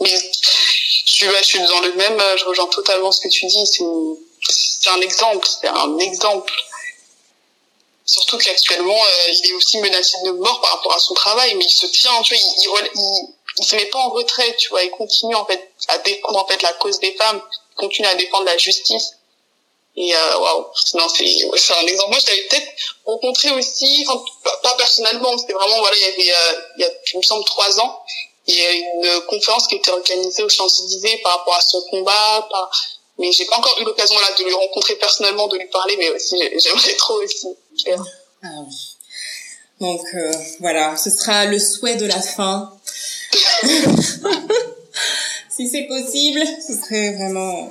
je 0.00 0.10
suis, 1.04 1.26
je 1.28 1.46
suis 1.46 1.58
dans 1.60 1.80
le 1.80 1.94
même. 1.94 2.20
Je 2.38 2.44
rejoins 2.44 2.66
totalement 2.66 3.12
ce 3.12 3.20
que 3.20 3.28
tu 3.28 3.46
dis. 3.46 3.66
C'est, 3.66 3.84
c'est 4.48 4.90
un 4.90 5.00
exemple. 5.00 5.46
C'est 5.60 5.68
un 5.68 5.98
exemple. 5.98 6.52
Surtout 8.06 8.38
qu'actuellement, 8.38 9.00
il 9.28 9.50
est 9.50 9.54
aussi 9.54 9.78
menacé 9.78 10.16
de 10.24 10.30
mort 10.30 10.60
par 10.60 10.70
rapport 10.76 10.94
à 10.94 10.98
son 10.98 11.14
travail, 11.14 11.54
mais 11.56 11.64
il 11.64 11.72
se 11.72 11.86
tient. 11.86 12.22
Tu 12.22 12.34
vois, 12.34 12.80
il, 12.84 12.90
il 12.94 13.36
il 13.58 13.64
se 13.64 13.76
met 13.76 13.86
pas 13.86 13.98
en 13.98 14.10
retrait, 14.10 14.54
tu 14.58 14.68
vois, 14.68 14.82
il 14.82 14.90
continue 14.90 15.34
en 15.34 15.46
fait 15.46 15.70
à 15.88 15.98
défendre 15.98 16.38
en 16.38 16.46
fait 16.46 16.60
la 16.62 16.72
cause 16.74 16.98
des 17.00 17.14
femmes, 17.14 17.40
il 17.72 17.76
continue 17.76 18.06
à 18.06 18.14
défendre 18.14 18.44
la 18.44 18.58
justice. 18.58 19.12
Et 19.98 20.14
euh, 20.14 20.38
waouh, 20.38 20.66
non 20.94 21.08
c'est 21.08 21.24
c'est 21.56 21.72
un 21.72 21.86
exemple. 21.86 22.10
Moi, 22.10 22.18
je 22.20 22.26
l'avais 22.26 22.42
peut-être 22.48 22.68
rencontré 23.06 23.50
aussi, 23.52 24.04
enfin 24.08 24.22
pas 24.62 24.74
personnellement, 24.76 25.38
c'était 25.38 25.54
vraiment 25.54 25.78
voilà, 25.78 25.96
il 25.96 26.02
y 26.02 26.04
avait 26.04 26.32
euh, 26.32 26.60
il 26.76 26.82
y 26.82 26.84
a 26.84 26.90
il 27.14 27.16
me 27.16 27.22
semble 27.22 27.44
trois 27.46 27.80
ans, 27.80 28.02
il 28.46 28.58
y 28.58 28.60
a 28.60 28.72
une 28.72 29.20
conférence 29.22 29.66
qui 29.68 29.76
était 29.76 29.90
organisée 29.90 30.42
aux 30.42 30.50
Champs-Élysées 30.50 31.16
par 31.22 31.38
rapport 31.38 31.54
à 31.54 31.62
son 31.62 31.80
combat, 31.90 32.46
par... 32.50 32.70
mais 33.16 33.32
j'ai 33.32 33.46
pas 33.46 33.56
encore 33.56 33.80
eu 33.80 33.84
l'occasion 33.84 34.18
là 34.18 34.28
de 34.38 34.44
lui 34.44 34.52
rencontrer 34.52 34.96
personnellement, 34.96 35.48
de 35.48 35.56
lui 35.56 35.68
parler, 35.68 35.96
mais 35.96 36.10
aussi 36.10 36.36
j'aimerais 36.58 36.94
trop 36.96 37.14
aussi. 37.22 37.56
Ah 38.42 38.48
oui. 38.66 38.96
Donc 39.80 40.00
euh, 40.14 40.32
voilà, 40.60 40.96
ce 40.96 41.10
sera 41.10 41.46
le 41.46 41.58
souhait 41.58 41.96
de 41.96 42.06
la 42.06 42.20
fin. 42.20 42.72
si 45.50 45.68
c'est 45.68 45.86
possible, 45.86 46.40
ce 46.66 46.74
serait 46.74 47.14
vraiment 47.14 47.68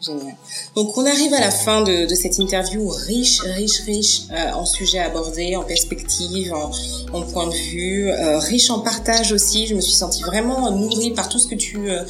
génial. 0.00 0.34
Donc 0.74 0.96
on 0.98 1.06
arrive 1.06 1.32
à 1.32 1.40
la 1.40 1.50
fin 1.50 1.80
de, 1.82 2.06
de 2.06 2.14
cette 2.14 2.38
interview 2.38 2.86
riche, 2.88 3.40
riche, 3.40 3.80
riche 3.86 4.20
euh, 4.30 4.52
en 4.52 4.66
sujets 4.66 4.98
abordés, 4.98 5.56
en 5.56 5.64
perspectives, 5.64 6.52
en, 6.52 6.70
en 7.12 7.22
point 7.22 7.46
de 7.46 7.54
vue, 7.54 8.10
euh, 8.10 8.38
riche 8.38 8.70
en 8.70 8.80
partage 8.80 9.32
aussi. 9.32 9.66
Je 9.66 9.74
me 9.74 9.80
suis 9.80 9.94
sentie 9.94 10.22
vraiment 10.22 10.70
nourrie 10.70 11.12
par 11.12 11.28
tout 11.28 11.38
ce 11.38 11.48
que 11.48 11.54
tu 11.54 11.90
euh, 11.90 12.02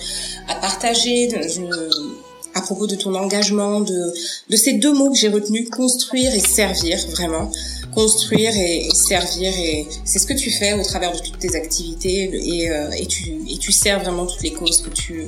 as 0.48 0.56
partagé. 0.56 1.28
À 2.56 2.62
propos 2.62 2.86
de 2.86 2.96
ton 2.96 3.14
engagement, 3.14 3.80
de, 3.80 4.14
de 4.48 4.56
ces 4.56 4.72
deux 4.74 4.94
mots 4.94 5.10
que 5.10 5.18
j'ai 5.18 5.28
retenus, 5.28 5.68
construire 5.68 6.34
et 6.34 6.40
servir, 6.40 6.98
vraiment. 7.10 7.50
Construire 7.94 8.52
et, 8.56 8.88
servir, 8.94 9.52
et 9.58 9.86
c'est 10.04 10.18
ce 10.18 10.26
que 10.26 10.32
tu 10.32 10.50
fais 10.50 10.72
au 10.72 10.82
travers 10.82 11.12
de 11.12 11.18
toutes 11.18 11.38
tes 11.38 11.54
activités, 11.54 12.30
et, 12.32 12.70
euh, 12.70 12.90
et, 12.96 13.06
tu, 13.06 13.42
et 13.48 13.58
tu 13.58 13.72
sers 13.72 14.00
vraiment 14.02 14.24
toutes 14.24 14.42
les 14.42 14.52
causes 14.52 14.80
que 14.80 14.88
tu, 14.88 15.26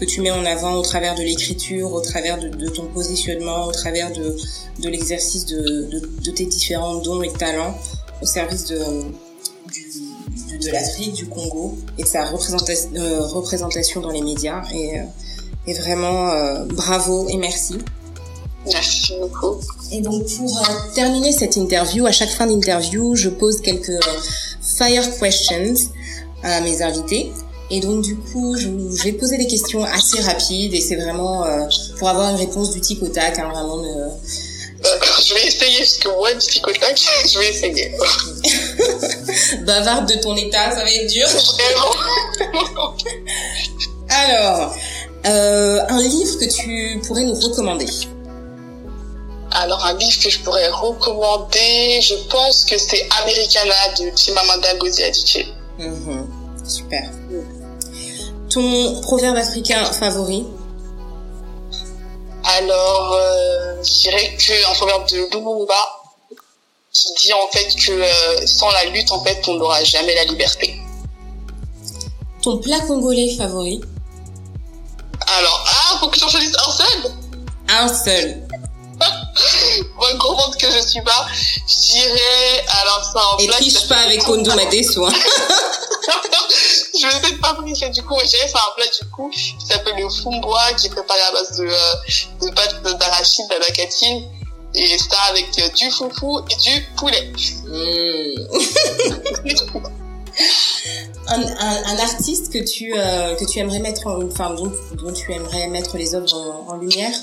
que 0.00 0.04
tu 0.04 0.20
mets 0.20 0.32
en 0.32 0.44
avant 0.44 0.74
au 0.74 0.82
travers 0.82 1.14
de 1.14 1.22
l'écriture, 1.22 1.92
au 1.92 2.00
travers 2.00 2.40
de, 2.40 2.48
de, 2.48 2.68
ton 2.68 2.86
positionnement, 2.86 3.66
au 3.66 3.72
travers 3.72 4.12
de, 4.12 4.36
de 4.80 4.88
l'exercice 4.88 5.46
de, 5.46 5.88
de, 6.24 6.30
tes 6.32 6.46
différents 6.46 6.96
dons 6.96 7.22
et 7.22 7.32
talents 7.32 7.78
au 8.20 8.26
service 8.26 8.66
de, 8.66 8.78
de, 8.78 10.70
l'Afrique, 10.72 11.14
du 11.14 11.26
Congo 11.26 11.78
et 11.98 12.02
de 12.02 12.08
sa 12.08 12.24
représentation, 12.24 12.90
euh, 12.96 13.26
représentation 13.26 14.00
dans 14.00 14.10
les 14.10 14.22
médias. 14.22 14.62
Et, 14.72 14.98
euh, 14.98 15.02
et 15.66 15.74
vraiment, 15.74 16.30
euh, 16.30 16.64
bravo 16.64 17.28
et 17.28 17.36
merci. 17.36 17.78
Merci 18.66 19.14
beaucoup. 19.20 19.60
Et 19.92 20.00
donc 20.00 20.24
pour 20.36 20.58
euh, 20.58 20.94
terminer 20.94 21.32
cette 21.32 21.56
interview, 21.56 22.06
à 22.06 22.12
chaque 22.12 22.30
fin 22.30 22.46
d'interview, 22.46 23.14
je 23.14 23.28
pose 23.28 23.60
quelques 23.60 23.90
euh, 23.90 24.20
fire 24.62 25.04
questions 25.18 25.74
à 26.42 26.60
mes 26.60 26.82
invités. 26.82 27.30
Et 27.70 27.80
donc 27.80 28.02
du 28.02 28.16
coup, 28.16 28.56
je, 28.56 28.68
je 28.68 29.02
vais 29.04 29.12
poser 29.12 29.36
des 29.36 29.46
questions 29.46 29.84
assez 29.84 30.20
rapides 30.20 30.74
et 30.74 30.80
c'est 30.80 30.96
vraiment 30.96 31.44
euh, 31.44 31.66
pour 31.98 32.08
avoir 32.08 32.30
une 32.30 32.36
réponse 32.36 32.72
du 32.72 32.80
tic 32.80 33.02
au 33.02 33.08
tac, 33.08 33.38
hein, 33.38 33.50
vraiment. 33.52 33.78
De... 33.78 33.88
je 34.82 35.34
vais 35.34 35.46
essayer 35.46 35.78
parce 35.78 35.98
que 35.98 36.08
moi, 36.08 36.32
du 36.32 36.38
tic 36.38 36.66
au 36.66 36.72
tac, 36.72 36.98
je 37.32 37.38
vais 37.38 37.50
essayer. 37.50 37.92
Bavarde 39.66 40.08
de 40.08 40.14
ton 40.20 40.36
état, 40.36 40.70
ça 40.70 40.84
va 40.84 40.90
être 40.90 41.10
dur. 41.10 41.26
Vraiment. 41.26 42.94
Alors, 44.08 44.74
euh, 45.26 45.80
un 45.88 46.02
livre 46.02 46.38
que 46.38 46.44
tu 46.44 47.00
pourrais 47.06 47.24
nous 47.24 47.34
recommander 47.34 47.86
alors 49.54 49.84
un 49.86 49.94
livre 49.94 50.20
que 50.20 50.28
je 50.28 50.40
pourrais 50.40 50.68
recommander, 50.68 52.00
je 52.02 52.14
pense 52.28 52.64
que 52.64 52.76
c'est 52.76 53.06
Americana 53.22 53.88
de 53.98 54.16
Chimamanda 54.16 54.74
Ngozi 54.74 55.04
Adichie. 55.04 55.46
Mmh, 55.78 56.66
super. 56.66 57.08
Ton 58.50 59.00
proverbe 59.02 59.36
africain 59.36 59.84
favori? 59.84 60.44
Alors, 62.44 63.12
euh, 63.14 63.82
je 63.82 64.02
dirais 64.02 64.36
que 64.36 64.70
un 64.70 64.74
proverbe 64.74 65.08
de 65.08 65.28
Lumumba 65.32 65.74
qui 66.92 67.12
dit 67.14 67.32
en 67.32 67.48
fait 67.52 67.74
que 67.74 67.92
euh, 67.92 68.46
sans 68.46 68.70
la 68.70 68.86
lutte, 68.86 69.10
en 69.12 69.22
fait, 69.22 69.40
on 69.48 69.54
n'aura 69.54 69.82
jamais 69.84 70.14
la 70.14 70.24
liberté. 70.24 70.80
Ton 72.42 72.58
plat 72.58 72.80
congolais 72.80 73.34
favori? 73.36 73.80
Alors, 75.38 75.64
ah, 75.66 75.98
faut 76.00 76.08
que 76.08 76.18
j'en 76.18 76.28
choisisse 76.28 76.56
un 76.66 76.72
seul 76.72 77.12
Un 77.68 77.88
seul. 77.88 78.42
Moi, 79.96 80.14
gourmande 80.14 80.56
que 80.56 80.70
je 80.70 80.78
suis 80.86 81.02
pas, 81.02 81.26
je 81.34 81.92
dirais, 81.92 82.64
alors 82.82 83.04
ça 83.12 83.20
en 83.34 83.38
Et 83.38 83.46
plat. 83.46 83.56
triche 83.56 83.88
pas 83.88 83.96
avec 83.96 84.22
Kondo 84.22 84.54
Madeso. 84.54 85.06
Hein. 85.06 85.12
je 86.98 87.06
vais 87.06 87.16
essayer 87.16 87.32
de 87.32 87.40
pas 87.40 87.54
tricher 87.54 87.88
du 87.90 88.02
coup. 88.02 88.16
Dirais 88.24 88.46
c'est 88.48 88.56
un 88.56 88.74
plat 88.76 88.86
du 88.86 89.10
coup 89.10 89.30
qui 89.30 89.56
s'appelle 89.66 89.96
le 89.96 90.08
fumbois, 90.08 90.72
qui 90.74 90.86
est 90.86 90.90
préparé 90.90 91.20
à 91.20 91.32
base 91.32 91.56
de, 91.58 91.66
euh, 91.66 91.94
de 92.42 92.50
pâtes 92.54 92.82
d'arachide, 92.98 93.46
d'abacatine. 93.48 94.30
Et 94.76 94.98
ça 94.98 95.18
avec 95.30 95.46
euh, 95.58 95.68
du 95.70 95.90
foufou 95.90 96.40
et 96.50 96.56
du 96.56 96.86
poulet. 96.96 97.32
Mm. 97.66 98.44
un, 101.28 101.42
un, 101.42 101.98
artiste 101.98 102.52
que 102.52 102.58
tu 102.58 102.92
euh, 102.96 103.34
que 103.36 103.44
tu 103.44 103.58
aimerais 103.58 103.78
mettre 103.78 104.06
en, 104.06 104.22
enfin 104.24 104.50
dont, 104.50 104.72
dont 104.92 105.12
tu 105.12 105.32
aimerais 105.32 105.68
mettre 105.68 105.96
les 105.96 106.14
œuvres 106.14 106.34
en, 106.34 106.72
en 106.72 106.76
lumière? 106.76 107.14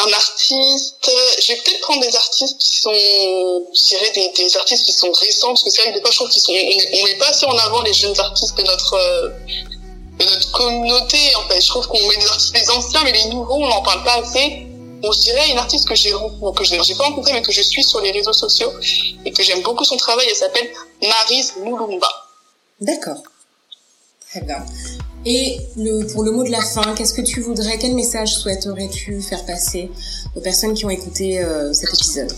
Un 0.00 0.12
artiste, 0.12 1.10
je 1.42 1.48
vais 1.48 1.58
peut-être 1.58 1.80
prendre 1.80 2.00
des 2.02 2.14
artistes 2.14 2.58
qui 2.58 2.78
sont, 2.78 2.92
je 2.92 3.88
dirais 3.88 4.12
des, 4.14 4.30
des 4.36 4.56
artistes 4.56 4.86
qui 4.86 4.92
sont 4.92 5.10
récents, 5.10 5.48
parce 5.48 5.64
que 5.64 5.70
c'est 5.70 5.82
vrai 5.82 5.90
que 5.90 5.96
des 5.96 6.02
fois 6.02 6.12
je 6.12 6.16
trouve 6.18 6.30
qu'ils 6.30 6.42
sont, 6.42 6.52
on, 6.52 6.98
on 7.00 7.04
met 7.04 7.16
pas 7.16 7.28
assez 7.30 7.46
en 7.46 7.58
avant 7.58 7.82
les 7.82 7.92
jeunes 7.92 8.18
artistes 8.20 8.56
de 8.56 8.62
notre, 8.62 8.94
euh, 8.94 9.28
de 10.20 10.24
notre 10.24 10.52
communauté, 10.52 11.18
en 11.34 11.48
fait. 11.48 11.60
Je 11.60 11.66
trouve 11.66 11.88
qu'on 11.88 12.06
met 12.06 12.16
des 12.16 12.26
artistes 12.26 12.56
les 12.56 12.70
anciens, 12.70 13.02
mais 13.02 13.12
les 13.12 13.24
nouveaux, 13.24 13.56
on 13.56 13.68
n'en 13.68 13.82
parle 13.82 14.04
pas 14.04 14.20
assez. 14.22 14.67
Bon, 15.00 15.12
je 15.12 15.20
dirais 15.20 15.50
une 15.50 15.58
artiste 15.58 15.86
que 15.88 15.94
j'ai 15.94 16.10
que 16.10 16.64
je 16.64 16.74
n'ai 16.74 16.94
pas 16.96 17.04
rencontrée, 17.04 17.32
mais 17.32 17.42
que 17.42 17.52
je 17.52 17.62
suis 17.62 17.84
sur 17.84 18.00
les 18.00 18.10
réseaux 18.10 18.32
sociaux, 18.32 18.72
et 19.24 19.30
que 19.32 19.42
j'aime 19.42 19.62
beaucoup 19.62 19.84
son 19.84 19.96
travail, 19.96 20.26
elle 20.28 20.36
s'appelle 20.36 20.68
Marise 21.00 21.54
Moulumba. 21.62 22.08
D'accord. 22.80 23.22
Très 24.30 24.40
bien. 24.40 24.64
Et 25.24 25.58
le, 25.76 26.04
pour 26.12 26.22
le 26.22 26.32
mot 26.32 26.42
de 26.42 26.50
la 26.50 26.62
fin, 26.62 26.94
qu'est-ce 26.94 27.14
que 27.14 27.22
tu 27.22 27.40
voudrais, 27.40 27.78
quel 27.78 27.94
message 27.94 28.34
souhaiterais-tu 28.34 29.22
faire 29.22 29.44
passer 29.46 29.90
aux 30.34 30.40
personnes 30.40 30.74
qui 30.74 30.84
ont 30.84 30.90
écouté 30.90 31.40
euh, 31.40 31.72
cet 31.72 31.94
épisode? 31.94 32.32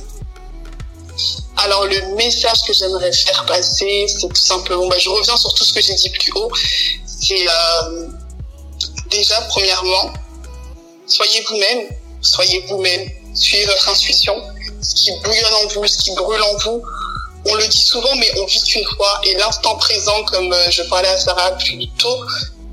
Alors 1.56 1.84
le 1.84 2.14
message 2.16 2.62
que 2.66 2.72
j'aimerais 2.72 3.12
faire 3.12 3.44
passer, 3.46 4.06
c'est 4.08 4.28
tout 4.28 4.34
simplement, 4.34 4.86
bah, 4.88 4.96
je 4.98 5.08
reviens 5.10 5.36
sur 5.36 5.52
tout 5.52 5.64
ce 5.64 5.72
que 5.74 5.80
j'ai 5.80 5.94
dit 5.94 6.10
plus 6.10 6.32
haut, 6.34 6.50
c'est 7.06 7.46
euh, 7.46 8.08
déjà 9.10 9.40
premièrement, 9.42 10.12
soyez 11.06 11.42
vous-même, 11.48 11.88
soyez 12.20 12.64
vous-même, 12.68 13.08
suivez 13.34 13.66
votre 13.66 13.88
intuition, 13.88 14.34
ce 14.82 14.94
qui 14.94 15.12
bouillonne 15.22 15.54
en 15.64 15.66
vous, 15.68 15.86
ce 15.86 15.98
qui 15.98 16.12
brûle 16.12 16.42
en 16.42 16.56
vous, 16.64 16.82
on 17.46 17.54
le 17.54 17.66
dit 17.66 17.80
souvent, 17.80 18.14
mais 18.16 18.30
on 18.38 18.44
vit 18.44 18.60
qu'une 18.60 18.84
fois, 18.96 19.20
et 19.24 19.34
l'instant 19.34 19.76
présent, 19.76 20.24
comme 20.24 20.52
euh, 20.52 20.70
je 20.70 20.82
parlais 20.84 21.08
à 21.08 21.16
Sarah 21.16 21.52
plus 21.52 21.88
tôt, 21.98 22.16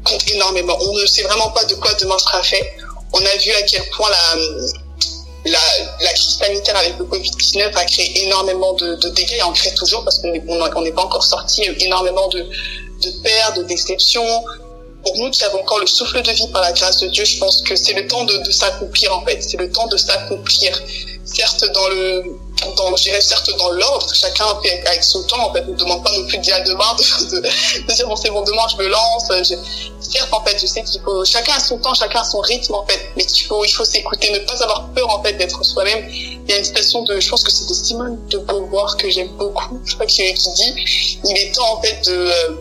compte 0.03 0.29
énormément. 0.29 0.77
On 0.81 0.93
ne 0.93 1.05
sait 1.05 1.23
vraiment 1.23 1.49
pas 1.51 1.63
de 1.65 1.75
quoi 1.75 1.93
demain 1.93 2.17
sera 2.17 2.43
fait. 2.43 2.75
On 3.13 3.19
a 3.19 3.37
vu 3.37 3.51
à 3.53 3.61
quel 3.63 3.83
point 3.91 4.09
la, 5.45 5.59
crise 6.13 6.37
sanitaire 6.37 6.75
avec 6.75 6.97
le 6.97 7.05
Covid-19 7.05 7.73
a 7.73 7.85
créé 7.85 8.25
énormément 8.25 8.73
de, 8.73 8.95
dégâts 9.09 9.37
et 9.37 9.43
en 9.43 9.53
crée 9.53 9.73
toujours 9.73 10.03
parce 10.03 10.19
qu'on 10.19 10.31
n'est 10.81 10.91
pas 10.91 11.03
encore 11.03 11.23
sorti 11.23 11.63
énormément 11.79 12.27
de, 12.27 12.39
de 12.41 13.55
de 13.55 13.63
déceptions. 13.63 14.43
Pour 15.07 15.17
nous 15.23 15.31
qui 15.31 15.41
avons 15.45 15.61
encore 15.61 15.79
le 15.79 15.87
souffle 15.87 16.21
de 16.21 16.31
vie 16.31 16.47
par 16.51 16.61
la 16.61 16.73
grâce 16.73 16.97
de 16.97 17.07
Dieu, 17.07 17.23
je 17.23 17.37
pense 17.39 17.61
que 17.61 17.77
c'est 17.77 17.93
le 17.93 18.07
temps 18.07 18.25
de, 18.25 18.37
de 18.37 18.51
s'accomplir 18.51 19.15
en 19.15 19.23
fait. 19.23 19.41
C'est 19.41 19.55
le 19.57 19.71
temps 19.71 19.87
de 19.87 19.95
s'accomplir. 19.95 20.81
Certes 21.23 21.63
dans 21.73 21.87
le 21.87 22.23
dans, 22.75 22.95
je 22.95 23.03
dirais 23.03 23.21
certes 23.21 23.49
dans 23.57 23.69
l'ordre, 23.69 24.13
chacun 24.13 24.45
fait 24.63 24.85
avec 24.87 25.03
son 25.03 25.23
temps, 25.23 25.49
en 25.49 25.53
fait, 25.53 25.65
ne 25.65 25.75
demande 25.75 26.03
pas 26.03 26.11
non 26.11 26.25
plus 26.25 26.39
d'y 26.39 26.51
aller 26.51 26.65
demain, 26.67 26.95
de, 26.97 27.35
de, 27.35 27.41
de, 27.87 27.93
dire 27.93 28.07
bon 28.07 28.15
c'est 28.15 28.31
bon 28.31 28.41
demain 28.43 28.65
je 28.71 28.77
me 28.83 28.87
lance. 28.87 29.27
Je, 29.29 29.55
certes 30.01 30.33
en 30.33 30.43
fait 30.43 30.57
je 30.59 30.65
sais 30.65 30.83
qu'il 30.83 31.01
faut, 31.01 31.23
chacun 31.23 31.53
a 31.53 31.59
son 31.59 31.77
temps, 31.77 31.93
chacun 31.93 32.21
a 32.21 32.23
son 32.25 32.39
rythme 32.39 32.73
en 32.73 32.85
fait, 32.85 32.99
mais 33.15 33.25
qu'il 33.25 33.45
faut, 33.45 33.63
il 33.63 33.69
faut 33.69 33.85
s'écouter, 33.85 34.31
ne 34.31 34.39
pas 34.39 34.61
avoir 34.63 34.89
peur 34.89 35.09
en 35.09 35.23
fait 35.23 35.33
d'être 35.33 35.63
soi-même. 35.63 36.05
Il 36.09 36.49
y 36.49 36.53
a 36.53 36.57
une 36.57 36.65
citation 36.65 37.03
de, 37.03 37.19
je 37.19 37.29
pense 37.29 37.43
que 37.43 37.51
c'est 37.51 37.67
de 37.69 37.73
Simone 37.73 38.17
de 38.29 38.39
Beauvoir 38.39 38.97
que 38.97 39.09
j'aime 39.09 39.29
beaucoup, 39.37 39.79
je 39.85 39.93
crois 39.93 40.05
qui, 40.05 40.33
qui 40.33 40.53
dit, 40.53 41.19
il 41.23 41.37
est 41.37 41.53
temps 41.53 41.77
en 41.77 41.81
fait 41.81 42.05
de, 42.05 42.11
euh, 42.11 42.55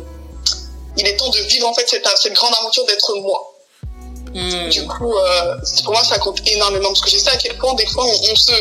il 0.97 1.07
est 1.07 1.17
temps 1.17 1.29
de 1.29 1.39
vivre 1.41 1.69
en 1.69 1.75
fait 1.75 1.89
cette, 1.89 2.07
cette 2.17 2.33
grande 2.33 2.55
aventure 2.61 2.85
d'être 2.87 3.15
moi. 3.21 3.53
Mmh. 4.35 4.69
Du 4.69 4.87
coup, 4.87 5.17
euh, 5.17 5.57
pour 5.85 5.95
moi, 5.95 6.05
ça 6.05 6.19
compte 6.19 6.41
énormément 6.47 6.89
parce 6.89 7.01
que 7.01 7.11
je 7.11 7.17
sais 7.17 7.31
à 7.31 7.37
quel 7.37 7.57
point 7.57 7.75
des 7.75 7.87
fois 7.87 8.05
on, 8.05 8.33
on 8.33 8.37
se 8.37 8.53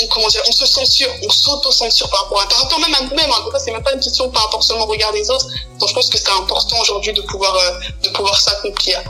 on, 0.00 0.06
comment 0.08 0.28
dire, 0.28 0.42
on 0.46 0.52
se 0.52 0.66
censure, 0.66 1.08
on 1.22 1.30
s'auto-censure 1.30 2.08
par 2.10 2.22
rapport 2.24 2.40
à, 2.40 2.48
par 2.48 2.58
rapport 2.62 2.80
même 2.80 2.94
à 2.94 3.00
nous-mêmes. 3.02 3.30
Hein. 3.30 3.58
C'est 3.64 3.72
même 3.72 3.82
pas 3.82 3.92
une 3.92 4.00
question 4.00 4.30
par 4.30 4.44
rapport 4.44 4.62
seulement 4.62 4.84
au 4.84 4.88
regard 4.88 5.12
des 5.12 5.28
autres. 5.30 5.46
Donc 5.78 5.88
je 5.88 5.94
pense 5.94 6.08
que 6.08 6.18
c'est 6.18 6.30
important 6.30 6.80
aujourd'hui 6.80 7.12
de 7.12 7.22
pouvoir, 7.22 7.54
euh, 7.56 7.70
de 8.02 8.08
pouvoir 8.10 8.40
s'accomplir, 8.40 9.02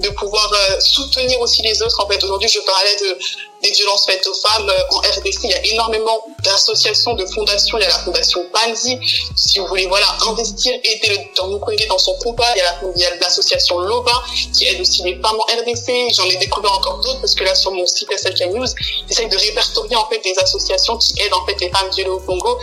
de 0.00 0.08
pouvoir 0.10 0.52
euh, 0.52 0.80
soutenir 0.80 1.40
aussi 1.40 1.62
les 1.62 1.80
autres. 1.82 2.04
En 2.04 2.08
fait, 2.08 2.22
aujourd'hui, 2.24 2.48
je 2.48 2.60
parlais 2.60 2.96
de 2.96 3.18
des 3.62 3.70
violences 3.70 4.04
faites 4.04 4.26
aux 4.26 4.34
femmes 4.34 4.68
euh, 4.68 4.94
en 4.94 4.98
RDC. 4.98 5.44
Il 5.44 5.50
y 5.50 5.54
a 5.54 5.66
énormément 5.72 6.22
d'associations, 6.42 7.14
de 7.14 7.24
fondations. 7.26 7.78
Il 7.78 7.82
y 7.82 7.84
a 7.84 7.88
la 7.88 7.98
fondation 8.00 8.44
Panzi. 8.52 8.98
Si 9.36 9.58
vous 9.58 9.66
voulez, 9.66 9.86
voilà, 9.86 10.06
investir, 10.28 10.74
aider 10.74 11.08
le 11.08 11.16
dans 11.36 11.48
dans 11.88 11.98
son 11.98 12.14
combat. 12.22 12.52
Il 12.54 12.58
y 12.58 13.04
a 13.04 13.10
la, 13.10 13.16
l'association 13.16 13.78
Loba 13.78 14.22
qui 14.52 14.66
aide 14.66 14.80
aussi 14.80 15.02
les 15.02 15.14
femmes 15.14 15.36
en 15.38 15.44
RDC. 15.44 16.12
J'en 16.12 16.24
ai 16.24 16.36
découvert 16.36 16.72
encore 16.72 16.98
d'autres 16.98 17.20
parce 17.20 17.34
que 17.34 17.44
là, 17.44 17.54
sur 17.54 17.70
mon 17.72 17.86
site 17.86 18.10
SLK 18.12 18.52
News, 18.52 18.66
j'essaie 19.08 19.26
de 19.26 19.36
répertorier 19.36 19.96
en 19.96 20.06
fait 20.08 20.18
des 20.18 20.34
associations 20.42 20.98
qui 20.98 21.14
aident 21.22 21.34
en 21.34 21.46
fait 21.46 21.58
les 21.60 21.70
femmes 21.70 21.88
violées 21.90 22.10
au 22.10 22.20
Congo. 22.20 22.58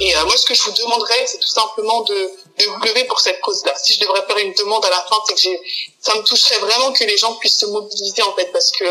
Et 0.00 0.14
euh, 0.14 0.24
moi, 0.24 0.36
ce 0.36 0.44
que 0.44 0.54
je 0.54 0.62
vous 0.62 0.72
demanderais, 0.72 1.24
c'est 1.26 1.38
tout 1.38 1.48
simplement 1.48 2.02
de 2.02 2.30
de 2.58 2.64
vous 2.66 2.80
lever 2.84 3.04
pour 3.04 3.20
cette 3.20 3.40
cause-là. 3.40 3.72
Si 3.76 3.94
je 3.94 4.00
devrais 4.00 4.24
faire 4.26 4.38
une 4.38 4.52
demande 4.54 4.84
à 4.84 4.90
la 4.90 5.04
fin, 5.08 5.16
c'est 5.26 5.34
que 5.34 5.40
j'ai, 5.40 5.60
ça 6.00 6.14
me 6.14 6.22
toucherait 6.22 6.58
vraiment 6.58 6.92
que 6.92 7.04
les 7.04 7.16
gens 7.16 7.34
puissent 7.34 7.58
se 7.58 7.66
mobiliser 7.66 8.22
en 8.22 8.34
fait, 8.34 8.50
parce 8.52 8.70
que 8.70 8.84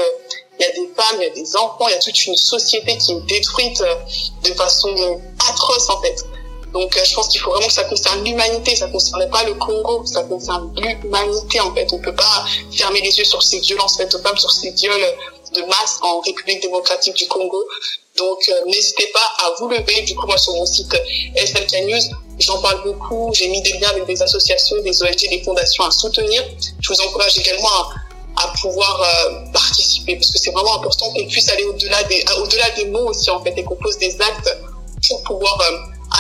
il 0.60 0.66
y 0.66 0.70
a 0.70 0.72
des 0.72 0.94
femmes, 0.96 1.18
il 1.20 1.24
y 1.24 1.28
a 1.28 1.30
des 1.30 1.56
enfants, 1.56 1.88
il 1.88 1.92
y 1.92 1.96
a 1.96 2.00
toute 2.00 2.26
une 2.26 2.36
société 2.36 2.98
qui 2.98 3.14
est 3.14 3.22
détruite 3.28 3.82
euh, 3.82 3.96
de 4.44 4.54
façon 4.54 5.22
atroce 5.50 5.90
en 5.90 6.02
fait. 6.02 6.24
Donc 6.74 6.96
euh, 6.98 7.04
je 7.04 7.14
pense 7.14 7.28
qu'il 7.28 7.40
faut 7.40 7.52
vraiment 7.52 7.68
que 7.68 7.74
ça 7.74 7.84
concerne 7.86 8.24
l'humanité, 8.24 8.76
ça 8.76 8.88
ne 8.88 8.92
concerne 8.92 9.30
pas 9.30 9.44
le 9.44 9.54
Congo, 9.56 10.06
ça 10.06 10.24
concerne 10.24 10.74
l'humanité 10.76 11.60
en 11.60 11.74
fait. 11.74 11.88
On 11.92 12.00
peut 12.00 12.16
pas 12.16 12.46
fermer 12.76 13.02
les 13.02 13.18
yeux 13.18 13.26
sur 13.26 13.42
ces 13.42 13.60
violences 13.60 13.98
faites 13.98 14.14
aux 14.14 14.20
femmes, 14.20 14.38
sur 14.38 14.52
ces 14.52 14.72
viols 14.72 15.16
de 15.54 15.62
masse 15.62 16.00
en 16.02 16.20
République 16.22 16.62
démocratique 16.62 17.16
du 17.16 17.28
Congo. 17.28 17.64
Donc 18.18 18.40
euh, 18.50 18.54
n'hésitez 18.66 19.08
pas 19.08 19.32
à 19.46 19.52
vous 19.60 19.70
lever. 19.70 20.02
Du 20.02 20.16
coup 20.16 20.26
moi 20.26 20.38
sur 20.38 20.54
mon 20.54 20.66
site 20.66 20.96
SLK 21.36 21.84
News, 21.86 22.02
j'en 22.40 22.62
parle 22.62 22.84
beaucoup. 22.84 23.32
J'ai 23.34 23.48
mis 23.48 23.62
des 23.62 23.74
liens 23.74 23.90
avec 23.90 24.06
des 24.06 24.22
associations, 24.22 24.82
des 24.82 25.04
ONG, 25.04 25.30
des 25.30 25.42
fondations 25.44 25.84
à 25.84 25.92
soutenir. 25.92 26.44
Je 26.82 26.90
vous 26.90 27.02
encourage 27.02 27.38
également 27.38 27.68
à, 27.68 28.44
à 28.44 28.54
pouvoir 28.62 29.02
euh, 29.02 29.52
participer 29.52 30.16
parce 30.16 30.32
que 30.32 30.38
c'est 30.38 30.52
vraiment 30.52 30.78
important 30.78 31.12
qu'on 31.12 31.26
puisse 31.28 31.50
aller 31.50 31.64
au-delà 31.64 32.04
des 32.04 32.24
au-delà 32.40 32.70
des 32.72 32.86
mots 32.86 33.10
aussi 33.10 33.30
en 33.30 33.44
fait 33.44 33.54
et 33.58 33.64
qu'on 33.64 33.76
pose 33.76 33.98
des 33.98 34.16
actes 34.22 34.58
pour 35.08 35.24
pouvoir 35.24 35.60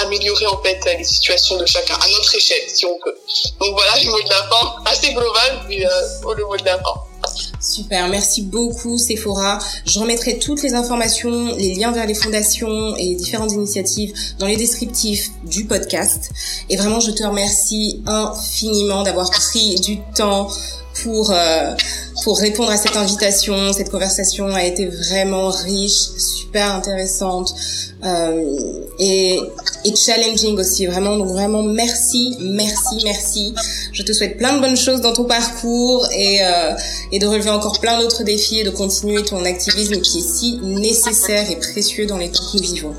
améliorer 0.01 0.45
en 0.47 0.61
fait 0.61 0.79
les 0.97 1.03
situations 1.03 1.57
de 1.57 1.65
chacun 1.65 1.95
à 1.95 2.07
notre 2.07 2.35
échelle 2.35 2.63
si 2.67 2.85
on 2.85 2.97
peut. 3.03 3.15
Donc 3.59 3.73
voilà 3.73 3.91
le 4.03 4.09
mot 4.09 4.21
de 4.21 4.29
la 4.29 4.43
fin, 4.43 4.75
assez 4.85 5.13
global 5.13 5.65
mais 5.67 5.85
euh, 5.85 6.33
le 6.35 6.45
mot 6.45 6.57
de 6.57 6.65
la 6.65 6.77
fin. 6.77 6.93
Super, 7.59 8.09
merci 8.09 8.41
beaucoup 8.41 8.97
Sephora. 8.97 9.57
Je 9.85 9.99
remettrai 9.99 10.37
toutes 10.37 10.61
les 10.63 10.73
informations, 10.73 11.55
les 11.55 11.75
liens 11.75 11.91
vers 11.91 12.05
les 12.05 12.13
fondations 12.13 12.95
et 12.97 13.05
les 13.05 13.15
différentes 13.15 13.53
initiatives 13.53 14.13
dans 14.39 14.47
les 14.47 14.57
descriptifs 14.57 15.29
du 15.45 15.65
podcast. 15.65 16.31
Et 16.69 16.75
vraiment, 16.75 16.99
je 16.99 17.11
te 17.11 17.23
remercie 17.23 18.03
infiniment 18.05 19.03
d'avoir 19.03 19.31
pris 19.31 19.75
du 19.75 19.99
temps 20.15 20.49
pour 21.01 21.31
euh, 21.31 21.73
pour 22.23 22.39
répondre 22.39 22.71
à 22.71 22.77
cette 22.77 22.95
invitation. 22.95 23.73
Cette 23.73 23.89
conversation 23.89 24.47
a 24.53 24.63
été 24.63 24.85
vraiment 24.85 25.49
riche, 25.49 26.09
super 26.17 26.75
intéressante 26.75 27.53
euh, 28.03 28.43
et, 28.99 29.39
et 29.85 29.95
challenging 29.95 30.57
aussi. 30.57 30.85
Vraiment, 30.85 31.17
donc 31.17 31.29
vraiment 31.29 31.63
merci, 31.63 32.37
merci, 32.39 33.01
merci. 33.03 33.53
Je 33.91 34.03
te 34.03 34.13
souhaite 34.13 34.37
plein 34.37 34.55
de 34.55 34.61
bonnes 34.61 34.77
choses 34.77 35.01
dans 35.01 35.13
ton 35.13 35.25
parcours 35.25 36.07
et 36.11 36.39
euh, 36.43 36.73
et 37.11 37.19
de 37.19 37.27
relever 37.27 37.49
encore 37.49 37.79
plein 37.79 37.99
d'autres 37.99 38.23
défis 38.23 38.59
et 38.59 38.63
de 38.63 38.69
continuer 38.69 39.23
ton 39.23 39.43
activisme 39.45 39.99
qui 40.01 40.19
est 40.19 40.21
si 40.21 40.57
nécessaire 40.63 41.49
et 41.49 41.55
précieux 41.55 42.05
dans 42.05 42.17
les 42.17 42.29
temps 42.29 42.43
que 42.51 42.57
nous 42.57 42.63
vivons. 42.63 42.95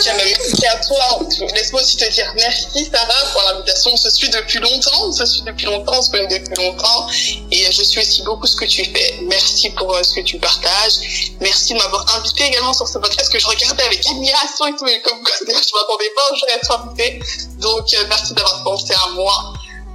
Tiens, 0.00 0.14
merci 0.16 0.66
à 0.66 0.76
toi. 0.84 1.20
Laisse-moi 1.54 1.80
aussi 1.80 1.96
te 1.96 2.08
dire 2.10 2.32
merci, 2.36 2.88
Sarah, 2.92 3.32
pour 3.32 3.42
l'invitation. 3.42 3.90
On 3.92 3.96
se 3.96 4.10
suit 4.10 4.28
depuis 4.28 4.58
longtemps. 4.60 5.08
On 5.08 5.12
se 5.12 5.26
suit 5.26 5.42
depuis 5.42 5.66
longtemps. 5.66 5.94
On 5.98 6.02
se 6.02 6.10
connaît 6.10 6.38
depuis 6.38 6.64
longtemps. 6.64 7.06
Et 7.50 7.70
je 7.72 7.82
suis 7.82 8.00
aussi 8.00 8.22
beaucoup 8.22 8.46
ce 8.46 8.56
que 8.56 8.64
tu 8.64 8.84
fais. 8.84 9.18
Merci 9.22 9.70
pour 9.70 9.94
euh, 9.94 10.02
ce 10.02 10.14
que 10.14 10.20
tu 10.20 10.38
partages. 10.38 11.34
Merci 11.40 11.74
de 11.74 11.78
m'avoir 11.78 12.04
invité 12.16 12.44
également 12.44 12.72
sur 12.72 12.86
ce 12.86 12.98
podcast 12.98 13.32
que 13.32 13.38
je 13.38 13.46
regardais 13.46 13.84
avec 13.84 14.06
admiration 14.06 14.66
et 14.66 14.76
tout. 14.76 14.86
Et 14.86 15.00
comme 15.02 15.22
quoi, 15.22 15.32
je 15.40 15.74
m'attendais 15.74 16.10
pas 16.14 16.22
un 16.30 16.36
jour 16.36 16.48
à 16.50 16.56
être 16.56 16.80
invité. 16.80 17.20
Donc, 17.58 17.94
euh, 17.94 18.04
merci 18.08 18.34
d'avoir 18.34 18.62
pensé 18.62 18.94
à 18.94 19.08
moi 19.10 19.54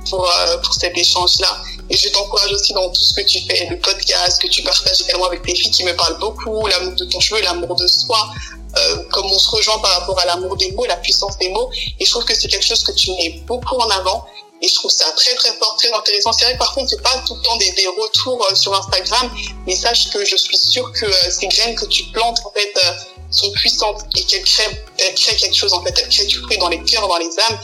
pour, 0.09 0.29
euh, 0.29 0.57
pour 0.57 0.73
cet 0.73 0.97
échange-là. 0.97 1.61
Et 1.89 1.97
je 1.97 2.09
t'encourage 2.09 2.51
aussi 2.51 2.73
dans 2.73 2.89
tout 2.89 3.01
ce 3.01 3.13
que 3.13 3.21
tu 3.21 3.39
fais, 3.47 3.67
le 3.69 3.79
podcast 3.79 4.41
que 4.41 4.47
tu 4.47 4.61
partages 4.61 5.01
également 5.01 5.25
avec 5.25 5.41
tes 5.41 5.55
filles 5.55 5.71
qui 5.71 5.83
me 5.83 5.95
parlent 5.95 6.19
beaucoup, 6.19 6.67
l'amour 6.67 6.93
de 6.93 7.05
ton 7.05 7.19
cheveu, 7.19 7.41
l'amour 7.41 7.75
de 7.75 7.87
soi, 7.87 8.29
euh, 8.77 8.97
comme 9.11 9.25
on 9.25 9.39
se 9.39 9.49
rejoint 9.49 9.79
par 9.79 9.99
rapport 9.99 10.19
à 10.19 10.25
l'amour 10.25 10.55
des 10.57 10.71
mots, 10.73 10.85
la 10.85 10.97
puissance 10.97 11.37
des 11.39 11.49
mots. 11.49 11.69
Et 11.99 12.05
je 12.05 12.11
trouve 12.11 12.25
que 12.25 12.35
c'est 12.35 12.47
quelque 12.47 12.65
chose 12.65 12.83
que 12.83 12.91
tu 12.91 13.11
mets 13.11 13.41
beaucoup 13.47 13.75
en 13.75 13.89
avant. 13.89 14.25
Et 14.61 14.67
je 14.67 14.75
trouve 14.75 14.91
ça 14.91 15.09
très 15.15 15.33
très 15.35 15.53
fort, 15.57 15.75
très 15.77 15.91
intéressant. 15.91 16.33
C'est 16.33 16.45
vrai 16.45 16.53
que 16.53 16.59
par 16.59 16.73
contre, 16.73 16.89
c'est 16.89 17.01
pas 17.01 17.23
tout 17.25 17.35
le 17.35 17.41
temps 17.41 17.55
des, 17.57 17.71
des 17.71 17.87
retours 17.87 18.45
euh, 18.51 18.55
sur 18.55 18.73
Instagram, 18.75 19.31
mais 19.65 19.75
sache 19.75 20.09
que 20.09 20.25
je 20.25 20.35
suis 20.35 20.57
sûre 20.57 20.91
que 20.91 21.05
euh, 21.05 21.31
ces 21.31 21.47
graines 21.47 21.75
que 21.75 21.85
tu 21.85 22.03
plantes 22.11 22.39
en 22.45 22.51
fait 22.51 22.73
euh, 22.83 22.91
sont 23.31 23.49
puissantes 23.51 24.01
et 24.17 24.23
qu'elles 24.25 24.43
créent, 24.43 24.83
elles 24.97 25.15
créent 25.15 25.37
quelque 25.37 25.55
chose 25.55 25.73
en 25.73 25.81
fait. 25.83 25.97
Elles 25.97 26.09
créent 26.09 26.25
du 26.25 26.37
fruit 26.39 26.57
dans 26.57 26.67
les 26.67 26.83
cœurs, 26.83 27.07
dans 27.07 27.17
les 27.17 27.39
âmes 27.39 27.59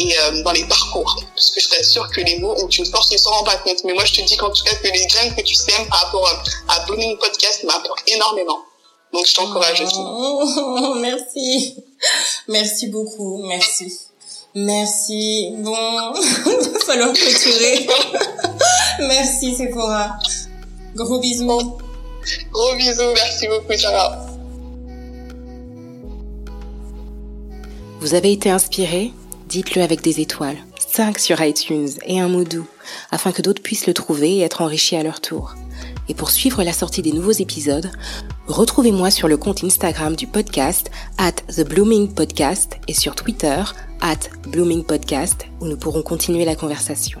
et 0.00 0.42
dans 0.42 0.52
les 0.52 0.64
parcours. 0.64 1.22
Parce 1.34 1.50
que 1.50 1.60
je 1.60 1.68
t'assure 1.68 2.08
que 2.10 2.20
les 2.20 2.38
mots 2.38 2.54
ont 2.62 2.68
une 2.68 2.86
force, 2.86 3.10
ils 3.10 3.14
ne 3.14 3.18
s'en 3.18 3.30
rendent 3.30 3.46
pas 3.46 3.56
compte. 3.58 3.82
Mais 3.84 3.92
moi, 3.92 4.04
je 4.04 4.14
te 4.14 4.22
dis 4.22 4.36
qu'en 4.36 4.50
tout 4.50 4.64
cas, 4.64 4.74
que 4.74 4.88
les 4.88 5.06
graines 5.06 5.34
que 5.34 5.42
tu 5.42 5.54
sèmes 5.54 5.86
par 5.88 6.04
rapport 6.04 6.42
à 6.68 6.80
Blooming 6.86 7.18
Podcast 7.18 7.64
m'apportent 7.64 8.08
énormément. 8.08 8.60
Donc 9.12 9.26
je 9.26 9.34
t'encourage 9.34 9.80
aussi. 9.80 9.98
Oh, 9.98 10.94
merci. 11.00 11.76
Merci 12.48 12.86
beaucoup. 12.88 13.42
Merci. 13.44 13.92
Merci. 14.54 15.54
Bon, 15.58 15.74
il 16.46 16.70
va 16.72 16.78
falloir 16.80 17.12
clôturer. 17.12 17.86
merci 19.00 19.54
Sephora. 19.54 20.18
Gros 20.94 21.18
bisous. 21.18 21.78
Gros 22.52 22.74
bisous. 22.76 23.12
Merci 23.14 23.48
beaucoup 23.48 23.76
Sarah. 23.76 24.26
Vous 28.00 28.14
avez 28.14 28.32
été 28.32 28.50
inspiré 28.50 29.12
Dites-le 29.50 29.82
avec 29.82 30.00
des 30.00 30.20
étoiles. 30.20 30.58
5 30.78 31.18
sur 31.18 31.42
iTunes 31.42 31.88
et 32.06 32.20
un 32.20 32.28
mot 32.28 32.44
doux, 32.44 32.68
afin 33.10 33.32
que 33.32 33.42
d'autres 33.42 33.62
puissent 33.62 33.88
le 33.88 33.94
trouver 33.94 34.36
et 34.36 34.40
être 34.42 34.62
enrichis 34.62 34.94
à 34.94 35.02
leur 35.02 35.20
tour. 35.20 35.56
Et 36.08 36.14
pour 36.14 36.30
suivre 36.30 36.62
la 36.62 36.72
sortie 36.72 37.02
des 37.02 37.10
nouveaux 37.10 37.32
épisodes, 37.32 37.90
retrouvez-moi 38.46 39.10
sur 39.10 39.26
le 39.26 39.36
compte 39.36 39.64
Instagram 39.64 40.14
du 40.14 40.28
podcast 40.28 40.92
at 41.18 41.32
The 41.48 41.68
Blooming 41.68 42.14
Podcast 42.14 42.76
et 42.86 42.94
sur 42.94 43.16
Twitter 43.16 43.60
at 44.00 44.20
Blooming 44.48 44.84
Podcast 44.84 45.46
où 45.60 45.66
nous 45.66 45.76
pourrons 45.76 46.02
continuer 46.02 46.44
la 46.44 46.54
conversation. 46.54 47.20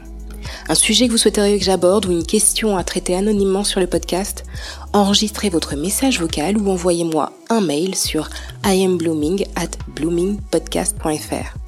Un 0.68 0.76
sujet 0.76 1.08
que 1.08 1.12
vous 1.12 1.18
souhaiteriez 1.18 1.58
que 1.58 1.64
j'aborde 1.64 2.06
ou 2.06 2.12
une 2.12 2.24
question 2.24 2.76
à 2.76 2.84
traiter 2.84 3.16
anonymement 3.16 3.64
sur 3.64 3.80
le 3.80 3.88
podcast, 3.88 4.44
enregistrez 4.92 5.48
votre 5.48 5.74
message 5.74 6.20
vocal 6.20 6.58
ou 6.58 6.70
envoyez-moi 6.70 7.32
un 7.48 7.60
mail 7.60 7.96
sur 7.96 8.30
iamblooming 8.64 9.46
at 9.56 9.70
bloomingpodcast.fr. 9.96 11.59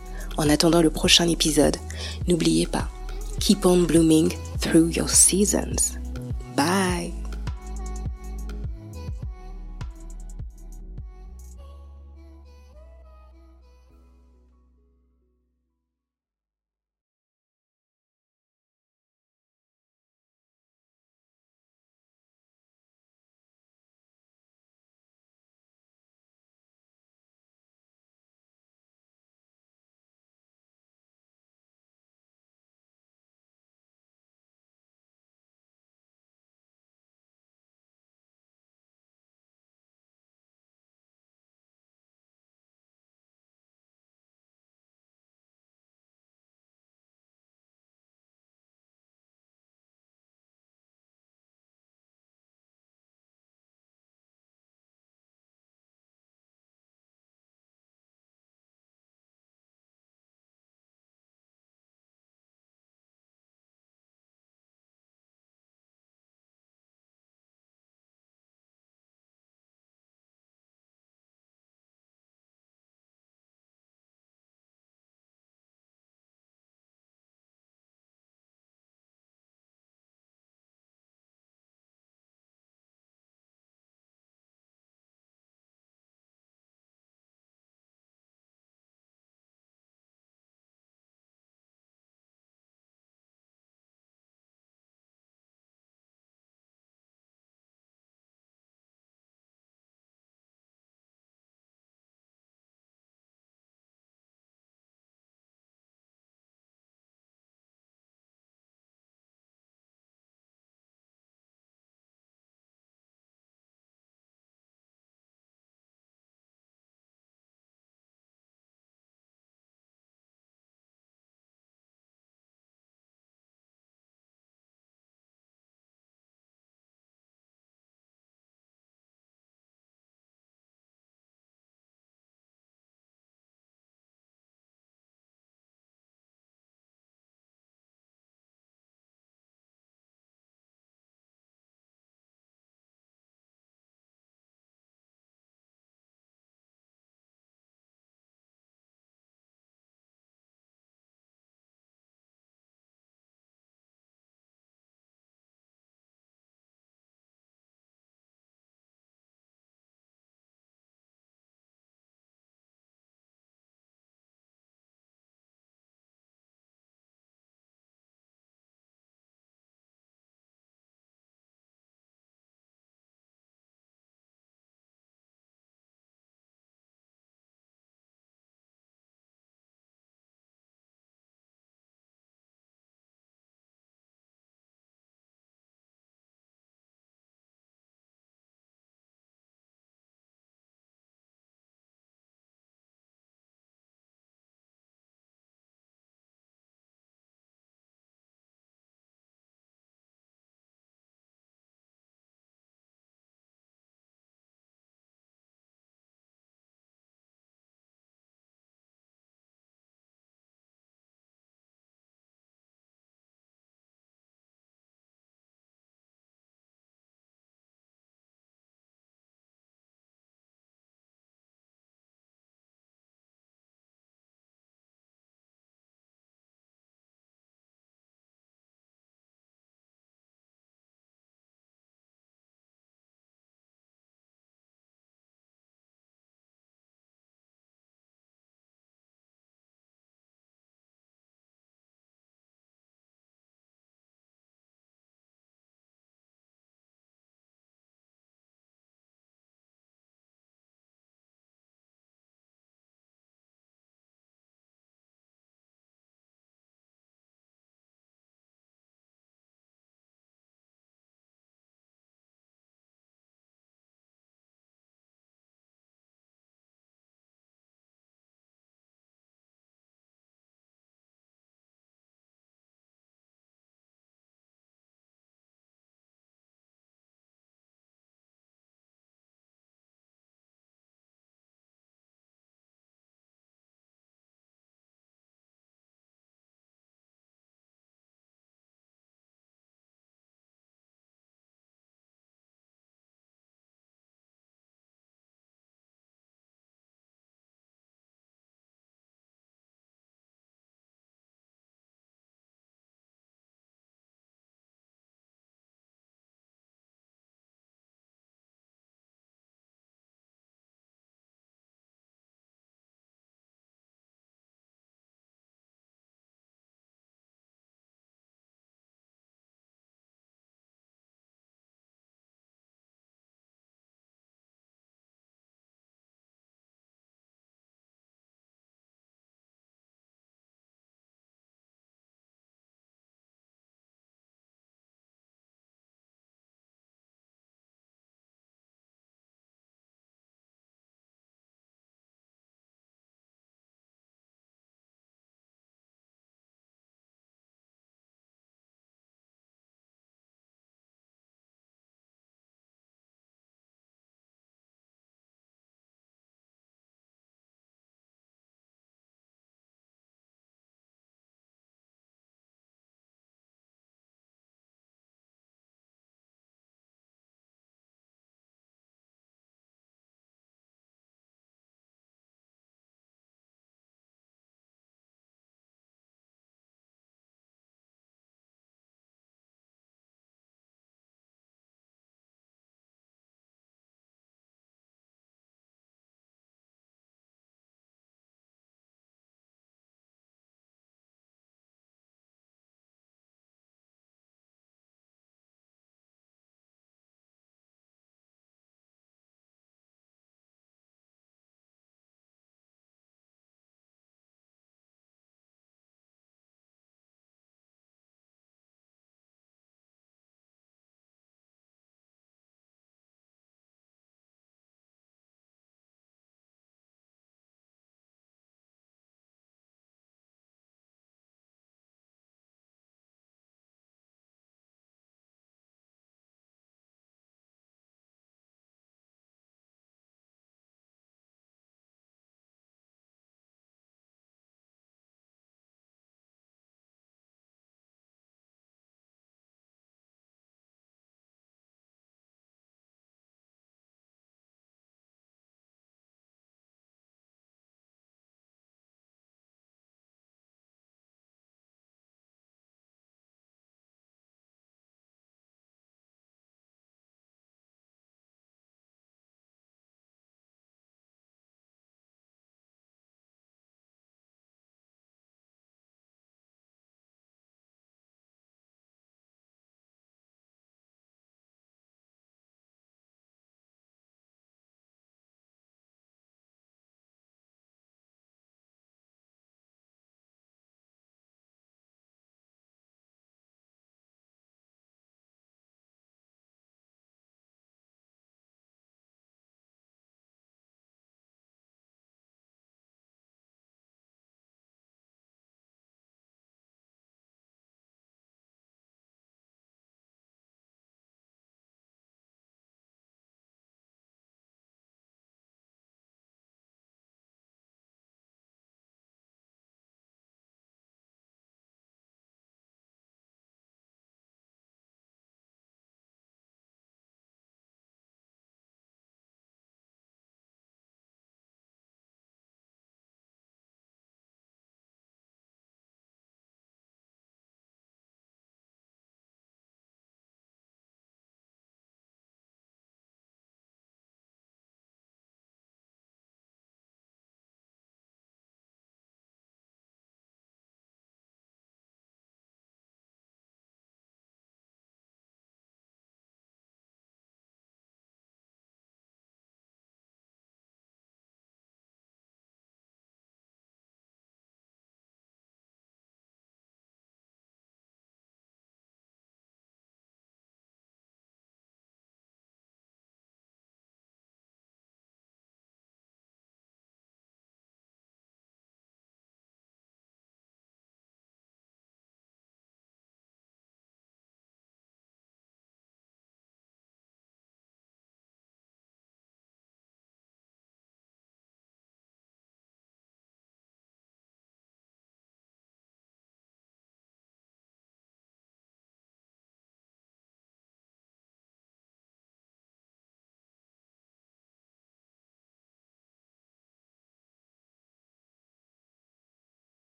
En 0.43 0.49
attendant 0.49 0.83
le 0.83 0.91
prochain 0.91 1.29
épisode, 1.29 1.77
n'oubliez 2.27 2.67
pas, 2.67 2.89
keep 3.39 3.65
on 3.65 3.85
blooming 3.85 4.33
through 4.59 4.91
your 4.91 5.09
seasons. 5.09 5.97
Bye. 6.57 7.22